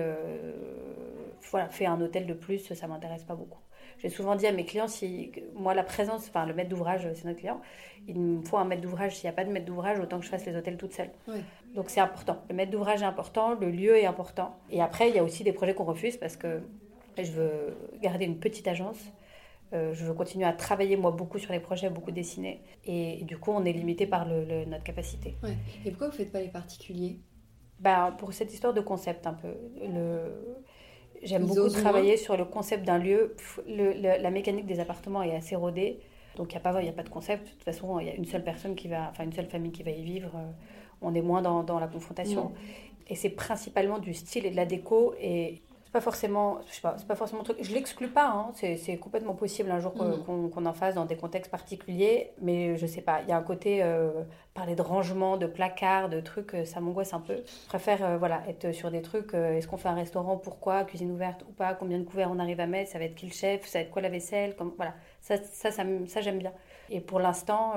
voilà, 1.50 1.70
fait 1.70 1.88
un 1.88 2.00
hôtel 2.00 2.28
de 2.28 2.34
plus, 2.34 2.72
ça 2.74 2.88
m'intéresse 2.88 3.24
pas 3.24 3.34
beaucoup. 3.34 3.58
J'ai 4.00 4.10
souvent 4.10 4.36
dit 4.36 4.46
à 4.46 4.52
mes 4.52 4.66
clients, 4.66 4.88
si 4.88 5.32
moi 5.56 5.74
la 5.74 5.84
présence, 5.84 6.28
enfin 6.28 6.46
le 6.46 6.54
maître 6.54 6.70
d'ouvrage, 6.70 7.08
c'est 7.16 7.26
notre 7.26 7.40
client, 7.40 7.62
il 8.08 8.20
me 8.20 8.42
faut 8.44 8.58
un 8.58 8.66
maître 8.66 8.82
d'ouvrage. 8.82 9.16
S'il 9.16 9.26
n'y 9.26 9.30
a 9.30 9.34
pas 9.34 9.44
de 9.44 9.52
maître 9.52 9.66
d'ouvrage, 9.66 10.00
autant 10.00 10.20
que 10.20 10.26
je 10.26 10.30
fasse 10.30 10.46
les 10.46 10.56
hôtels 10.56 10.78
toute 10.78 10.94
seule. 10.94 11.10
Donc 11.74 11.90
c'est 11.90 12.00
important. 12.00 12.42
Le 12.50 12.56
maître 12.56 12.72
d'ouvrage 12.72 13.02
est 13.02 13.06
important, 13.06 13.56
le 13.56 13.70
lieu 13.70 13.98
est 13.98 14.06
important. 14.06 14.58
Et 14.70 14.82
après, 14.82 15.10
il 15.10 15.16
y 15.16 15.20
a 15.20 15.24
aussi 15.24 15.44
des 15.44 15.54
projets 15.54 15.74
qu'on 15.74 15.86
refuse 15.86 16.18
parce 16.18 16.38
que 16.38 16.62
je 17.18 17.32
veux 17.32 17.78
garder 18.02 18.26
une 18.26 18.38
petite 18.38 18.68
agence. 18.68 19.00
Euh, 19.74 19.94
je 19.94 20.06
veux 20.06 20.14
continuer 20.14 20.46
à 20.46 20.54
travailler 20.54 20.96
moi 20.96 21.12
beaucoup 21.12 21.40
sur 21.40 21.52
les 21.52 21.60
projets, 21.60 21.90
beaucoup 21.90 22.12
dessiner. 22.12 22.62
Et, 22.86 23.24
du 23.24 23.38
coup, 23.38 23.52
on 23.52 23.66
est 23.66 23.74
limité 23.74 24.08
par 24.08 24.26
le, 24.26 24.66
notre 24.66 24.84
capacité. 24.84 25.36
Et 25.86 25.90
pourquoi 25.90 26.08
vous 26.08 26.14
ne 26.14 26.18
faites 26.18 26.32
pas 26.32 26.40
les 26.40 26.48
particuliers? 26.48 27.20
Ben, 27.80 28.16
Pour 28.18 28.32
cette 28.32 28.54
histoire 28.54 28.74
de 28.74 28.82
concept 28.82 29.28
un 29.28 29.34
peu. 29.34 29.54
Le 29.82 30.64
J'aime 31.24 31.46
beaucoup 31.46 31.70
travailler 31.70 32.18
sur 32.18 32.38
le 32.38 32.46
concept 32.46 32.86
d'un 32.86 32.98
lieu. 32.98 33.36
la 33.68 34.32
mécanique 34.32 34.66
des 34.66 34.80
appartements 34.80 35.24
est 35.24 35.36
assez 35.36 35.56
rodée. 35.56 36.00
Donc, 36.36 36.52
il 36.52 36.56
n'y 36.56 36.58
a, 36.58 36.60
pas, 36.60 36.78
a 36.78 36.92
pas 36.92 37.04
de 37.04 37.10
concept. 37.10 37.46
De 37.48 37.52
toute 37.52 37.64
façon, 37.64 38.00
il 38.00 38.08
y 38.08 38.10
a 38.10 38.14
une 38.14 38.26
seule 38.26 38.44
personne 38.44 38.76
qui 38.76 38.88
va, 38.88 39.10
enfin, 39.10 39.24
une 39.24 39.34
seule 39.34 39.48
famille 39.48 39.72
qui 39.72 39.82
va 39.82 39.92
y 39.92 40.04
vivre. 40.04 40.32
Euh, 40.36 40.52
on 41.02 41.16
est 41.16 41.22
moins 41.22 41.42
dans, 41.42 41.64
dans 41.64 41.80
la 41.80 41.88
confrontation. 41.88 42.52
Et 43.08 43.16
c'est 43.16 43.30
principalement 43.30 43.98
du 44.00 44.14
style 44.14 44.46
et 44.46 44.52
de 44.52 44.56
la 44.56 44.66
déco. 44.66 45.16
Et 45.20 45.62
pas 45.98 46.02
forcément, 46.02 46.60
je 46.68 46.76
sais 46.76 46.82
pas, 46.82 46.94
c'est 47.00 47.08
pas 47.08 47.16
forcément 47.16 47.42
truc. 47.42 47.58
Je 47.60 47.74
l'exclus 47.74 48.08
pas, 48.08 48.28
hein. 48.28 48.52
c'est, 48.54 48.98
complètement 48.98 49.34
possible 49.34 49.72
un 49.72 49.80
jour 49.80 49.96
mm. 49.96 50.52
qu'on, 50.52 50.66
en 50.68 50.74
fasse 50.74 50.94
dans 50.94 51.06
des 51.06 51.16
contextes 51.18 51.50
particuliers, 51.50 52.34
mais 52.40 52.78
je 52.78 52.86
sais 52.86 53.02
pas. 53.02 53.22
Il 53.24 53.30
y 53.30 53.32
a 53.32 53.38
un 53.38 53.42
côté 53.42 53.82
euh, 53.82 54.12
parler 54.54 54.76
de 54.76 54.82
rangement, 54.84 55.38
de 55.38 55.48
placards, 55.48 56.10
de 56.10 56.20
trucs, 56.20 56.54
euh, 56.54 56.66
ça 56.66 56.82
m'angoisse 56.82 57.16
un 57.16 57.20
peu. 57.20 57.38
Je 57.64 57.68
préfère 57.68 58.06
euh, 58.06 58.18
voilà 58.18 58.44
être 58.48 58.72
sur 58.74 58.92
des 58.92 59.02
trucs. 59.02 59.34
est-ce 59.34 59.68
qu'on 59.68 59.78
fait 59.78 59.90
un 59.90 59.96
restaurant 59.96 60.38
Pourquoi 60.38 60.84
Cuisine 60.84 61.10
ouverte 61.10 61.44
ou 61.50 61.52
pas 61.52 61.74
Combien 61.74 61.98
de 61.98 62.04
couverts 62.04 62.30
on 62.32 62.38
arrive 62.38 62.60
à 62.60 62.68
mettre 62.68 62.92
Ça 62.92 63.00
va 63.00 63.06
être 63.06 63.16
qui 63.16 63.26
le 63.26 63.34
chef 63.34 63.66
Ça 63.66 63.80
va 63.80 63.86
être 63.86 63.92
quoi 63.92 64.04
la 64.04 64.10
vaisselle 64.10 64.56
Comme 64.56 64.74
voilà, 64.78 64.94
ça, 65.20 65.38
ça, 65.38 65.72
ça, 65.72 65.84
ça 66.06 66.22
j'aime 66.22 66.38
bien. 66.38 66.54
Et 66.92 67.02
pour 67.02 67.20
l'instant, 67.20 67.74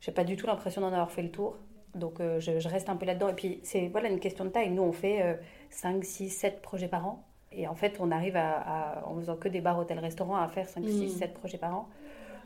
j'ai 0.00 0.12
pas 0.12 0.24
du 0.24 0.36
tout 0.36 0.46
l'impression 0.46 0.82
d'en 0.82 0.92
avoir 0.92 1.10
fait 1.10 1.22
le 1.22 1.32
tour. 1.32 1.56
Donc 1.96 2.20
je, 2.20 2.68
reste 2.68 2.88
un 2.88 2.96
peu 2.96 3.06
là-dedans. 3.06 3.30
Et 3.30 3.34
puis 3.34 3.58
c'est 3.64 3.88
voilà 3.88 4.08
une 4.08 4.20
question 4.20 4.44
de 4.44 4.50
taille. 4.50 4.70
Nous 4.70 4.82
on 4.82 4.92
fait 4.92 5.36
5, 5.70 6.04
6, 6.04 6.30
7 6.30 6.62
projets 6.62 6.88
par 6.88 7.06
an. 7.06 7.24
Et 7.52 7.66
en 7.66 7.74
fait, 7.74 7.96
on 8.00 8.10
arrive 8.10 8.36
à, 8.36 9.02
en 9.06 9.16
faisant 9.16 9.36
que 9.36 9.48
des 9.48 9.60
bars, 9.60 9.78
hôtels, 9.78 9.98
restaurants, 9.98 10.36
à 10.36 10.48
faire 10.48 10.68
5, 10.68 10.84
6, 10.84 11.10
7 11.18 11.34
projets 11.34 11.58
par 11.58 11.74
an. 11.74 11.88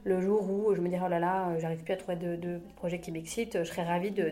Le 0.04 0.20
jour 0.20 0.48
où 0.50 0.74
je 0.74 0.80
me 0.80 0.88
dirais, 0.88 1.02
oh 1.06 1.08
là 1.08 1.20
là, 1.20 1.58
j'arrive 1.58 1.82
plus 1.84 1.92
à 1.92 1.96
trouver 1.96 2.16
de, 2.16 2.60
projets 2.76 3.00
qui 3.00 3.12
m'excitent, 3.12 3.58
je 3.58 3.64
serais 3.64 3.84
ravie 3.84 4.10
de, 4.10 4.30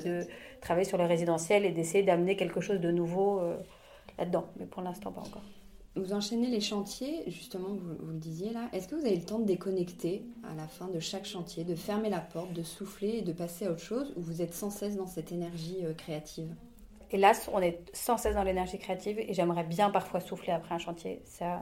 travailler 0.61 0.85
sur 0.85 0.99
le 0.99 1.05
résidentiel 1.05 1.65
et 1.65 1.71
d'essayer 1.71 2.03
d'amener 2.03 2.37
quelque 2.37 2.61
chose 2.61 2.81
de 2.81 2.91
nouveau 2.91 3.41
euh, 3.41 3.57
là-dedans. 4.19 4.47
Mais 4.59 4.67
pour 4.67 4.83
l'instant, 4.83 5.13
pas 5.13 5.21
encore. 5.21 5.43
Vous 5.97 6.13
enchaînez 6.13 6.49
les 6.49 6.61
chantiers, 6.61 7.25
justement, 7.29 7.69
vous, 7.69 7.97
vous 8.01 8.13
le 8.13 8.19
disiez 8.19 8.53
là. 8.53 8.69
Est-ce 8.73 8.89
que 8.89 8.95
vous 8.95 9.07
avez 9.07 9.17
le 9.17 9.25
temps 9.25 9.39
de 9.39 9.45
déconnecter 9.45 10.25
à 10.49 10.55
la 10.55 10.67
fin 10.67 10.89
de 10.89 10.99
chaque 10.99 11.25
chantier, 11.25 11.65
de 11.65 11.75
fermer 11.75 12.11
la 12.11 12.21
porte, 12.21 12.53
de 12.53 12.63
souffler 12.63 13.19
et 13.19 13.23
de 13.23 13.33
passer 13.33 13.67
à 13.67 13.73
autre 13.73 13.83
chose, 13.83 14.13
ou 14.17 14.21
vous 14.21 14.43
êtes 14.43 14.55
sans 14.55 14.71
cesse 14.71 14.97
dans 14.97 15.07
cette 15.07 15.31
énergie 15.31 15.85
euh, 15.85 15.93
créative? 15.95 16.53
Hélas, 17.13 17.51
on 17.53 17.61
est 17.61 17.79
sans 17.93 18.17
cesse 18.17 18.35
dans 18.35 18.43
l'énergie 18.43 18.79
créative 18.79 19.19
et 19.19 19.33
j'aimerais 19.35 19.65
bien 19.65 19.91
parfois 19.91 20.21
souffler 20.21 20.53
après 20.53 20.75
un 20.75 20.79
chantier. 20.79 21.23
Ça, 21.25 21.61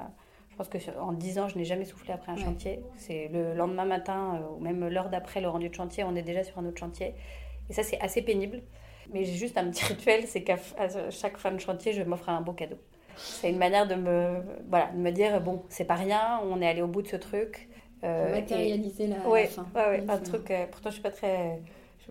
je 0.50 0.56
pense 0.56 0.68
que 0.68 0.78
en 0.98 1.12
10 1.12 1.38
ans, 1.38 1.48
je 1.48 1.56
n'ai 1.56 1.64
jamais 1.64 1.84
soufflé 1.84 2.12
après 2.12 2.32
un 2.32 2.36
chantier. 2.36 2.80
C'est 2.96 3.28
le 3.32 3.54
lendemain 3.54 3.84
matin 3.84 4.36
euh, 4.36 4.56
ou 4.56 4.60
même 4.60 4.88
l'heure 4.88 5.08
d'après 5.08 5.40
le 5.40 5.48
rendu 5.48 5.68
de 5.68 5.74
chantier, 5.74 6.04
on 6.04 6.14
est 6.16 6.22
déjà 6.22 6.44
sur 6.44 6.58
un 6.58 6.66
autre 6.66 6.78
chantier. 6.78 7.14
Et 7.70 7.72
ça, 7.72 7.82
c'est 7.82 8.00
assez 8.00 8.22
pénible. 8.22 8.62
Mais 9.12 9.24
j'ai 9.24 9.34
juste 9.34 9.56
un 9.56 9.70
petit 9.70 9.84
rituel, 9.92 10.26
c'est 10.26 10.42
qu'à 10.42 10.56
chaque 11.10 11.38
fin 11.38 11.50
de 11.52 11.58
chantier, 11.58 11.92
je 11.92 12.02
m'offre 12.02 12.28
un 12.28 12.40
beau 12.40 12.52
cadeau. 12.52 12.76
C'est 13.16 13.50
une 13.50 13.58
manière 13.58 13.86
de 13.88 13.96
me, 13.96 14.42
voilà, 14.68 14.90
de 14.92 14.98
me 14.98 15.10
dire, 15.10 15.40
bon, 15.40 15.64
c'est 15.68 15.84
pas 15.84 15.96
rien, 15.96 16.40
on 16.44 16.60
est 16.62 16.68
allé 16.68 16.82
au 16.82 16.86
bout 16.86 17.02
de 17.02 17.08
ce 17.08 17.16
truc. 17.16 17.68
Euh, 18.04 18.30
matérialiser 18.32 19.08
la, 19.08 19.16
fin. 19.16 19.28
Ouais, 19.74 20.04
un 20.08 20.18
truc, 20.18 20.50
euh, 20.52 20.66
pourtant 20.70 20.90
je 20.90 20.94
suis 20.94 21.02
pas 21.02 21.10
très 21.10 21.60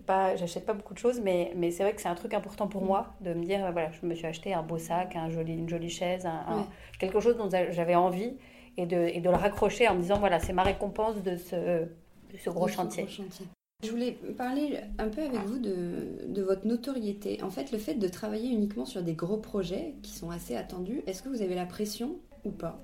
pas, 0.05 0.36
j'achète 0.36 0.65
pas 0.65 0.73
beaucoup 0.73 0.93
de 0.93 0.99
choses, 0.99 1.19
mais, 1.21 1.51
mais 1.55 1.71
c'est 1.71 1.83
vrai 1.83 1.93
que 1.93 2.01
c'est 2.01 2.07
un 2.07 2.15
truc 2.15 2.33
important 2.33 2.67
pour 2.67 2.83
moi 2.83 3.13
de 3.21 3.33
me 3.33 3.43
dire, 3.43 3.71
voilà, 3.71 3.91
je 3.91 4.05
me 4.05 4.15
suis 4.15 4.25
acheté 4.25 4.53
un 4.53 4.63
beau 4.63 4.77
sac, 4.77 5.15
un 5.15 5.29
joli, 5.29 5.53
une 5.53 5.69
jolie 5.69 5.89
chaise, 5.89 6.25
un, 6.25 6.67
quelque 6.99 7.19
chose 7.19 7.38
dont 7.38 7.49
j'avais 7.49 7.95
envie 7.95 8.33
et 8.77 8.86
de, 8.86 8.97
et 8.97 9.19
de 9.19 9.29
le 9.29 9.36
raccrocher 9.36 9.88
en 9.88 9.95
me 9.95 10.01
disant, 10.01 10.19
voilà, 10.19 10.39
c'est 10.39 10.53
ma 10.53 10.63
récompense 10.63 11.21
de 11.23 11.36
ce, 11.36 11.55
de 11.55 12.38
ce 12.38 12.49
gros, 12.49 12.67
chantier. 12.67 13.07
Je 13.83 13.91
voulais 13.91 14.17
parler 14.38 14.79
un 14.97 15.07
peu 15.07 15.21
avec 15.21 15.39
vous 15.45 15.60
de, 15.60 16.25
de, 16.27 16.41
votre 16.41 16.65
notoriété. 16.65 17.43
En 17.43 17.51
fait, 17.51 17.71
le 17.71 17.77
fait 17.77 17.93
de 17.93 18.07
travailler 18.07 18.49
uniquement 18.49 18.86
sur 18.86 19.03
des 19.03 19.13
gros 19.13 19.38
projets 19.38 19.95
qui 20.01 20.12
sont 20.12 20.31
assez 20.31 20.55
attendus, 20.55 21.03
est-ce 21.05 21.21
que 21.21 21.29
vous 21.29 21.41
avez 21.41 21.53
la 21.53 21.65
pression 21.65 22.15
ou 22.43 22.49
pas? 22.49 22.83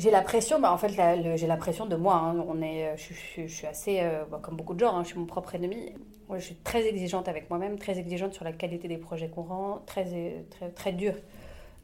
J'ai 0.00 0.10
la 0.10 0.22
pression, 0.22 0.58
bah 0.58 0.72
en 0.72 0.78
fait, 0.78 0.88
j'ai 0.88 1.46
la 1.46 1.56
pression 1.58 1.84
de 1.84 1.94
moi. 1.94 2.14
Hein. 2.14 2.42
On 2.48 2.62
est, 2.62 2.96
je, 2.96 3.12
je, 3.12 3.46
je, 3.46 3.54
suis 3.54 3.66
assez, 3.66 4.00
euh, 4.00 4.24
bah, 4.30 4.40
comme 4.42 4.56
beaucoup 4.56 4.72
de 4.72 4.80
gens, 4.80 4.96
hein, 4.96 5.02
je 5.02 5.08
suis 5.08 5.18
mon 5.18 5.26
propre 5.26 5.54
ennemi. 5.54 5.92
Moi, 6.28 6.38
je 6.38 6.44
suis 6.44 6.54
très 6.54 6.86
exigeante 6.86 7.28
avec 7.28 7.50
moi-même, 7.50 7.78
très 7.78 7.98
exigeante 7.98 8.32
sur 8.32 8.44
la 8.44 8.52
qualité 8.52 8.88
des 8.88 8.96
projets 8.96 9.28
qu'on 9.28 9.42
rend, 9.42 9.82
très, 9.84 10.44
très, 10.50 10.70
très 10.70 10.92
dure. 10.92 11.14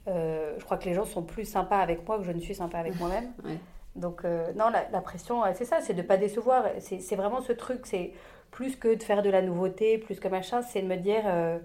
Euh, 0.08 0.54
je 0.58 0.64
crois 0.64 0.78
que 0.78 0.86
les 0.86 0.94
gens 0.94 1.04
sont 1.04 1.22
plus 1.22 1.44
sympas 1.44 1.78
avec 1.78 2.08
moi 2.08 2.16
que 2.16 2.24
je 2.24 2.32
ne 2.32 2.40
suis 2.40 2.54
sympa 2.54 2.78
avec 2.78 2.96
moi-même. 3.00 3.32
Donc, 3.96 4.24
euh, 4.24 4.50
non, 4.54 4.70
la, 4.70 5.00
pression, 5.02 5.42
c'est 5.54 5.66
ça, 5.66 5.82
c'est 5.82 5.92
de 5.92 6.00
ne 6.00 6.06
pas 6.06 6.16
décevoir. 6.16 6.64
C'est 6.78 7.16
vraiment 7.16 7.42
ce 7.42 7.52
truc, 7.52 7.80
c'est 7.84 8.12
plus 8.50 8.76
que 8.76 8.94
de 8.94 9.02
faire 9.02 9.22
de 9.22 9.28
la 9.28 9.42
nouveauté, 9.42 9.98
plus 9.98 10.20
que 10.20 10.28
machin, 10.28 10.62
c'est 10.62 10.80
de 10.80 10.86
me 10.86 10.96
dire, 10.96 11.22
euh, 11.26 11.58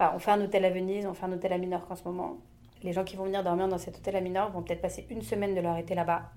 on 0.00 0.18
fait 0.18 0.30
un 0.30 0.40
hôtel 0.40 0.64
à 0.64 0.70
Venise, 0.70 1.04
on 1.06 1.12
fait 1.12 1.26
un 1.26 1.32
hôtel 1.32 1.52
à 1.52 1.58
Minorque 1.58 1.90
en 1.90 1.96
ce 1.96 2.04
moment. 2.04 2.38
Les 2.82 2.92
gens 2.92 3.04
qui 3.04 3.16
vont 3.16 3.24
venir 3.24 3.42
dormir 3.42 3.68
dans 3.68 3.78
cet 3.78 3.96
hôtel 3.96 4.16
à 4.16 4.20
Minorque 4.20 4.52
vont 4.52 4.62
peut-être 4.62 4.82
passer 4.82 5.06
une 5.10 5.22
semaine 5.22 5.54
de 5.54 5.60
leur 5.60 5.76
été 5.76 5.94
là-bas. 5.94 6.30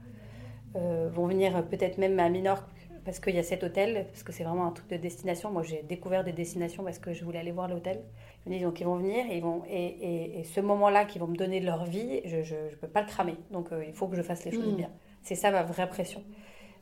vont 0.73 1.27
venir 1.27 1.63
peut-être 1.67 1.97
même 1.97 2.19
à 2.19 2.29
Minorque 2.29 2.67
parce 3.05 3.19
qu'il 3.19 3.35
y 3.35 3.39
a 3.39 3.43
cet 3.43 3.63
hôtel, 3.63 4.05
parce 4.11 4.23
que 4.23 4.31
c'est 4.31 4.43
vraiment 4.43 4.67
un 4.67 4.71
truc 4.71 4.87
de 4.89 4.97
destination. 4.97 5.51
Moi, 5.51 5.63
j'ai 5.63 5.81
découvert 5.83 6.23
des 6.23 6.33
destinations 6.33 6.83
parce 6.83 6.99
que 6.99 7.13
je 7.13 7.23
voulais 7.23 7.39
aller 7.39 7.51
voir 7.51 7.67
l'hôtel. 7.67 8.01
Donc 8.45 8.79
ils 8.79 8.85
vont 8.85 8.95
venir 8.95 9.25
et, 9.29 9.37
ils 9.37 9.43
vont, 9.43 9.63
et, 9.69 10.39
et, 10.39 10.43
ce 10.43 10.61
moment-là 10.61 11.05
qu'ils 11.05 11.21
vont 11.21 11.27
me 11.27 11.35
donner 11.35 11.59
de 11.59 11.65
leur 11.65 11.85
vie, 11.85 12.21
je 12.25 12.37
ne 12.37 12.75
peux 12.75 12.87
pas 12.87 13.01
le 13.01 13.07
cramer. 13.07 13.35
Donc 13.51 13.71
euh, 13.71 13.83
il 13.85 13.93
faut 13.93 14.07
que 14.07 14.15
je 14.15 14.21
fasse 14.21 14.45
les 14.45 14.51
choses 14.51 14.73
mm. 14.73 14.77
bien. 14.77 14.89
C'est 15.21 15.35
ça 15.35 15.51
ma 15.51 15.63
vraie 15.63 15.87
pression. 15.87 16.23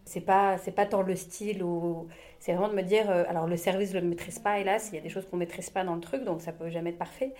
C'est 0.06 0.22
pas 0.22 0.58
c'est 0.58 0.72
pas 0.72 0.86
tant 0.86 1.02
le 1.02 1.15
style 1.15 1.62
ou 1.62 2.08
c'est 2.39 2.54
vraiment 2.54 2.69
de 2.69 2.76
me 2.76 2.82
dire 2.82 3.10
euh, 3.12 3.26
alors 3.28 3.45
le 3.45 3.58
service 3.58 3.91
je 3.91 3.98
le 3.98 4.08
maîtrise 4.08 4.39
pas 4.39 4.60
hélas 4.60 4.89
il 4.91 4.95
y 4.95 4.98
a 4.98 5.02
des 5.02 5.10
choses 5.10 5.26
qu'on 5.30 5.38
maîtrise 5.38 5.69
pas 5.69 5.84
dans 5.84 5.93
le 5.93 6.02
truc 6.02 6.24
donc 6.24 6.41
ça 6.41 6.52
peut 6.52 6.69
jamais 6.69 6.91
être 6.91 6.98
parfait 6.98 7.34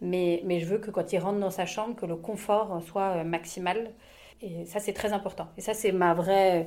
mais 0.00 0.60
je 0.60 0.66
veux 0.66 0.78
que 0.78 0.90
quand 0.90 1.12
il 1.12 1.18
rentre 1.18 1.38
dans 1.38 1.50
sa 1.50 1.66
chambre 1.66 1.96
que 1.96 2.06
le 2.06 2.16
confort 2.16 2.82
soit 2.82 3.18
euh, 3.18 3.24
maximal 3.24 3.92
et 4.42 4.64
ça 4.66 4.80
c'est 4.80 4.92
très 4.92 5.12
important 5.12 5.48
et 5.56 5.60
ça 5.60 5.74
c'est 5.74 5.92
ma 5.92 6.14
vraie 6.14 6.66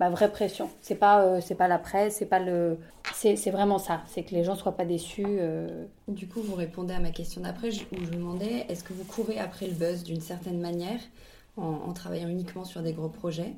ma 0.00 0.10
vraie 0.10 0.30
pression. 0.30 0.70
C'est 0.80 0.96
pas 0.96 1.24
euh, 1.24 1.40
pas 1.56 1.68
la 1.68 1.78
presse, 1.78 2.16
c'est 2.16 2.26
pas 2.26 2.40
le 2.40 2.78
c'est, 3.12 3.50
vraiment 3.50 3.78
ça, 3.78 4.02
c'est 4.06 4.24
que 4.24 4.34
les 4.34 4.44
gens 4.44 4.56
soient 4.56 4.76
pas 4.76 4.84
déçus. 4.84 5.24
Euh. 5.26 5.86
Du 6.08 6.26
coup, 6.26 6.40
vous 6.40 6.54
répondez 6.54 6.94
à 6.94 7.00
ma 7.00 7.10
question 7.10 7.42
d'après 7.42 7.68
où 7.68 7.70
je 7.70 8.04
vous 8.04 8.10
demandais 8.10 8.66
est-ce 8.68 8.82
que 8.82 8.92
vous 8.92 9.04
courez 9.04 9.38
après 9.38 9.66
le 9.66 9.74
buzz 9.74 10.02
d'une 10.02 10.20
certaine 10.20 10.60
manière 10.60 11.00
en, 11.56 11.92
travaillant 11.92 12.28
uniquement 12.28 12.64
sur 12.64 12.82
des 12.82 12.92
gros 12.92 13.08
projets 13.08 13.54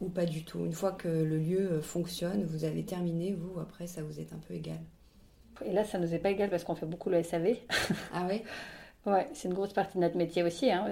ou 0.00 0.08
pas 0.08 0.24
du 0.24 0.44
tout? 0.44 0.64
Une 0.64 0.72
fois 0.72 0.92
que 0.92 1.08
le 1.08 1.38
lieu 1.38 1.80
fonctionne, 1.82 2.44
vous 2.44 2.64
avez 2.64 2.84
terminé, 2.84 3.34
vous 3.34 3.60
après 3.60 3.86
ça 3.86 4.02
vous 4.02 4.18
est 4.20 4.32
un 4.32 4.38
peu 4.38 4.54
égal? 4.54 4.80
Et 5.64 5.72
là, 5.72 5.84
ça 5.84 5.98
nous 5.98 6.14
est 6.14 6.18
pas 6.18 6.30
égal 6.30 6.50
parce 6.50 6.64
qu'on 6.64 6.74
fait 6.74 6.86
beaucoup 6.86 7.10
le 7.10 7.22
SAV. 7.22 7.56
Ah 8.12 8.26
oui 8.28 8.42
Ouais, 9.06 9.28
c'est 9.34 9.48
une 9.48 9.54
grosse 9.54 9.74
partie 9.74 9.98
de 9.98 10.02
notre 10.02 10.16
métier 10.16 10.42
aussi. 10.42 10.70
Hein. 10.72 10.86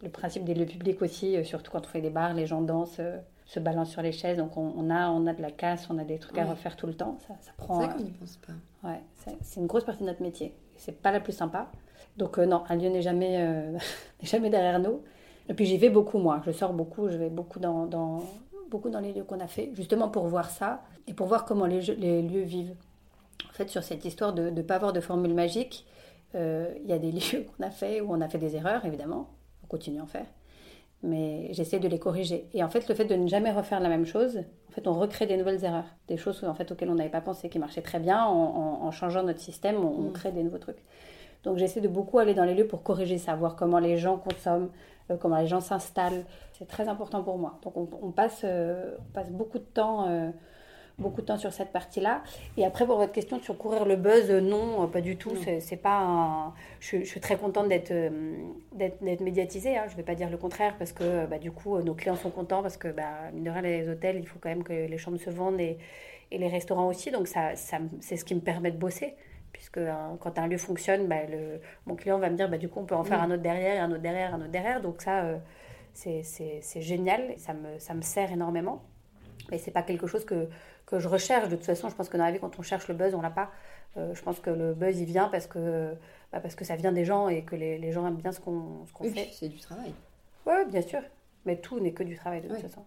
le 0.00 0.08
principe 0.10 0.44
des 0.44 0.54
lieux 0.54 0.64
publics 0.64 1.02
aussi, 1.02 1.44
surtout 1.44 1.72
quand 1.72 1.84
on 1.84 1.88
fait 1.88 2.00
des 2.00 2.08
bars, 2.08 2.32
les 2.32 2.46
gens 2.46 2.62
dansent 2.62 3.00
se 3.48 3.58
balance 3.60 3.90
sur 3.90 4.02
les 4.02 4.12
chaises. 4.12 4.36
Donc 4.36 4.56
on, 4.56 4.90
a, 4.90 5.08
on 5.08 5.26
a 5.26 5.32
de 5.32 5.42
la 5.42 5.50
casse, 5.50 5.88
on 5.90 5.98
a 5.98 6.04
des 6.04 6.18
trucs 6.18 6.38
à 6.38 6.44
refaire 6.44 6.76
tout 6.76 6.86
le 6.86 6.94
temps. 6.94 7.18
Ça, 7.26 7.34
ça 7.40 7.52
prend. 7.56 7.80
C'est 7.80 7.86
ça 7.86 7.92
qu'on 7.94 8.02
n'y 8.04 8.10
pense 8.10 8.36
pas. 8.36 8.88
Ouais, 8.88 9.00
c'est 9.42 9.60
une 9.60 9.66
grosse 9.66 9.84
partie 9.84 10.02
de 10.02 10.08
notre 10.08 10.22
métier. 10.22 10.54
C'est 10.76 11.00
pas 11.00 11.10
la 11.10 11.18
plus 11.18 11.32
sympa. 11.32 11.70
Donc 12.18 12.38
euh, 12.38 12.46
non, 12.46 12.62
un 12.68 12.76
lieu 12.76 12.90
n'est 12.90 13.02
jamais, 13.02 13.36
euh, 13.38 13.78
jamais 14.22 14.50
derrière 14.50 14.78
nous. 14.78 15.00
Et 15.48 15.54
puis 15.54 15.64
j'y 15.64 15.78
vais 15.78 15.88
beaucoup 15.88 16.18
moi. 16.18 16.42
Je 16.44 16.52
sors 16.52 16.74
beaucoup, 16.74 17.08
je 17.08 17.16
vais 17.16 17.30
beaucoup 17.30 17.58
dans, 17.58 17.86
dans 17.86 18.22
beaucoup 18.70 18.90
dans 18.90 19.00
les 19.00 19.14
lieux 19.14 19.24
qu'on 19.24 19.40
a 19.40 19.46
fait, 19.46 19.70
justement 19.72 20.10
pour 20.10 20.26
voir 20.26 20.50
ça 20.50 20.82
et 21.06 21.14
pour 21.14 21.26
voir 21.26 21.46
comment 21.46 21.64
les, 21.64 21.80
les 21.80 22.20
lieux 22.20 22.42
vivent. 22.42 22.74
En 23.48 23.52
fait, 23.52 23.68
sur 23.68 23.82
cette 23.82 24.04
histoire 24.04 24.32
de 24.32 24.50
ne 24.50 24.62
pas 24.62 24.76
avoir 24.76 24.92
de 24.92 25.00
formule 25.00 25.34
magique, 25.34 25.86
euh, 26.34 26.72
il 26.82 26.88
y 26.88 26.92
a 26.92 26.98
des 26.98 27.12
lieux 27.12 27.44
qu'on 27.44 27.64
a 27.64 27.70
fait 27.70 28.00
où 28.00 28.12
on 28.12 28.20
a 28.20 28.28
fait 28.28 28.38
des 28.38 28.56
erreurs, 28.56 28.84
évidemment. 28.84 29.28
On 29.64 29.66
continue 29.66 30.00
à 30.00 30.04
en 30.04 30.06
faire. 30.06 30.26
mais 31.02 31.48
j'essaie 31.52 31.78
de 31.78 31.88
les 31.88 31.98
corriger. 31.98 32.48
Et 32.52 32.62
en 32.62 32.68
fait, 32.68 32.88
le 32.88 32.94
fait 32.94 33.04
de 33.04 33.14
ne 33.14 33.28
jamais 33.28 33.52
refaire 33.52 33.80
la 33.80 33.88
même 33.88 34.06
chose, 34.06 34.38
en 34.68 34.72
fait, 34.72 34.86
on 34.86 34.94
recrée 34.94 35.26
des 35.26 35.36
nouvelles 35.36 35.64
erreurs, 35.64 35.86
des 36.08 36.16
choses 36.16 36.42
en 36.44 36.54
fait, 36.54 36.70
auxquelles 36.70 36.90
on 36.90 36.94
n'avait 36.94 37.10
pas 37.10 37.20
pensé 37.20 37.48
qui 37.48 37.58
marchaient 37.58 37.82
très 37.82 38.00
bien. 38.00 38.24
En, 38.24 38.90
changeant 38.90 39.22
notre 39.22 39.40
système, 39.40 39.84
on, 39.84 40.02
mm. 40.02 40.12
crée 40.12 40.32
des 40.32 40.42
nouveaux 40.42 40.58
trucs. 40.58 40.82
Donc 41.44 41.56
j'essaie 41.56 41.80
de 41.80 41.88
beaucoup 41.88 42.18
aller 42.18 42.34
dans 42.34 42.44
les 42.44 42.54
lieux 42.54 42.66
pour 42.66 42.82
corriger 42.82 43.16
ça, 43.16 43.36
voir 43.36 43.54
comment 43.54 43.78
les 43.78 43.96
gens 43.96 44.18
consomment, 44.18 44.70
euh, 45.10 45.16
comment 45.16 45.38
les 45.38 45.46
gens 45.46 45.60
s'installent. 45.60 46.24
C'est 46.52 46.66
très 46.66 46.88
important 46.88 47.22
pour 47.22 47.38
moi. 47.38 47.60
Donc 47.62 47.74
on, 47.76 48.10
passe, 48.10 48.40
euh, 48.44 48.96
on 48.98 49.12
passe 49.12 49.30
beaucoup 49.30 49.58
de 49.58 49.64
temps 49.64 50.32
beaucoup 50.98 51.20
de 51.20 51.26
temps 51.26 51.38
sur 51.38 51.52
cette 51.52 51.70
partie-là. 51.70 52.22
Et 52.56 52.64
après, 52.64 52.86
pour 52.86 52.96
votre 52.96 53.12
question 53.12 53.40
sur 53.40 53.56
courir 53.56 53.84
le 53.84 53.96
buzz, 53.96 54.30
non, 54.30 54.86
pas 54.88 55.00
du 55.00 55.16
tout. 55.16 55.32
C'est 55.60 55.76
pas 55.76 56.52
je, 56.80 57.04
suis 57.04 57.20
très 57.20 57.36
contente 57.36 57.68
d'être 57.68 57.92
d'être 58.72 59.20
médiatisée. 59.20 59.76
Hein. 59.76 59.84
Je 59.86 59.92
ne 59.92 59.96
vais 59.98 60.02
pas 60.02 60.14
dire 60.14 60.30
le 60.30 60.36
contraire 60.36 60.76
parce 60.78 60.92
que 60.92 61.26
bah, 61.26 61.38
du 61.38 61.52
coup, 61.52 61.80
nos 61.80 61.94
clients 61.94 62.16
sont 62.16 62.30
contents 62.30 62.62
parce 62.62 62.76
que, 62.76 62.88
bah, 62.88 63.30
mine 63.32 63.44
de 63.44 63.50
rien, 63.50 63.62
les 63.62 63.88
hôtels, 63.88 64.16
il 64.18 64.26
faut 64.26 64.38
quand 64.40 64.48
même 64.48 64.64
que 64.64 64.72
les 64.72 64.98
chambres 64.98 65.18
se 65.18 65.30
vendent 65.30 65.60
et, 65.60 65.78
et 66.30 66.38
les 66.38 66.48
restaurants 66.48 66.88
aussi. 66.88 67.10
Donc, 67.10 67.28
ça, 67.28 67.54
ça 67.56 67.78
c'est 68.00 68.16
ce 68.16 68.24
qui 68.24 68.34
me 68.34 68.40
permet 68.40 68.70
de 68.70 68.78
bosser. 68.78 69.14
Puisque 69.52 69.78
hein, 69.78 70.16
quand 70.20 70.38
un 70.38 70.46
lieu 70.46 70.58
fonctionne, 70.58 71.06
bah, 71.06 71.24
le, 71.28 71.60
mon 71.86 71.94
client 71.96 72.18
va 72.18 72.30
me 72.30 72.36
dire, 72.36 72.48
bah, 72.48 72.58
du 72.58 72.68
coup, 72.68 72.80
on 72.80 72.84
peut 72.84 72.94
en 72.94 73.04
faire 73.04 73.22
un 73.22 73.30
autre 73.30 73.42
derrière, 73.42 73.82
un 73.82 73.90
autre 73.90 74.02
derrière, 74.02 74.34
un 74.34 74.40
autre 74.40 74.50
derrière. 74.50 74.80
Donc, 74.80 75.00
ça, 75.00 75.24
euh, 75.24 75.38
c'est 75.94 76.82
génial. 76.82 77.34
Ça 77.38 77.54
me, 77.54 77.78
ça 77.78 77.94
me 77.94 78.02
sert 78.02 78.32
énormément. 78.32 78.82
Mais 79.50 79.58
c'est 79.58 79.70
pas 79.70 79.82
quelque 79.82 80.06
chose 80.06 80.24
que, 80.24 80.48
que 80.88 80.98
je 80.98 81.08
recherche. 81.08 81.48
De 81.48 81.56
toute 81.56 81.66
façon, 81.66 81.88
je 81.88 81.94
pense 81.94 82.08
que 82.08 82.16
dans 82.16 82.24
la 82.24 82.32
vie, 82.32 82.40
quand 82.40 82.58
on 82.58 82.62
cherche 82.62 82.88
le 82.88 82.94
buzz, 82.94 83.14
on 83.14 83.20
l'a 83.20 83.30
pas. 83.30 83.50
Euh, 83.96 84.14
je 84.14 84.22
pense 84.22 84.40
que 84.40 84.50
le 84.50 84.74
buzz, 84.74 84.98
il 84.98 85.04
vient 85.04 85.28
parce 85.28 85.46
que, 85.46 85.92
bah, 86.32 86.40
parce 86.40 86.54
que 86.54 86.64
ça 86.64 86.76
vient 86.76 86.92
des 86.92 87.04
gens 87.04 87.28
et 87.28 87.42
que 87.42 87.56
les, 87.56 87.78
les 87.78 87.92
gens 87.92 88.06
aiment 88.06 88.16
bien 88.16 88.32
ce 88.32 88.40
qu'on 88.40 88.86
qu'on 88.94 89.04
fait. 89.04 89.28
c'est 89.32 89.48
du 89.48 89.58
travail. 89.58 89.92
Oui, 90.46 90.54
bien 90.70 90.82
sûr. 90.82 91.00
Mais 91.44 91.56
tout 91.56 91.78
n'est 91.78 91.92
que 91.92 92.02
du 92.02 92.16
travail 92.16 92.40
de 92.40 92.48
toute 92.48 92.58
façon. 92.58 92.84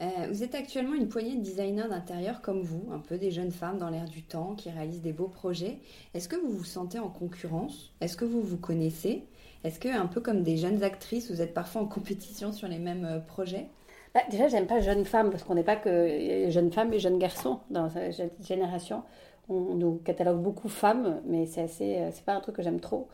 Euh, 0.00 0.26
vous 0.30 0.42
êtes 0.42 0.54
actuellement 0.54 0.94
une 0.94 1.08
poignée 1.08 1.36
de 1.36 1.42
designers 1.42 1.88
d'intérieur 1.88 2.40
comme 2.40 2.62
vous, 2.62 2.88
un 2.92 2.98
peu 2.98 3.18
des 3.18 3.30
jeunes 3.30 3.52
femmes 3.52 3.78
dans 3.78 3.90
l'air 3.90 4.06
du 4.06 4.22
temps 4.22 4.54
qui 4.54 4.70
réalisent 4.70 5.02
des 5.02 5.12
beaux 5.12 5.28
projets. 5.28 5.78
Est-ce 6.14 6.28
que 6.28 6.36
vous 6.36 6.50
vous 6.50 6.64
sentez 6.64 6.98
en 6.98 7.08
concurrence? 7.08 7.92
Est-ce 8.00 8.16
que 8.16 8.24
vous 8.24 8.42
vous 8.42 8.56
connaissez? 8.56 9.24
Est-ce 9.64 9.78
que, 9.78 9.88
un 9.88 10.06
peu 10.06 10.20
comme 10.20 10.42
des 10.42 10.56
jeunes 10.56 10.82
actrices, 10.82 11.30
vous 11.30 11.40
êtes 11.40 11.54
parfois 11.54 11.82
en 11.82 11.86
compétition 11.86 12.52
sur 12.52 12.68
les 12.68 12.78
mêmes 12.78 13.04
euh, 13.04 13.20
projets? 13.20 13.68
Bah, 14.14 14.20
déjà, 14.30 14.48
j'aime 14.48 14.66
pas 14.66 14.80
jeune 14.80 15.04
femme 15.04 15.30
parce 15.30 15.42
qu'on 15.42 15.54
n'est 15.54 15.62
pas 15.62 15.76
que 15.76 16.46
jeunes 16.50 16.70
femmes 16.70 16.92
et 16.92 16.98
jeunes 16.98 17.18
garçons 17.18 17.60
dans 17.70 17.88
cette 17.88 18.32
génération. 18.44 19.02
On, 19.48 19.74
nous 19.74 20.00
catalogue 20.04 20.40
beaucoup 20.40 20.68
femmes, 20.68 21.20
mais 21.26 21.46
c'est 21.46 21.62
assez, 21.62 21.96
euh, 21.98 22.10
c'est 22.12 22.24
pas 22.24 22.34
un 22.34 22.40
truc 22.40 22.56
que 22.56 22.62
j'aime 22.62 22.80
trop. 22.80 23.08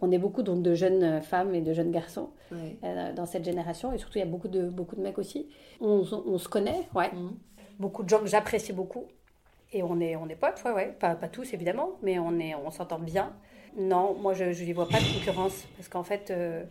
On 0.00 0.10
est 0.10 0.18
beaucoup 0.18 0.42
donc 0.42 0.62
de 0.62 0.74
jeunes 0.74 1.22
femmes 1.22 1.54
et 1.54 1.60
de 1.60 1.72
jeunes 1.72 1.90
garçons 1.90 2.30
euh, 2.52 3.12
dans 3.12 3.26
cette 3.26 3.44
génération, 3.44 3.92
et 3.92 3.98
surtout 3.98 4.18
il 4.18 4.20
y 4.20 4.24
a 4.24 4.30
beaucoup 4.30 4.48
de 4.48 4.68
beaucoup 4.68 4.94
de 4.94 5.00
mecs 5.00 5.18
aussi. 5.18 5.48
On, 5.80 6.04
se 6.04 6.48
connaît, 6.48 6.88
ouais. 6.94 7.10
Mhm. 7.12 7.36
Beaucoup 7.78 8.02
de 8.02 8.08
gens 8.08 8.20
que 8.20 8.26
j'apprécie 8.26 8.72
beaucoup, 8.72 9.04
et 9.72 9.82
on 9.82 10.00
est 10.00 10.16
on 10.16 10.28
est 10.28 10.34
potes, 10.34 10.62
ouais, 10.64 10.72
ouais. 10.72 10.96
Pas, 10.98 11.14
pas 11.14 11.28
tous 11.28 11.52
évidemment, 11.54 11.92
mais 12.02 12.18
on 12.18 12.38
est 12.38 12.54
on 12.54 12.70
s'entend 12.70 12.98
bien. 12.98 13.32
Non, 13.76 14.14
moi 14.14 14.32
je 14.34 14.44
ne 14.44 14.74
vois 14.74 14.88
pas 14.88 14.98
de 14.98 15.18
concurrence 15.18 15.64
parce 15.76 15.88
qu'en 15.88 16.02
fait 16.02 16.30
euh, 16.30 16.64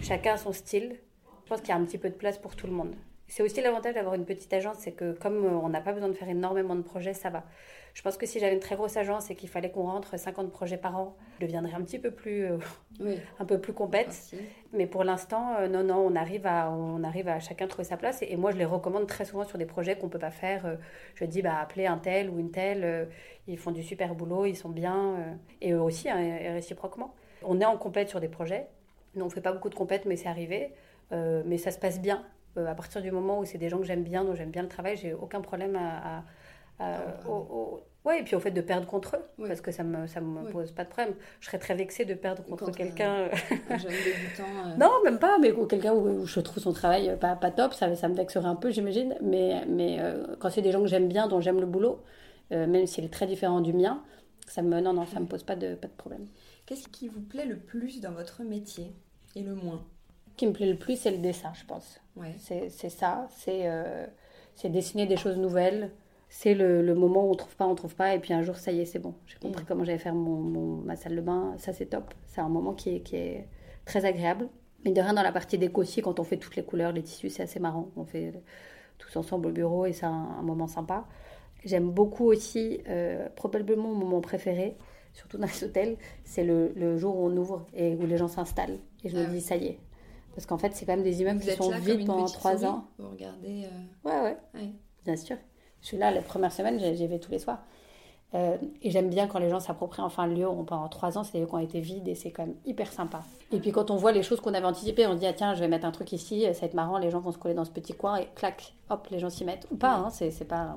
chacun 0.00 0.34
a 0.34 0.36
son 0.36 0.52
style. 0.52 0.96
Je 1.44 1.48
pense 1.48 1.60
qu'il 1.60 1.70
y 1.70 1.72
a 1.72 1.76
un 1.76 1.84
petit 1.84 1.98
peu 1.98 2.08
de 2.08 2.14
place 2.14 2.38
pour 2.38 2.56
tout 2.56 2.66
le 2.66 2.72
monde. 2.72 2.94
C'est 3.26 3.42
aussi 3.42 3.60
l'avantage 3.60 3.94
d'avoir 3.94 4.14
une 4.14 4.24
petite 4.24 4.52
agence, 4.52 4.76
c'est 4.80 4.92
que 4.92 5.12
comme 5.12 5.44
on 5.44 5.68
n'a 5.68 5.80
pas 5.80 5.92
besoin 5.92 6.08
de 6.08 6.14
faire 6.14 6.28
énormément 6.28 6.76
de 6.76 6.82
projets, 6.82 7.14
ça 7.14 7.30
va. 7.30 7.44
Je 7.94 8.02
pense 8.02 8.16
que 8.16 8.26
si 8.26 8.40
j'avais 8.40 8.54
une 8.54 8.60
très 8.60 8.74
grosse 8.74 8.96
agence 8.96 9.30
et 9.30 9.36
qu'il 9.36 9.48
fallait 9.48 9.70
qu'on 9.70 9.84
rentre 9.84 10.18
50 10.18 10.50
projets 10.50 10.76
par 10.76 10.98
an, 10.98 11.16
je 11.38 11.46
deviendrais 11.46 11.74
un 11.74 11.82
petit 11.82 12.00
peu 12.00 12.10
plus, 12.10 12.44
euh, 12.44 12.58
un 13.38 13.44
peu 13.44 13.60
plus 13.60 13.72
compète. 13.72 14.34
Mais 14.72 14.86
pour 14.86 15.04
l'instant, 15.04 15.54
euh, 15.60 15.68
non, 15.68 15.84
non, 15.84 15.98
on 15.98 16.16
arrive 16.16 16.44
à, 16.44 16.70
on 16.72 17.04
arrive 17.04 17.28
à 17.28 17.38
chacun 17.38 17.68
trouver 17.68 17.84
sa 17.84 17.96
place. 17.96 18.20
Et, 18.22 18.36
moi, 18.36 18.50
je 18.50 18.56
les 18.56 18.64
recommande 18.64 19.06
très 19.06 19.24
souvent 19.24 19.44
sur 19.44 19.58
des 19.58 19.64
projets 19.64 19.96
qu'on 19.96 20.08
peut 20.08 20.18
pas 20.18 20.32
faire. 20.32 20.66
Euh, 20.66 20.74
je 21.14 21.24
dis, 21.24 21.40
bah, 21.40 21.56
appelez 21.60 21.86
un 21.86 21.98
tel 21.98 22.30
ou 22.30 22.40
une 22.40 22.50
telle. 22.50 23.08
ils 23.46 23.58
font 23.58 23.70
du 23.70 23.84
super 23.84 24.16
boulot, 24.16 24.44
ils 24.44 24.56
sont 24.56 24.70
bien. 24.70 25.38
et 25.60 25.72
eux 25.72 25.80
aussi, 25.80 26.10
hein, 26.10 26.16
réciproquement. 26.52 27.14
On 27.44 27.60
est 27.60 27.64
en 27.64 27.76
compète 27.78 28.08
sur 28.08 28.18
des 28.18 28.28
projets. 28.28 28.66
Nous, 29.14 29.24
on 29.24 29.30
fait 29.30 29.40
pas 29.40 29.52
beaucoup 29.52 29.68
de 29.68 29.76
compètes, 29.76 30.04
mais 30.04 30.16
c'est 30.16 30.28
arrivé. 30.28 30.72
mais 31.12 31.58
ça 31.58 31.70
se 31.70 31.78
passe 31.78 32.00
bien. 32.00 32.24
Euh, 32.56 32.66
à 32.66 32.74
partir 32.74 33.02
du 33.02 33.10
moment 33.10 33.40
où 33.40 33.44
c'est 33.44 33.58
des 33.58 33.68
gens 33.68 33.78
que 33.78 33.84
j'aime 33.84 34.04
bien, 34.04 34.24
dont 34.24 34.34
j'aime 34.34 34.50
bien 34.50 34.62
le 34.62 34.68
travail, 34.68 34.96
j'ai 34.96 35.12
aucun 35.12 35.40
problème 35.40 35.76
à, 35.76 36.24
ah, 36.80 36.98
ouais, 38.04 38.20
et 38.20 38.22
puis 38.24 38.34
au 38.34 38.40
fait 38.40 38.50
de 38.50 38.60
perdre 38.60 38.86
contre 38.86 39.16
eux, 39.16 39.46
parce 39.46 39.60
que 39.60 39.70
ça 39.70 39.84
me, 39.84 40.06
ça 40.06 40.20
me 40.20 40.50
pose 40.50 40.72
pas 40.72 40.84
de 40.84 40.88
problème. 40.88 41.14
Je 41.40 41.46
serais 41.46 41.58
très 41.58 41.74
vexée 41.74 42.04
de 42.04 42.14
perdre 42.14 42.44
contre, 42.44 42.70
quelqu'un. 42.72 43.28
Un 43.70 43.78
jeune 43.78 43.90
débutant. 43.90 44.44
Euh. 44.66 44.74
Non, 44.78 44.90
même 45.04 45.18
pas, 45.18 45.38
mais 45.38 45.52
quelqu'un 45.68 45.94
où, 45.94 46.26
je 46.26 46.40
trouve 46.40 46.62
son 46.62 46.72
travail 46.72 47.16
pas, 47.20 47.36
pas 47.36 47.50
top, 47.50 47.74
ça, 47.74 47.94
ça 47.94 48.08
me 48.08 48.14
vexerait 48.14 48.46
un 48.46 48.56
peu, 48.56 48.70
j'imagine. 48.70 49.14
Mais, 49.22 49.64
mais 49.68 49.98
euh, 50.00 50.36
quand 50.40 50.50
c'est 50.50 50.62
des 50.62 50.72
gens 50.72 50.80
que 50.80 50.88
j'aime 50.88 51.08
bien, 51.08 51.28
dont 51.28 51.40
j'aime 51.40 51.60
le 51.60 51.66
boulot, 51.66 52.02
même 52.50 52.86
s'il 52.86 53.04
est 53.04 53.12
très 53.12 53.26
différent 53.26 53.60
du 53.60 53.72
mien, 53.72 54.02
ça 54.46 54.62
me, 54.62 54.80
non, 54.80 54.92
non, 54.92 55.06
ça 55.06 55.18
me 55.18 55.26
pose 55.26 55.42
pas 55.42 55.56
de, 55.56 55.74
pas 55.74 55.88
de 55.88 55.92
problème. 55.92 56.26
Qu'est-ce 56.66 56.88
qui 56.88 57.08
vous 57.08 57.20
plaît 57.20 57.46
le 57.46 57.56
plus 57.56 58.00
dans 58.00 58.12
votre 58.12 58.42
métier 58.42 58.92
et 59.34 59.42
le 59.42 59.54
moins? 59.54 59.82
Qui 60.36 60.46
me 60.46 60.52
plaît 60.52 60.70
le 60.70 60.78
plus, 60.78 60.96
c'est 60.96 61.10
le 61.10 61.18
dessin, 61.18 61.52
je 61.54 61.64
pense. 61.64 62.00
Ouais. 62.16 62.34
C'est 62.38 62.68
ça, 62.90 63.28
euh, 63.48 64.06
c'est 64.54 64.68
dessiner 64.68 65.06
des 65.06 65.16
choses 65.16 65.36
nouvelles. 65.36 65.90
C'est 66.28 66.54
le, 66.54 66.82
le, 66.82 66.94
moment 66.94 67.26
où 67.26 67.30
on 67.30 67.34
trouve 67.34 67.54
pas, 67.54 67.66
on 67.66 67.74
trouve 67.74 67.94
pas, 67.94 68.14
et 68.14 68.18
puis 68.18 68.32
un 68.32 68.42
jour, 68.42 68.56
ça 68.56 68.72
y 68.72 68.80
est, 68.80 68.86
c'est 68.86 68.98
bon. 68.98 69.14
J'ai 69.26 69.38
compris 69.38 69.62
mm. 69.62 69.66
comment 69.66 69.84
j'allais 69.84 69.98
faire 69.98 70.14
mon, 70.14 70.82
ma 70.82 70.96
salle 70.96 71.16
de 71.16 71.20
bain, 71.20 71.54
ça 71.58 71.72
c'est 71.72 71.86
top. 71.86 72.12
C'est 72.26 72.40
un 72.40 72.48
moment 72.48 72.74
qui 72.74 72.96
est, 72.96 73.00
qui 73.00 73.16
est 73.16 73.48
très 73.84 74.04
agréable. 74.04 74.48
Mais 74.84 74.90
de 74.90 75.00
rien, 75.00 75.14
dans 75.14 75.22
la 75.22 75.32
partie 75.32 75.58
déco 75.58 75.80
aussi, 75.80 76.02
quand 76.02 76.18
on 76.20 76.24
fait 76.24 76.36
toutes 76.36 76.56
les 76.56 76.64
couleurs, 76.64 76.92
les 76.92 77.02
tissus, 77.02 77.30
c'est 77.30 77.44
assez 77.44 77.60
marrant. 77.60 77.90
On 77.96 78.04
fait 78.04 78.32
tous 78.98 79.16
ensemble 79.16 79.48
au 79.48 79.52
bureau 79.52 79.86
et 79.86 79.92
c'est 79.92 80.06
un, 80.06 80.42
moment 80.42 80.66
sympa. 80.66 81.06
J'aime 81.64 81.90
beaucoup 81.90 82.26
aussi, 82.26 82.80
euh, 82.88 83.28
probablement 83.36 83.88
mon 83.88 83.94
moment 83.94 84.20
préféré, 84.20 84.76
surtout 85.14 85.38
dans 85.38 85.46
les 85.46 85.64
hôtels, 85.64 85.96
c'est 86.24 86.44
le, 86.44 86.72
le, 86.76 86.98
jour 86.98 87.16
où 87.16 87.26
on 87.26 87.36
ouvre 87.36 87.66
et 87.74 87.94
où 87.94 88.06
les 88.06 88.18
gens 88.18 88.28
s'installent. 88.28 88.78
Et 89.04 89.08
je 89.08 89.16
me 89.16 89.22
ah 89.22 89.26
dis, 89.26 89.40
ça 89.40 89.56
y 89.56 89.68
est, 89.68 89.78
parce 90.34 90.46
qu'en 90.46 90.58
fait, 90.58 90.74
c'est 90.74 90.84
quand 90.84 90.92
même 90.92 91.04
des 91.04 91.20
immeubles 91.20 91.40
qui 91.40 91.50
sont 91.52 91.70
vides 91.70 92.06
pendant 92.06 92.26
trois 92.26 92.64
ans. 92.64 92.84
Vous 92.98 93.10
regardez. 93.10 93.66
Euh, 93.66 94.08
ouais, 94.08 94.36
ouais, 94.54 94.72
Bien 95.04 95.16
sûr. 95.16 95.36
Je 95.80 95.86
suis 95.86 95.96
là, 95.96 96.10
la 96.10 96.22
première 96.22 96.52
semaine, 96.52 96.78
j'y 96.94 97.06
vais 97.06 97.18
tous 97.18 97.30
les 97.30 97.38
soirs. 97.38 97.58
Euh, 98.34 98.56
et 98.82 98.90
j'aime 98.90 99.10
bien 99.10 99.28
quand 99.28 99.38
les 99.38 99.48
gens 99.48 99.60
s'approprient 99.60 100.02
enfin 100.02 100.26
le 100.26 100.34
lieu. 100.34 100.48
On, 100.48 100.64
pendant 100.64 100.88
trois 100.88 101.16
ans, 101.18 101.22
c'est 101.22 101.34
des 101.34 101.40
lieux 101.40 101.46
qui 101.46 101.54
ont 101.54 101.58
été 101.58 101.80
vides 101.80 102.08
et 102.08 102.16
c'est 102.16 102.32
quand 102.32 102.46
même 102.46 102.56
hyper 102.64 102.92
sympa. 102.92 103.22
Et 103.52 103.60
puis 103.60 103.70
quand 103.70 103.92
on 103.92 103.96
voit 103.96 104.10
les 104.10 104.24
choses 104.24 104.40
qu'on 104.40 104.54
avait 104.54 104.66
anticipées, 104.66 105.06
on 105.06 105.12
se 105.12 105.18
dit 105.18 105.26
ah, 105.26 105.32
tiens, 105.32 105.54
je 105.54 105.60
vais 105.60 105.68
mettre 105.68 105.86
un 105.86 105.92
truc 105.92 106.12
ici, 106.12 106.42
ça 106.52 106.60
va 106.60 106.66
être 106.66 106.74
marrant, 106.74 106.98
les 106.98 107.10
gens 107.10 107.20
vont 107.20 107.30
se 107.30 107.38
coller 107.38 107.54
dans 107.54 107.64
ce 107.64 107.70
petit 107.70 107.92
coin 107.92 108.16
et 108.16 108.26
clac, 108.34 108.74
hop, 108.90 109.06
les 109.10 109.20
gens 109.20 109.30
s'y 109.30 109.44
mettent. 109.44 109.68
Ou 109.70 109.76
pas, 109.76 109.94
hein, 109.94 110.10
c'est, 110.10 110.30
pas, 110.48 110.74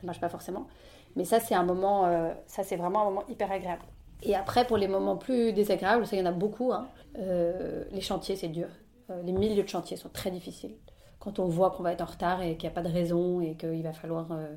ça 0.00 0.06
marche 0.06 0.20
pas 0.20 0.28
forcément. 0.28 0.66
Mais 1.14 1.24
ça, 1.24 1.38
c'est 1.38 1.54
un 1.54 1.62
moment, 1.62 2.06
euh, 2.06 2.32
ça 2.48 2.64
c'est 2.64 2.76
vraiment 2.76 3.02
un 3.02 3.04
moment 3.04 3.22
hyper 3.28 3.52
agréable. 3.52 3.82
Et 4.22 4.34
après, 4.34 4.66
pour 4.66 4.76
les 4.76 4.88
moments 4.88 5.16
plus 5.16 5.52
désagréables, 5.52 6.06
ça 6.06 6.16
il 6.16 6.18
y 6.18 6.22
en 6.22 6.26
a 6.26 6.32
beaucoup. 6.32 6.72
Hein. 6.72 6.88
les 7.14 8.00
chantiers, 8.00 8.34
c'est 8.34 8.48
dur. 8.48 8.68
Euh, 9.10 9.22
les 9.22 9.32
milieux 9.32 9.62
de 9.62 9.68
chantier 9.68 9.96
sont 9.96 10.08
très 10.08 10.30
difficiles. 10.30 10.74
Quand 11.18 11.38
on 11.38 11.46
voit 11.46 11.70
qu'on 11.70 11.82
va 11.82 11.92
être 11.92 12.02
en 12.02 12.06
retard 12.06 12.42
et 12.42 12.56
qu'il 12.56 12.68
n'y 12.68 12.72
a 12.72 12.74
pas 12.74 12.82
de 12.82 12.92
raison 12.92 13.40
et 13.40 13.54
qu'il 13.54 13.82
va 13.82 13.92
falloir 13.92 14.26
euh, 14.32 14.54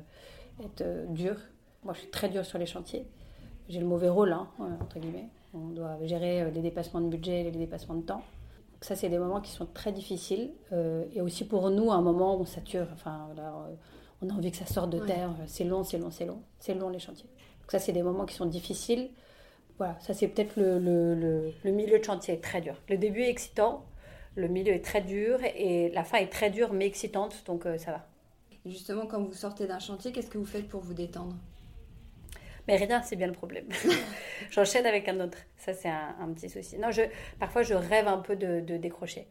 être 0.64 0.82
euh, 0.82 1.06
dur. 1.06 1.36
Moi, 1.84 1.94
je 1.94 2.00
suis 2.00 2.10
très 2.10 2.28
dure 2.28 2.44
sur 2.44 2.58
les 2.58 2.66
chantiers. 2.66 3.06
J'ai 3.68 3.80
le 3.80 3.86
mauvais 3.86 4.08
rôle, 4.08 4.32
hein, 4.32 4.48
entre 4.80 4.98
guillemets. 4.98 5.28
On 5.54 5.68
doit 5.68 5.96
gérer 6.04 6.50
les 6.50 6.60
dépassements 6.60 7.00
de 7.00 7.08
budget 7.08 7.40
et 7.40 7.44
les 7.44 7.58
dépassements 7.58 7.94
de 7.94 8.02
temps. 8.02 8.22
ça, 8.80 8.96
c'est 8.96 9.08
des 9.08 9.18
moments 9.18 9.40
qui 9.40 9.52
sont 9.52 9.66
très 9.66 9.92
difficiles. 9.92 10.50
et 11.14 11.20
aussi 11.20 11.44
pour 11.44 11.70
nous, 11.70 11.90
un 11.92 12.02
moment 12.02 12.36
où 12.36 12.40
on 12.40 12.44
sature. 12.44 12.86
Enfin, 12.92 13.28
on 14.22 14.28
a 14.28 14.32
envie 14.32 14.50
que 14.50 14.56
ça 14.56 14.66
sorte 14.66 14.90
de 14.90 14.98
terre. 14.98 15.30
C'est 15.46 15.64
long, 15.64 15.84
c'est 15.84 15.98
long, 15.98 16.10
c'est 16.10 16.26
long. 16.26 16.42
C'est 16.58 16.74
long, 16.74 16.88
les 16.88 16.98
chantiers. 16.98 17.30
Donc 17.62 17.70
ça, 17.70 17.78
c'est 17.78 17.92
des 17.92 18.02
moments 18.02 18.26
qui 18.26 18.34
sont 18.34 18.46
difficiles. 18.46 19.10
Voilà, 19.78 19.96
ça, 20.00 20.14
c'est 20.14 20.28
peut-être 20.28 20.56
le, 20.56 20.78
le, 20.78 21.14
le, 21.14 21.52
le 21.64 21.70
milieu 21.70 21.98
de 21.98 22.04
chantier 22.04 22.38
très 22.40 22.60
dur. 22.60 22.74
Le 22.88 22.98
début 22.98 23.22
est 23.22 23.30
excitant, 23.30 23.84
le 24.40 24.48
milieu 24.48 24.72
est 24.72 24.84
très 24.84 25.00
dur 25.00 25.38
et 25.42 25.90
la 25.90 26.04
fin 26.04 26.18
est 26.18 26.32
très 26.32 26.50
dure 26.50 26.72
mais 26.72 26.86
excitante, 26.86 27.44
donc 27.46 27.66
euh, 27.66 27.78
ça 27.78 27.92
va. 27.92 28.06
justement, 28.66 29.06
quand 29.06 29.22
vous 29.22 29.32
sortez 29.32 29.66
d'un 29.66 29.78
chantier, 29.78 30.12
qu'est-ce 30.12 30.30
que 30.30 30.38
vous 30.38 30.46
faites 30.46 30.68
pour 30.68 30.80
vous 30.80 30.94
détendre? 30.94 31.36
Mais 32.66 32.76
rien, 32.76 33.02
c'est 33.02 33.16
bien 33.16 33.26
le 33.26 33.32
problème. 33.32 33.66
J'enchaîne 34.50 34.86
avec 34.86 35.08
un 35.08 35.18
autre. 35.20 35.38
Ça, 35.56 35.72
c'est 35.72 35.88
un, 35.88 36.32
petit 36.34 36.48
souci. 36.48 36.78
Non, 36.78 36.90
je, 36.90 37.02
parfois, 37.38 37.62
je 37.62 37.74
rêve 37.74 38.06
un 38.06 38.18
peu 38.18 38.36
de, 38.36 38.60
décrocher. 38.76 39.26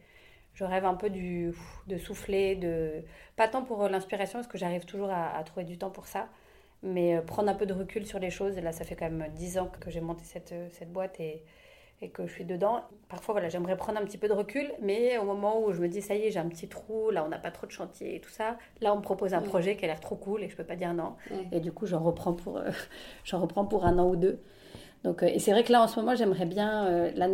Je 0.54 0.64
rêve 0.64 0.84
un 0.84 0.96
peu 0.96 1.10
du, 1.10 1.54
de 1.88 1.98
souffler, 1.98 2.56
de 2.56 3.04
pas 3.36 3.48
tant 3.48 3.64
pour 3.64 3.88
l'inspiration, 3.88 4.40
parce 4.40 4.48
que 4.48 4.58
j'arrive 4.58 4.86
toujours 4.86 5.12
à, 5.12 5.42
trouver 5.46 5.64
du 5.64 5.78
temps 5.78 5.92
pour 5.92 6.08
ça, 6.08 6.28
mais 6.84 7.18
euh, 7.18 7.22
prendre 7.22 7.50
un 7.50 7.56
peu 7.56 7.66
de 7.66 7.74
recul 7.74 8.06
sur 8.06 8.20
les 8.20 8.32
choses. 8.32 8.58
Et 8.58 8.62
là, 8.62 8.72
ça 8.72 8.84
fait 8.84 8.96
quand 8.96 9.10
même 9.10 9.32
dix 9.34 9.58
ans 9.58 9.72
que 9.80 9.90
j'ai 9.90 10.02
monté 10.02 10.26
cette, 10.26 10.54
cette 10.74 10.92
boîte 10.92 11.20
et, 11.20 11.44
et 12.02 12.10
que 12.10 12.26
je 12.26 12.32
suis 12.32 12.46
dedans. 12.46 12.82
Parfois, 13.10 13.34
voilà, 13.34 13.50
j'aimerais 13.50 13.76
prendre 13.76 14.00
un 14.00 14.06
petit 14.06 14.18
peu 14.18 14.28
de 14.28 14.34
recul, 14.34 14.72
mais 14.82 15.18
au 15.18 15.24
moment 15.24 15.62
où 15.62 15.74
je 15.74 15.82
me 15.82 15.88
dis, 15.88 16.02
ça 16.02 16.16
y 16.16 16.24
est, 16.24 16.32
j'ai 16.32 16.40
un 16.40 16.48
petit 16.48 16.68
trou, 16.68 17.10
là, 17.10 17.24
on 17.26 17.30
n'a 17.30 17.40
pas 17.40 17.52
trop 17.52 17.68
de 17.68 17.72
chantier 17.72 18.16
et 18.16 18.22
tout 18.22 18.30
ça, 18.30 18.58
là, 18.82 18.94
on 18.94 18.98
me 18.98 19.02
propose 19.02 19.34
un 19.34 19.42
projet 19.42 19.76
qui 19.76 19.86
a 19.86 19.88
l'air 19.88 20.00
trop 20.00 20.16
cool 20.16 20.44
et 20.44 20.50
je 20.50 20.56
peux 20.56 20.64
pas 20.64 20.76
dire 20.76 20.94
non. 20.94 21.16
Et 21.52 21.60
du 21.60 21.72
coup, 21.72 21.86
j'en 21.86 22.00
reprends, 22.00 22.34
pour, 22.34 22.58
euh, 22.58 22.70
reprends 23.34 23.66
pour 23.66 23.86
un 23.86 23.98
an 24.00 24.08
ou 24.08 24.16
deux. 24.16 24.40
Donc, 25.04 25.24
et 25.24 25.40
c'est 25.40 25.52
vrai 25.52 25.64
que 25.64 25.72
là, 25.72 25.82
en 25.82 25.88
ce 25.88 26.00
moment, 26.00 26.16
j'aimerais 26.16 26.46
bien. 26.46 27.12
là, 27.12 27.28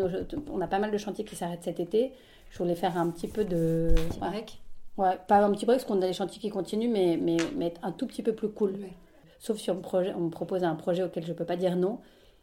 on 0.51 0.61
a 0.61 0.67
pas 0.67 0.79
mal 0.79 0.91
de 0.91 0.97
chantiers 0.97 1.25
qui 1.25 1.35
s'arrêtent 1.35 1.63
cet 1.63 1.79
été. 1.79 2.13
Je 2.51 2.59
voulais 2.59 2.75
faire 2.75 2.97
un 2.97 3.09
petit 3.09 3.27
peu 3.27 3.43
de. 3.43 3.93
Petit 4.09 4.19
break 4.19 4.61
Ouais, 4.97 5.17
pas 5.27 5.43
un 5.43 5.51
petit 5.51 5.65
break, 5.65 5.79
parce 5.79 5.85
qu'on 5.85 6.01
a 6.01 6.07
des 6.07 6.13
chantiers 6.13 6.39
qui 6.39 6.49
continuent, 6.49 6.89
mais, 6.89 7.17
mais, 7.21 7.37
mais 7.55 7.73
un 7.83 7.91
tout 7.91 8.07
petit 8.07 8.23
peu 8.23 8.33
plus 8.33 8.49
cool. 8.49 8.75
Sauf 9.39 9.57
si 9.57 9.69
on 9.69 9.75
me, 9.75 9.81
projet, 9.81 10.13
on 10.15 10.21
me 10.21 10.29
propose 10.29 10.63
un 10.63 10.75
projet 10.75 11.03
auquel 11.03 11.23
je 11.23 11.31
ne 11.31 11.37
peux 11.37 11.45
pas 11.45 11.57
dire 11.57 11.75
non. 11.75 11.99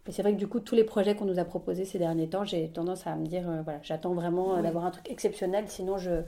Mais 0.06 0.12
c'est 0.12 0.22
vrai 0.22 0.32
que 0.32 0.38
du 0.38 0.48
coup, 0.48 0.60
tous 0.60 0.74
les 0.74 0.84
projets 0.84 1.14
qu'on 1.14 1.26
nous 1.26 1.38
a 1.38 1.44
proposés 1.44 1.84
ces 1.84 1.98
derniers 1.98 2.28
temps, 2.28 2.44
j'ai 2.44 2.68
tendance 2.68 3.06
à 3.06 3.14
me 3.14 3.26
dire, 3.26 3.48
euh, 3.48 3.62
voilà, 3.62 3.78
j'attends 3.82 4.14
vraiment 4.14 4.56
euh, 4.56 4.62
d'avoir 4.62 4.84
un 4.84 4.90
truc 4.90 5.08
exceptionnel, 5.10 5.66
sinon 5.68 5.96
je... 5.98 6.22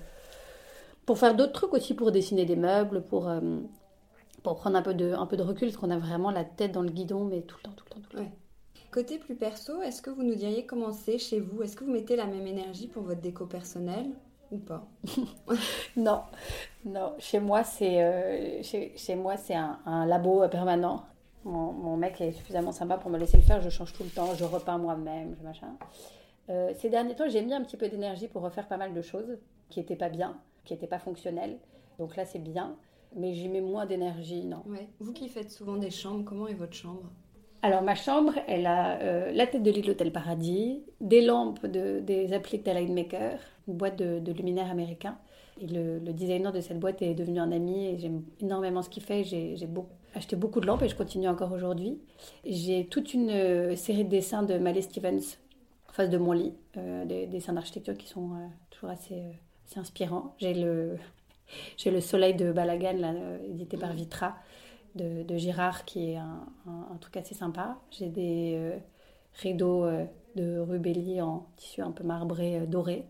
Pour 1.06 1.18
faire 1.18 1.34
d'autres 1.34 1.52
trucs 1.52 1.74
aussi, 1.74 1.94
pour 1.94 2.12
dessiner 2.12 2.46
des 2.46 2.56
meubles, 2.56 3.02
pour, 3.02 3.28
euh, 3.28 3.40
pour 4.42 4.56
prendre 4.56 4.76
un 4.76 4.82
peu, 4.82 4.94
de, 4.94 5.12
un 5.12 5.26
peu 5.26 5.36
de 5.36 5.42
recul, 5.42 5.68
parce 5.68 5.76
qu'on 5.76 5.90
a 5.90 5.98
vraiment 5.98 6.30
la 6.30 6.44
tête 6.44 6.72
dans 6.72 6.82
le 6.82 6.90
guidon, 6.90 7.24
mais 7.24 7.42
tout 7.42 7.56
le 7.58 7.62
temps, 7.62 7.74
tout 7.76 7.84
le 7.88 7.94
temps, 7.94 8.08
tout 8.08 8.16
le 8.16 8.22
temps. 8.22 8.30
Côté 8.90 9.18
plus 9.18 9.34
perso, 9.34 9.82
est-ce 9.82 10.00
que 10.00 10.10
vous 10.10 10.22
nous 10.22 10.36
diriez 10.36 10.66
comment 10.66 10.92
c'est 10.92 11.18
chez 11.18 11.40
vous? 11.40 11.62
Est-ce 11.64 11.76
que 11.76 11.82
vous 11.82 11.90
mettez 11.90 12.14
la 12.14 12.26
même 12.26 12.46
énergie 12.46 12.86
pour 12.86 13.02
votre 13.02 13.20
déco 13.20 13.44
personnelle 13.44 14.10
ou 14.52 14.58
pas? 14.58 14.86
Non, 15.96 16.22
non. 16.84 17.14
Chez 17.18 17.40
moi, 17.40 17.64
c'est 17.64 18.62
chez, 18.62 18.92
chez, 18.96 19.16
moi 19.16 19.36
c'est 19.36 19.54
un, 19.54 19.80
un, 19.84 20.06
labo 20.06 20.48
permanent. 20.48 21.04
Mon, 21.45 21.97
mec 21.97 22.20
est 22.20 22.32
suffisamment 22.32 22.72
sympa 22.72 22.97
pour 22.97 23.11
me 23.11 23.18
laisser 23.18 23.36
le 23.36 23.42
faire. 23.42 23.61
Je 23.61 23.68
change 23.68 23.92
tout 23.92 24.03
le 24.03 24.11
temps, 24.11 24.34
je 24.34 24.45
repeins 24.45 24.78
moi-même, 24.78 25.34
je 25.38 25.45
machin. 25.45 25.76
Euh, 26.51 26.72
ces 26.76 26.88
derniers 26.88 27.14
temps, 27.14 27.28
j'ai 27.28 27.42
mis 27.42 27.53
un 27.53 27.62
petit 27.62 27.76
peu 27.76 27.88
d'énergie 27.88 28.28
pour 28.28 28.42
refaire 28.42 28.66
pas 28.66 28.76
mal 28.76 28.95
de 28.95 29.03
choses 29.03 29.38
qui 29.68 29.80
n'étaient 29.80 29.97
pas 29.97 30.09
bien, 30.09 30.38
qui 30.64 30.72
n'étaient 30.72 30.86
pas 30.86 30.99
fonctionnelles. 30.99 31.59
Donc 31.99 32.16
là, 32.16 32.24
c'est 32.24 32.38
bien. 32.38 32.76
Mais 33.16 33.32
j'y 33.32 33.49
mets 33.49 33.61
moins 33.61 33.86
d'énergie, 33.86 34.45
non. 34.45 34.62
Ouais. 34.66 34.88
Vous 35.01 35.12
qui 35.12 35.28
faites 35.28 35.51
souvent 35.51 35.76
des 35.76 35.90
chambres, 35.90 36.24
comment 36.24 36.49
est 36.49 36.55
votre 36.55 36.74
chambre? 36.74 37.11
Alors 37.62 37.80
ma 37.80 37.95
chambre, 37.95 38.34
elle 38.47 38.66
a 38.66 39.01
euh, 39.01 39.32
la 39.32 39.47
tête 39.47 39.62
de 39.62 39.70
lit 39.70 39.80
de 39.80 39.86
l'hôtel 39.86 40.12
Paradis, 40.12 40.82
des 41.01 41.22
lampes 41.22 41.64
de, 41.64 42.01
des 42.01 42.34
appliques 42.34 42.66
Maker, 42.66 43.38
une 43.68 43.74
boîte 43.74 43.97
de, 43.97 44.32
luminaires 44.32 44.70
américains. 44.70 45.16
Et 45.61 45.66
le, 45.68 45.99
le, 45.99 46.12
designer 46.12 46.53
de 46.53 46.61
cette 46.61 46.78
boîte 46.78 47.01
est 47.01 47.14
devenu 47.14 47.38
un 47.38 47.53
ami 47.53 47.86
et 47.86 47.99
j'aime 47.99 48.22
énormément 48.40 48.82
ce 48.82 48.90
qu'il 48.90 49.03
fait. 49.03 49.24
J'ai 49.24 49.66
beaucoup, 49.66 49.95
acheté 50.14 50.36
beaucoup 50.36 50.60
de 50.60 50.66
lampes 50.66 50.82
et 50.82 50.88
je 50.88 50.96
continue 50.96 51.28
encore 51.28 51.52
aujourd'hui. 51.52 51.98
J'ai 52.44 52.86
toute 52.86 53.14
une 53.14 53.30
euh, 53.30 53.76
série 53.76 54.04
de 54.04 54.10
dessins 54.10 54.42
de 54.42 54.58
Malé 54.58 54.82
Stevens 54.82 55.38
en 55.88 55.92
face 55.92 56.10
de 56.10 56.18
mon 56.18 56.32
lit, 56.32 56.54
euh, 56.76 57.04
des, 57.04 57.26
dessins 57.26 57.52
d'architecture 57.52 57.96
qui 57.96 58.08
sont 58.08 58.32
euh, 58.32 58.46
toujours 58.70 58.90
assez, 58.90 59.22
inspirants. 59.76 60.34
J'ai 60.38 60.54
le, 60.54 60.96
j'ai 61.76 61.90
le 61.90 62.00
Soleil 62.00 62.34
de 62.34 62.52
Balagan, 62.52 63.16
édité 63.48 63.76
par 63.76 63.92
Vitra, 63.92 64.36
de, 64.94 65.36
Girard, 65.36 65.84
qui 65.84 66.12
est 66.12 66.16
un, 66.16 66.96
truc 67.00 67.16
assez 67.16 67.34
sympa. 67.34 67.78
J'ai 67.90 68.08
des 68.08 68.72
rideaux 69.32 69.84
de 70.36 70.58
rubelli 70.60 71.20
en 71.20 71.48
tissu 71.56 71.80
un 71.80 71.90
peu 71.90 72.04
marbré 72.04 72.64
doré. 72.68 73.04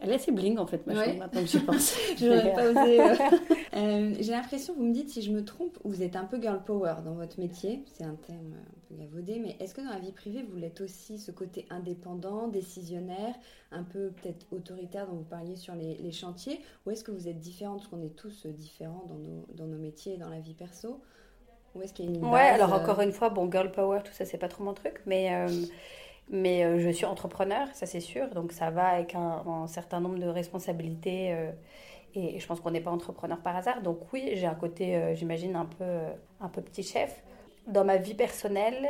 Elle 0.00 0.10
est 0.10 0.14
assez 0.14 0.32
bling 0.32 0.58
en 0.58 0.66
fait, 0.66 0.86
ma 0.86 0.94
chambre, 0.94 1.18
maintenant 1.18 1.40
que 1.40 1.46
j'y 1.46 1.60
pense. 1.60 1.96
J'aurais 2.18 2.52
pas 2.52 2.70
osé. 2.70 3.00
Euh. 3.74 3.78
Euh, 3.78 4.14
j'ai 4.18 4.32
l'impression, 4.32 4.74
vous 4.74 4.84
me 4.84 4.92
dites 4.92 5.10
si 5.10 5.22
je 5.22 5.30
me 5.30 5.44
trompe, 5.44 5.78
vous 5.84 6.02
êtes 6.02 6.16
un 6.16 6.24
peu 6.24 6.40
girl 6.40 6.62
power 6.64 6.94
dans 7.04 7.14
votre 7.14 7.38
métier. 7.38 7.84
C'est 7.92 8.04
un 8.04 8.14
terme 8.14 8.54
un 8.54 8.88
peu 8.88 8.94
gavaudé, 8.96 9.38
mais 9.38 9.56
est-ce 9.60 9.74
que 9.74 9.80
dans 9.80 9.90
la 9.90 9.98
vie 9.98 10.12
privée, 10.12 10.44
vous 10.48 10.56
l'êtes 10.56 10.80
aussi 10.80 11.18
ce 11.18 11.30
côté 11.30 11.66
indépendant, 11.70 12.48
décisionnaire, 12.48 13.34
un 13.70 13.82
peu 13.84 14.10
peut-être 14.10 14.46
autoritaire 14.50 15.06
dont 15.06 15.16
vous 15.16 15.24
parliez 15.24 15.56
sur 15.56 15.74
les, 15.74 15.96
les 15.96 16.12
chantiers? 16.12 16.60
Ou 16.86 16.90
est-ce 16.90 17.04
que 17.04 17.10
vous 17.10 17.28
êtes 17.28 17.38
différente, 17.38 17.78
parce 17.78 17.88
qu'on 17.88 18.02
est 18.02 18.16
tous 18.16 18.46
différents 18.46 19.04
dans 19.06 19.18
nos, 19.18 19.46
dans 19.54 19.66
nos 19.66 19.78
métiers 19.78 20.14
et 20.14 20.18
dans 20.18 20.30
la 20.30 20.40
vie 20.40 20.54
perso? 20.54 21.00
Ou 21.74 21.82
est-ce 21.82 21.92
qu'il 21.92 22.06
y 22.06 22.08
a 22.08 22.10
une 22.10 22.20
base, 22.20 22.32
Ouais, 22.32 22.40
alors 22.40 22.72
euh, 22.72 22.78
encore 22.78 23.00
une 23.00 23.12
fois, 23.12 23.28
bon, 23.28 23.50
girl 23.50 23.70
power, 23.70 24.00
tout 24.04 24.12
ça, 24.12 24.24
c'est 24.24 24.38
pas 24.38 24.48
trop 24.48 24.64
mon 24.64 24.74
truc, 24.74 25.02
mais. 25.06 25.46
Mais 26.30 26.64
euh, 26.64 26.78
je 26.78 26.90
suis 26.90 27.06
entrepreneur, 27.06 27.68
ça 27.72 27.86
c'est 27.86 28.00
sûr, 28.00 28.28
donc 28.28 28.52
ça 28.52 28.70
va 28.70 28.88
avec 28.88 29.14
un, 29.14 29.66
certain 29.66 30.00
nombre 30.00 30.18
de 30.18 30.26
responsabilités. 30.26 31.32
Euh, 31.32 31.50
et, 32.14 32.38
je 32.38 32.46
pense 32.46 32.60
qu'on 32.60 32.70
n'est 32.70 32.80
pas 32.80 32.90
entrepreneur 32.90 33.38
par 33.38 33.56
hasard. 33.56 33.82
Donc 33.82 34.00
oui, 34.12 34.30
j'ai 34.34 34.46
un 34.46 34.54
côté, 34.54 34.96
euh, 34.96 35.14
j'imagine, 35.14 35.56
un 35.56 35.64
peu, 35.64 35.84
un 36.40 36.48
peu 36.48 36.60
petit 36.60 36.82
chef. 36.82 37.22
Dans 37.66 37.84
ma 37.84 37.96
vie 37.96 38.14
personnelle, 38.14 38.88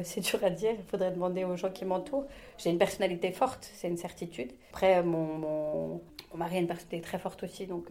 c'est 0.04 0.20
dur 0.20 0.38
à 0.42 0.50
dire, 0.50 0.72
il 0.78 0.84
faudrait 0.84 1.10
demander 1.10 1.44
aux 1.44 1.56
gens 1.56 1.70
qui 1.70 1.86
m'entourent. 1.86 2.26
J'ai 2.58 2.70
une 2.70 2.78
personnalité 2.78 3.32
forte, 3.32 3.70
c'est 3.74 3.88
une 3.88 3.96
certitude. 3.96 4.52
Après, 4.70 5.02
mon, 5.02 6.00
mari 6.34 6.56
a 6.56 6.60
une 6.60 6.66
personnalité 6.66 7.00
très 7.00 7.18
forte 7.18 7.42
aussi, 7.44 7.66
donc 7.66 7.86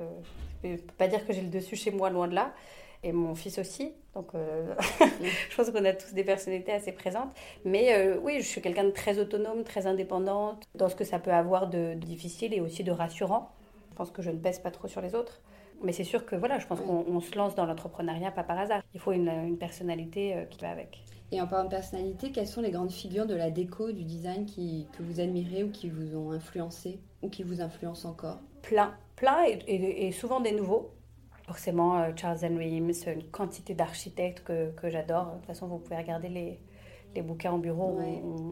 je 0.64 0.70
ne 0.70 0.78
peux 0.78 0.94
pas 0.94 1.08
dire 1.08 1.26
que 1.26 1.34
j'ai 1.34 1.42
le 1.42 1.50
dessus 1.50 1.76
chez 1.76 1.90
moi, 1.90 2.12
loin 2.12 2.28
de 2.28 2.36
là 2.36 2.54
et 3.04 3.12
mon 3.12 3.36
fils 3.36 3.60
aussi. 3.60 3.94
Donc, 4.16 4.30
euh, 4.34 4.74
je 5.50 5.56
pense 5.56 5.70
qu'on 5.70 5.86
a 5.86 5.94
tous 5.94 6.14
des 6.14 6.24
personnalités 6.24 6.72
assez 6.72 6.92
présentes. 6.92 7.30
Mais 7.66 7.94
euh, 7.94 8.18
oui, 8.22 8.38
je 8.40 8.46
suis 8.46 8.62
quelqu'un 8.62 8.86
de 8.86 8.92
très 8.92 9.20
autonome, 9.20 9.64
très 9.64 9.88
indépendante, 9.88 10.64
dans 10.76 10.90
ce 10.90 10.96
que 10.96 11.04
ça 11.04 11.20
peut 11.20 11.32
avoir 11.32 11.70
de, 11.70 11.94
difficile 11.94 12.54
et 12.54 12.62
aussi 12.62 12.84
de 12.84 12.92
rassurant. 12.92 13.52
Je 13.92 13.96
pense 13.96 14.12
que 14.12 14.22
je 14.22 14.32
ne 14.32 14.38
pèse 14.38 14.60
pas 14.60 14.72
trop 14.72 14.88
sur 14.88 15.02
les 15.02 15.16
autres. 15.16 15.42
Mais 15.84 15.92
c'est 15.92 16.04
sûr 16.04 16.26
que 16.26 16.36
voilà, 16.36 16.58
je 16.58 16.66
pense 16.66 16.80
qu'on 16.82 17.20
se 17.20 17.36
lance 17.36 17.54
dans 17.54 17.66
l'entrepreneuriat 17.66 18.32
pas 18.32 18.44
par 18.44 18.58
hasard. 18.58 18.82
Il 18.96 19.00
faut 19.00 19.12
une, 19.12 19.58
personnalité 19.58 20.36
euh, 20.36 20.46
qui 20.46 20.60
va 20.60 20.72
avec. 20.72 21.04
Et 21.32 21.40
en 21.40 21.46
parlant 21.46 21.66
de 21.66 21.70
personnalité, 21.70 22.32
quelles 22.32 22.48
sont 22.48 22.62
les 22.62 22.72
grandes 22.72 22.92
figures 22.92 23.28
de 23.28 23.36
la 23.36 23.52
déco, 23.52 23.92
du 23.92 24.04
design 24.04 24.46
qui, 24.46 24.88
que 24.98 25.04
vous 25.04 25.20
admirez 25.20 25.64
ou 25.64 25.70
qui 25.70 25.90
vous 25.90 26.16
ont 26.16 26.32
influencé 26.32 27.00
ou 27.22 27.30
qui 27.30 27.44
vous 27.44 27.62
influencent 27.62 28.10
encore? 28.10 28.40
Plein, 28.64 28.96
plein 29.16 29.46
et, 29.46 30.08
et 30.08 30.12
souvent 30.12 30.40
des 30.40 30.54
nouveaux. 30.54 30.90
Forcément, 31.48 31.98
euh, 32.00 32.12
Charles 32.16 32.40
Henry 32.44 32.76
Eames, 32.76 32.92
une 33.08 33.24
quantité 33.24 33.74
d'architectes 33.74 34.44
que, 34.44 34.72
que 34.72 34.90
j'adore. 34.90 35.28
De 35.28 35.38
toute 35.38 35.46
façon, 35.46 35.68
vous 35.68 35.80
pouvez 35.80 35.98
regarder 35.98 36.30
les, 36.30 36.60
les 37.16 37.22
bouquins 37.22 37.52
au 37.52 37.58
bureau, 37.58 37.98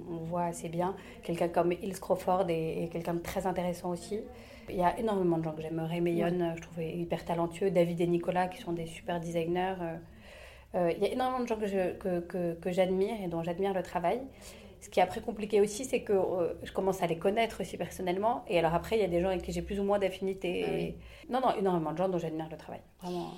on, 0.09 0.23
voit 0.25 0.45
assez 0.45 0.69
bien. 0.69 0.95
Quelqu'un 1.23 1.49
comme 1.49 1.71
Hills 1.71 1.99
Crawford 1.99 2.45
est, 2.49 2.89
quelqu'un 2.91 3.13
de 3.13 3.19
très 3.19 3.45
intéressant 3.45 3.91
aussi. 3.91 4.21
Il 4.69 4.75
y 4.75 4.83
a 4.83 4.97
énormément 4.97 5.37
de 5.37 5.43
gens 5.43 5.51
que 5.51 5.61
j'aime. 5.61 5.79
Ray 5.79 6.01
Mayon, 6.01 6.55
je 6.55 6.61
trouve 6.61 6.81
hyper 6.81 7.23
talentueux. 7.23 7.69
David 7.69 8.01
et 8.01 8.07
Nicolas, 8.07 8.47
qui 8.47 8.59
sont 8.61 8.73
des 8.73 8.87
super 8.87 9.19
designers. 9.19 9.75
Euh, 9.81 9.97
euh, 10.75 10.91
il 10.97 11.03
y 11.03 11.05
a 11.05 11.11
énormément 11.11 11.43
de 11.43 11.47
gens 11.47 11.57
que, 11.57 11.93
que, 11.93 12.19
que, 12.21 12.53
que 12.55 12.71
j'admire 12.71 13.15
et 13.23 13.27
dont 13.27 13.43
j'admire 13.43 13.73
le 13.73 13.83
travail. 13.83 14.21
Ce 14.85 14.89
qui 14.91 14.99
est 14.99 15.03
après 15.03 15.19
compliqué 15.19 15.61
aussi, 15.61 15.83
c'est 15.83 16.01
que 16.01 16.13
euh, 16.13 16.53
je 16.61 16.71
commence 16.71 17.01
à 17.01 17.07
les 17.07 17.17
connaître 17.17 17.61
aussi 17.61 17.75
personnellement. 17.75 18.45
Et 18.47 18.59
alors 18.59 18.75
après, 18.75 18.97
il 18.97 19.01
y 19.01 19.03
a 19.03 19.07
des 19.07 19.19
gens 19.19 19.29
avec 19.29 19.41
qui 19.41 19.51
j'ai 19.51 19.63
plus 19.63 19.79
ou 19.79 19.83
moins 19.83 19.97
d'affinité. 19.97 20.95
Ah 21.27 21.33
non, 21.33 21.41
non, 21.41 21.55
énormément 21.57 21.91
de 21.91 21.97
gens 21.97 22.07
dont 22.07 22.19
j'admire 22.19 22.47
le 22.51 22.55
travail. 22.55 22.81
Vraiment. 23.01 23.31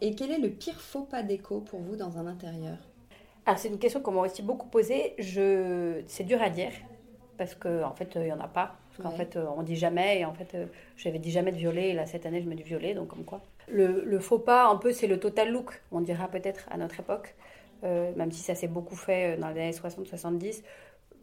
Et 0.00 0.14
quel 0.14 0.30
est 0.30 0.38
le 0.38 0.48
pire 0.48 0.80
faux 0.80 1.02
pas 1.02 1.22
d'écho 1.22 1.60
pour 1.60 1.80
vous 1.80 1.94
dans 1.94 2.16
un 2.16 2.26
intérieur? 2.26 2.78
Alors, 3.44 3.58
c'est 3.58 3.68
une 3.68 3.78
question 3.78 4.00
qu'on 4.00 4.12
m'a 4.12 4.22
aussi 4.22 4.40
beaucoup 4.40 4.66
posée. 4.66 5.12
Je... 5.18 6.00
C'est 6.06 6.24
dur 6.24 6.40
à 6.40 6.48
dire. 6.48 6.72
Parce 7.36 7.54
qu'en 7.54 7.82
en 7.82 7.94
fait, 7.94 8.10
il 8.14 8.22
n'y 8.22 8.32
en 8.32 8.40
a 8.40 8.48
pas. 8.48 8.76
Parce 8.88 9.02
qu'en 9.02 9.14
fait, 9.14 9.36
euh, 9.36 9.44
on 9.58 9.62
dit 9.62 9.76
jamais. 9.76 10.20
Et 10.20 10.24
en 10.24 10.32
fait, 10.32 10.54
euh, 10.54 10.64
j'avais 10.96 11.18
dit 11.18 11.32
jamais 11.32 11.52
de 11.52 11.58
violet. 11.58 11.90
Et 11.90 11.92
là, 11.92 12.06
cette 12.06 12.24
année, 12.24 12.40
je 12.40 12.48
me 12.48 12.54
dis 12.54 12.62
violet. 12.62 12.94
Donc, 12.94 13.08
comme 13.08 13.26
quoi. 13.26 13.42
Le, 13.68 14.06
le 14.06 14.18
faux 14.20 14.38
pas, 14.38 14.68
un 14.68 14.76
peu, 14.76 14.90
c'est 14.90 15.06
le 15.06 15.20
total 15.20 15.52
look. 15.52 15.82
On 15.92 16.00
dira 16.00 16.28
peut-être 16.28 16.66
à 16.70 16.78
notre 16.78 16.98
époque. 16.98 17.34
même 17.82 18.32
si 18.32 18.40
ça 18.40 18.54
s'est 18.54 18.68
beaucoup 18.68 18.96
fait 18.96 19.36
dans 19.36 19.50
les 19.50 19.60
années 19.60 19.70
60-70, 19.72 20.62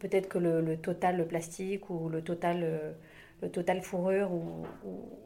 peut-être 0.01 0.27
que 0.27 0.39
le, 0.39 0.77
total 0.77 1.17
le 1.17 1.25
plastique 1.25 1.89
ou 1.89 2.09
le 2.09 2.21
total, 2.23 2.61
euh, 2.63 2.91
le 3.41 3.49
total 3.49 3.81
fourrure, 3.81 4.31
ou, 4.31 4.65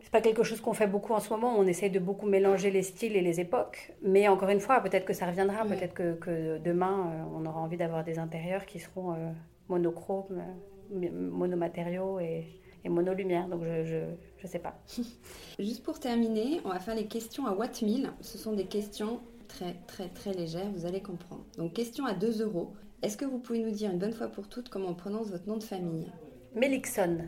c'est 0.01 0.11
pas 0.11 0.21
quelque 0.21 0.43
chose 0.43 0.59
qu'on 0.61 0.73
fait 0.73 0.87
beaucoup 0.87 1.13
en 1.13 1.19
ce 1.19 1.29
moment. 1.29 1.55
On 1.57 1.65
essaye 1.65 1.89
de 1.89 1.99
beaucoup 1.99 2.27
mélanger 2.27 2.69
les 2.71 2.83
styles 2.83 3.15
et 3.15 3.21
les 3.21 3.39
époques. 3.39 3.93
Mais 4.01 4.27
encore 4.27 4.49
une 4.49 4.59
fois, 4.59 4.81
peut-être 4.81 5.05
que 5.05 5.13
ça 5.13 5.25
reviendra. 5.25 5.63
Peut-être 5.65 5.93
que, 5.93 6.15
que, 6.15 6.57
demain, 6.57 7.11
euh, 7.11 7.23
on 7.33 7.45
aura 7.45 7.61
envie 7.61 7.77
d'avoir 7.77 8.03
des 8.03 8.19
intérieurs 8.19 8.65
qui 8.65 8.79
seront 8.79 9.13
euh, 9.13 9.31
monochromes, 9.69 10.43
monomatériaux 10.91 12.19
et, 12.19 12.45
et 12.83 12.89
monolumière. 12.89 13.47
Donc 13.47 13.63
je, 13.63 13.85
je, 13.85 13.97
je 14.37 14.47
sais 14.47 14.59
pas. 14.59 14.75
Juste 15.59 15.83
pour 15.83 15.99
terminer, 15.99 16.59
on 16.65 16.69
va 16.69 16.79
faire 16.79 16.95
les 16.95 17.07
questions 17.07 17.47
à 17.47 17.53
Watt 17.53 17.81
1000. 17.81 18.11
Ce 18.21 18.37
sont 18.37 18.53
des 18.53 18.65
questions 18.65 19.21
très 19.47 19.75
très 19.87 20.09
très 20.09 20.33
légères, 20.33 20.69
vous 20.73 20.85
allez 20.85 21.01
comprendre. 21.01 21.43
Donc 21.57 21.73
question 21.73 22.05
à 22.05 22.13
2 22.13 22.41
euros. 22.41 22.73
Est-ce 23.05 23.17
que 23.17 23.25
vous 23.25 23.37
pouvez 23.37 23.59
nous 23.59 23.69
dire 23.69 23.91
une 23.91 23.99
bonne 23.99 24.13
fois 24.13 24.29
pour 24.29 24.49
toutes 24.49 24.69
comment 24.69 24.89
on 24.89 24.95
prononce 24.95 25.29
votre 25.29 25.47
nom 25.47 25.57
de 25.57 25.63
famille? 25.63 26.11
Melixon. 26.55 27.19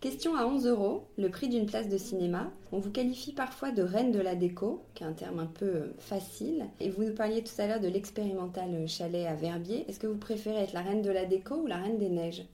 Question 0.00 0.34
à 0.34 0.46
11 0.46 0.66
euros, 0.66 1.08
le 1.18 1.28
prix 1.28 1.50
d'une 1.50 1.66
place 1.66 1.90
de 1.90 1.98
cinéma. 1.98 2.50
On 2.72 2.78
vous 2.78 2.90
qualifie 2.90 3.34
parfois 3.34 3.70
de 3.70 3.82
reine 3.82 4.12
de 4.12 4.18
la 4.18 4.34
déco, 4.34 4.82
qui 4.94 5.04
est 5.04 5.06
un 5.06 5.12
terme 5.12 5.38
un 5.40 5.46
peu 5.46 5.66
euh, 5.66 5.94
facile. 5.98 6.64
Et 6.80 6.88
vous 6.88 7.04
nous 7.04 7.12
parliez 7.12 7.44
tout 7.44 7.52
à 7.58 7.66
l'heure 7.66 7.80
de 7.80 7.88
l'expérimental 7.88 8.88
chalet 8.88 9.26
à 9.26 9.34
Verbier. 9.34 9.84
Est-ce 9.90 10.00
que 10.00 10.06
vous 10.06 10.16
préférez 10.16 10.62
être 10.62 10.72
la 10.72 10.80
reine 10.80 11.02
de 11.02 11.10
la 11.10 11.26
déco 11.26 11.56
ou 11.56 11.66
la 11.66 11.76
reine 11.76 11.98
des 11.98 12.08
neiges? 12.08 12.46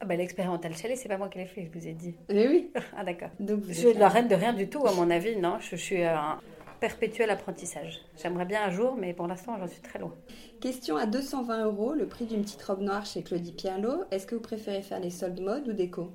Ah 0.00 0.04
bah, 0.04 0.14
L'expérimental 0.14 0.76
chalet, 0.76 0.96
c'est 0.96 1.08
pas 1.08 1.18
moi 1.18 1.28
qui 1.28 1.38
l'ai 1.38 1.46
fait, 1.46 1.64
je 1.64 1.76
vous 1.76 1.88
ai 1.88 1.92
dit. 1.92 2.14
Mais 2.28 2.46
oui. 2.46 2.70
ah 2.96 3.02
d'accord. 3.02 3.30
Donc 3.40 3.64
je 3.66 3.72
suis 3.72 3.94
la 3.94 4.08
reine 4.08 4.28
de 4.28 4.36
rien 4.36 4.52
du 4.52 4.68
tout, 4.68 4.86
à 4.86 4.94
mon 4.94 5.10
avis, 5.10 5.36
non. 5.38 5.58
Je, 5.58 5.74
suis 5.74 6.04
un, 6.04 6.38
perpétuel 6.80 7.30
apprentissage. 7.30 8.00
J'aimerais 8.20 8.44
bien 8.44 8.64
un 8.64 8.70
jour, 8.70 8.96
mais 8.96 9.14
pour 9.14 9.26
l'instant, 9.26 9.56
j'en 9.58 9.66
suis 9.66 9.80
très 9.80 9.98
loin. 9.98 10.14
Question 10.60 10.96
à 10.96 11.06
220 11.06 11.64
euros, 11.64 11.94
le 11.94 12.06
prix 12.06 12.26
d'une 12.26 12.42
petite 12.42 12.62
robe 12.62 12.80
noire 12.80 13.04
chez 13.04 13.22
Claudie 13.22 13.52
Pierlot. 13.52 14.04
Est-ce 14.10 14.26
que 14.26 14.34
vous 14.34 14.40
préférez 14.40 14.82
faire 14.82 15.00
les 15.00 15.10
soldes 15.10 15.40
mode 15.40 15.68
ou 15.68 15.72
déco? 15.72 16.12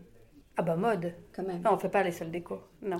Ah 0.58 0.64
bah 0.64 0.76
mode. 0.76 1.14
Quand 1.34 1.44
même. 1.44 1.62
Non, 1.62 1.74
on 1.74 1.78
fait 1.78 1.90
pas 1.90 2.04
les 2.04 2.12
soldes 2.12 2.32
déco. 2.32 2.60
Non. 2.82 3.00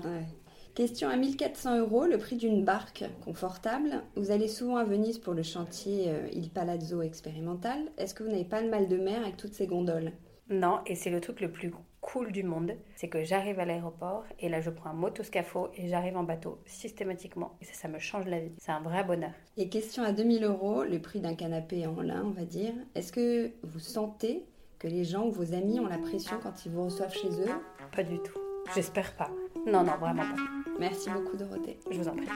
Question 0.74 1.10
à 1.10 1.16
1400 1.16 1.80
euros, 1.80 2.06
le 2.06 2.16
prix 2.16 2.36
d'une 2.36 2.64
barque 2.64 3.04
confortable. 3.24 4.02
Vous 4.16 4.30
allez 4.30 4.48
souvent 4.48 4.76
à 4.76 4.84
Venise 4.84 5.18
pour 5.18 5.34
le 5.34 5.42
chantier 5.42 6.06
euh, 6.08 6.28
Il 6.32 6.48
Palazzo 6.48 7.02
expérimental. 7.02 7.78
Est-ce 7.98 8.14
que 8.14 8.22
vous 8.22 8.30
n'avez 8.30 8.44
pas 8.44 8.62
de 8.62 8.68
mal 8.68 8.88
de 8.88 8.96
mer 8.96 9.20
avec 9.20 9.36
toutes 9.36 9.52
ces 9.52 9.66
gondoles? 9.66 10.12
Non, 10.48 10.80
et 10.86 10.94
c'est 10.94 11.10
le 11.10 11.20
truc 11.20 11.40
le 11.40 11.52
plus 11.52 11.70
cool 12.02 12.32
du 12.32 12.42
monde. 12.42 12.74
C'est 12.96 13.08
que 13.08 13.24
j'arrive 13.24 13.58
à 13.58 13.64
l'aéroport 13.64 14.24
et 14.38 14.50
là 14.50 14.60
je 14.60 14.68
prends 14.68 14.90
un 14.90 14.94
motoscafo 14.94 15.70
et 15.74 15.88
j'arrive 15.88 16.18
en 16.18 16.24
bateau 16.24 16.58
systématiquement. 16.66 17.56
Et 17.62 17.64
ça, 17.64 17.72
ça 17.72 17.88
me 17.88 17.98
change 17.98 18.26
la 18.26 18.40
vie. 18.40 18.52
C'est 18.58 18.72
un 18.72 18.82
vrai 18.82 19.04
bonheur. 19.04 19.32
Et 19.56 19.70
question 19.70 20.02
à 20.02 20.12
2000 20.12 20.44
euros, 20.44 20.84
le 20.84 21.00
prix 21.00 21.20
d'un 21.20 21.34
canapé 21.34 21.86
en 21.86 22.02
lin, 22.02 22.22
on 22.26 22.30
va 22.30 22.44
dire. 22.44 22.74
Est-ce 22.94 23.12
que 23.12 23.52
vous 23.62 23.78
sentez 23.78 24.44
que 24.78 24.88
les 24.88 25.04
gens 25.04 25.26
ou 25.26 25.30
vos 25.30 25.54
amis 25.54 25.80
ont 25.80 25.86
la 25.86 25.98
pression 25.98 26.36
quand 26.42 26.66
ils 26.66 26.72
vous 26.72 26.84
reçoivent 26.84 27.14
chez 27.14 27.30
eux? 27.30 27.52
Pas 27.94 28.02
du 28.02 28.18
tout. 28.18 28.38
J'espère 28.74 29.16
pas. 29.16 29.30
Non, 29.66 29.84
non, 29.84 29.96
vraiment 29.98 30.22
pas. 30.22 30.42
Merci 30.78 31.08
beaucoup 31.10 31.36
Dorothée. 31.36 31.78
Je 31.90 31.98
vous 31.98 32.08
en 32.08 32.16
prie. 32.16 32.28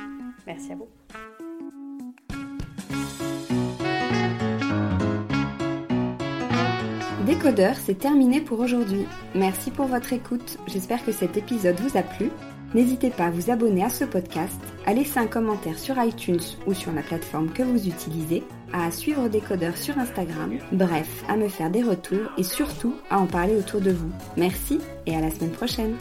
Merci 0.46 0.72
à 0.72 0.76
vous. 0.76 0.88
Décodeur, 7.46 7.76
c'est 7.76 8.00
terminé 8.00 8.40
pour 8.40 8.58
aujourd'hui. 8.58 9.06
Merci 9.36 9.70
pour 9.70 9.86
votre 9.86 10.12
écoute. 10.12 10.58
J'espère 10.66 11.04
que 11.04 11.12
cet 11.12 11.36
épisode 11.36 11.78
vous 11.78 11.96
a 11.96 12.02
plu. 12.02 12.28
N'hésitez 12.74 13.08
pas 13.08 13.26
à 13.26 13.30
vous 13.30 13.52
abonner 13.52 13.84
à 13.84 13.88
ce 13.88 14.04
podcast, 14.04 14.58
à 14.84 14.92
laisser 14.92 15.20
un 15.20 15.28
commentaire 15.28 15.78
sur 15.78 15.94
iTunes 16.02 16.40
ou 16.66 16.74
sur 16.74 16.90
la 16.90 17.02
plateforme 17.02 17.52
que 17.52 17.62
vous 17.62 17.86
utilisez, 17.86 18.42
à 18.72 18.90
suivre 18.90 19.28
Décodeur 19.28 19.76
sur 19.76 19.96
Instagram, 19.96 20.58
bref, 20.72 21.22
à 21.28 21.36
me 21.36 21.46
faire 21.46 21.70
des 21.70 21.84
retours 21.84 22.32
et 22.36 22.42
surtout 22.42 22.96
à 23.10 23.20
en 23.20 23.26
parler 23.26 23.54
autour 23.54 23.80
de 23.80 23.92
vous. 23.92 24.10
Merci 24.36 24.80
et 25.06 25.14
à 25.14 25.20
la 25.20 25.30
semaine 25.30 25.52
prochaine. 25.52 25.94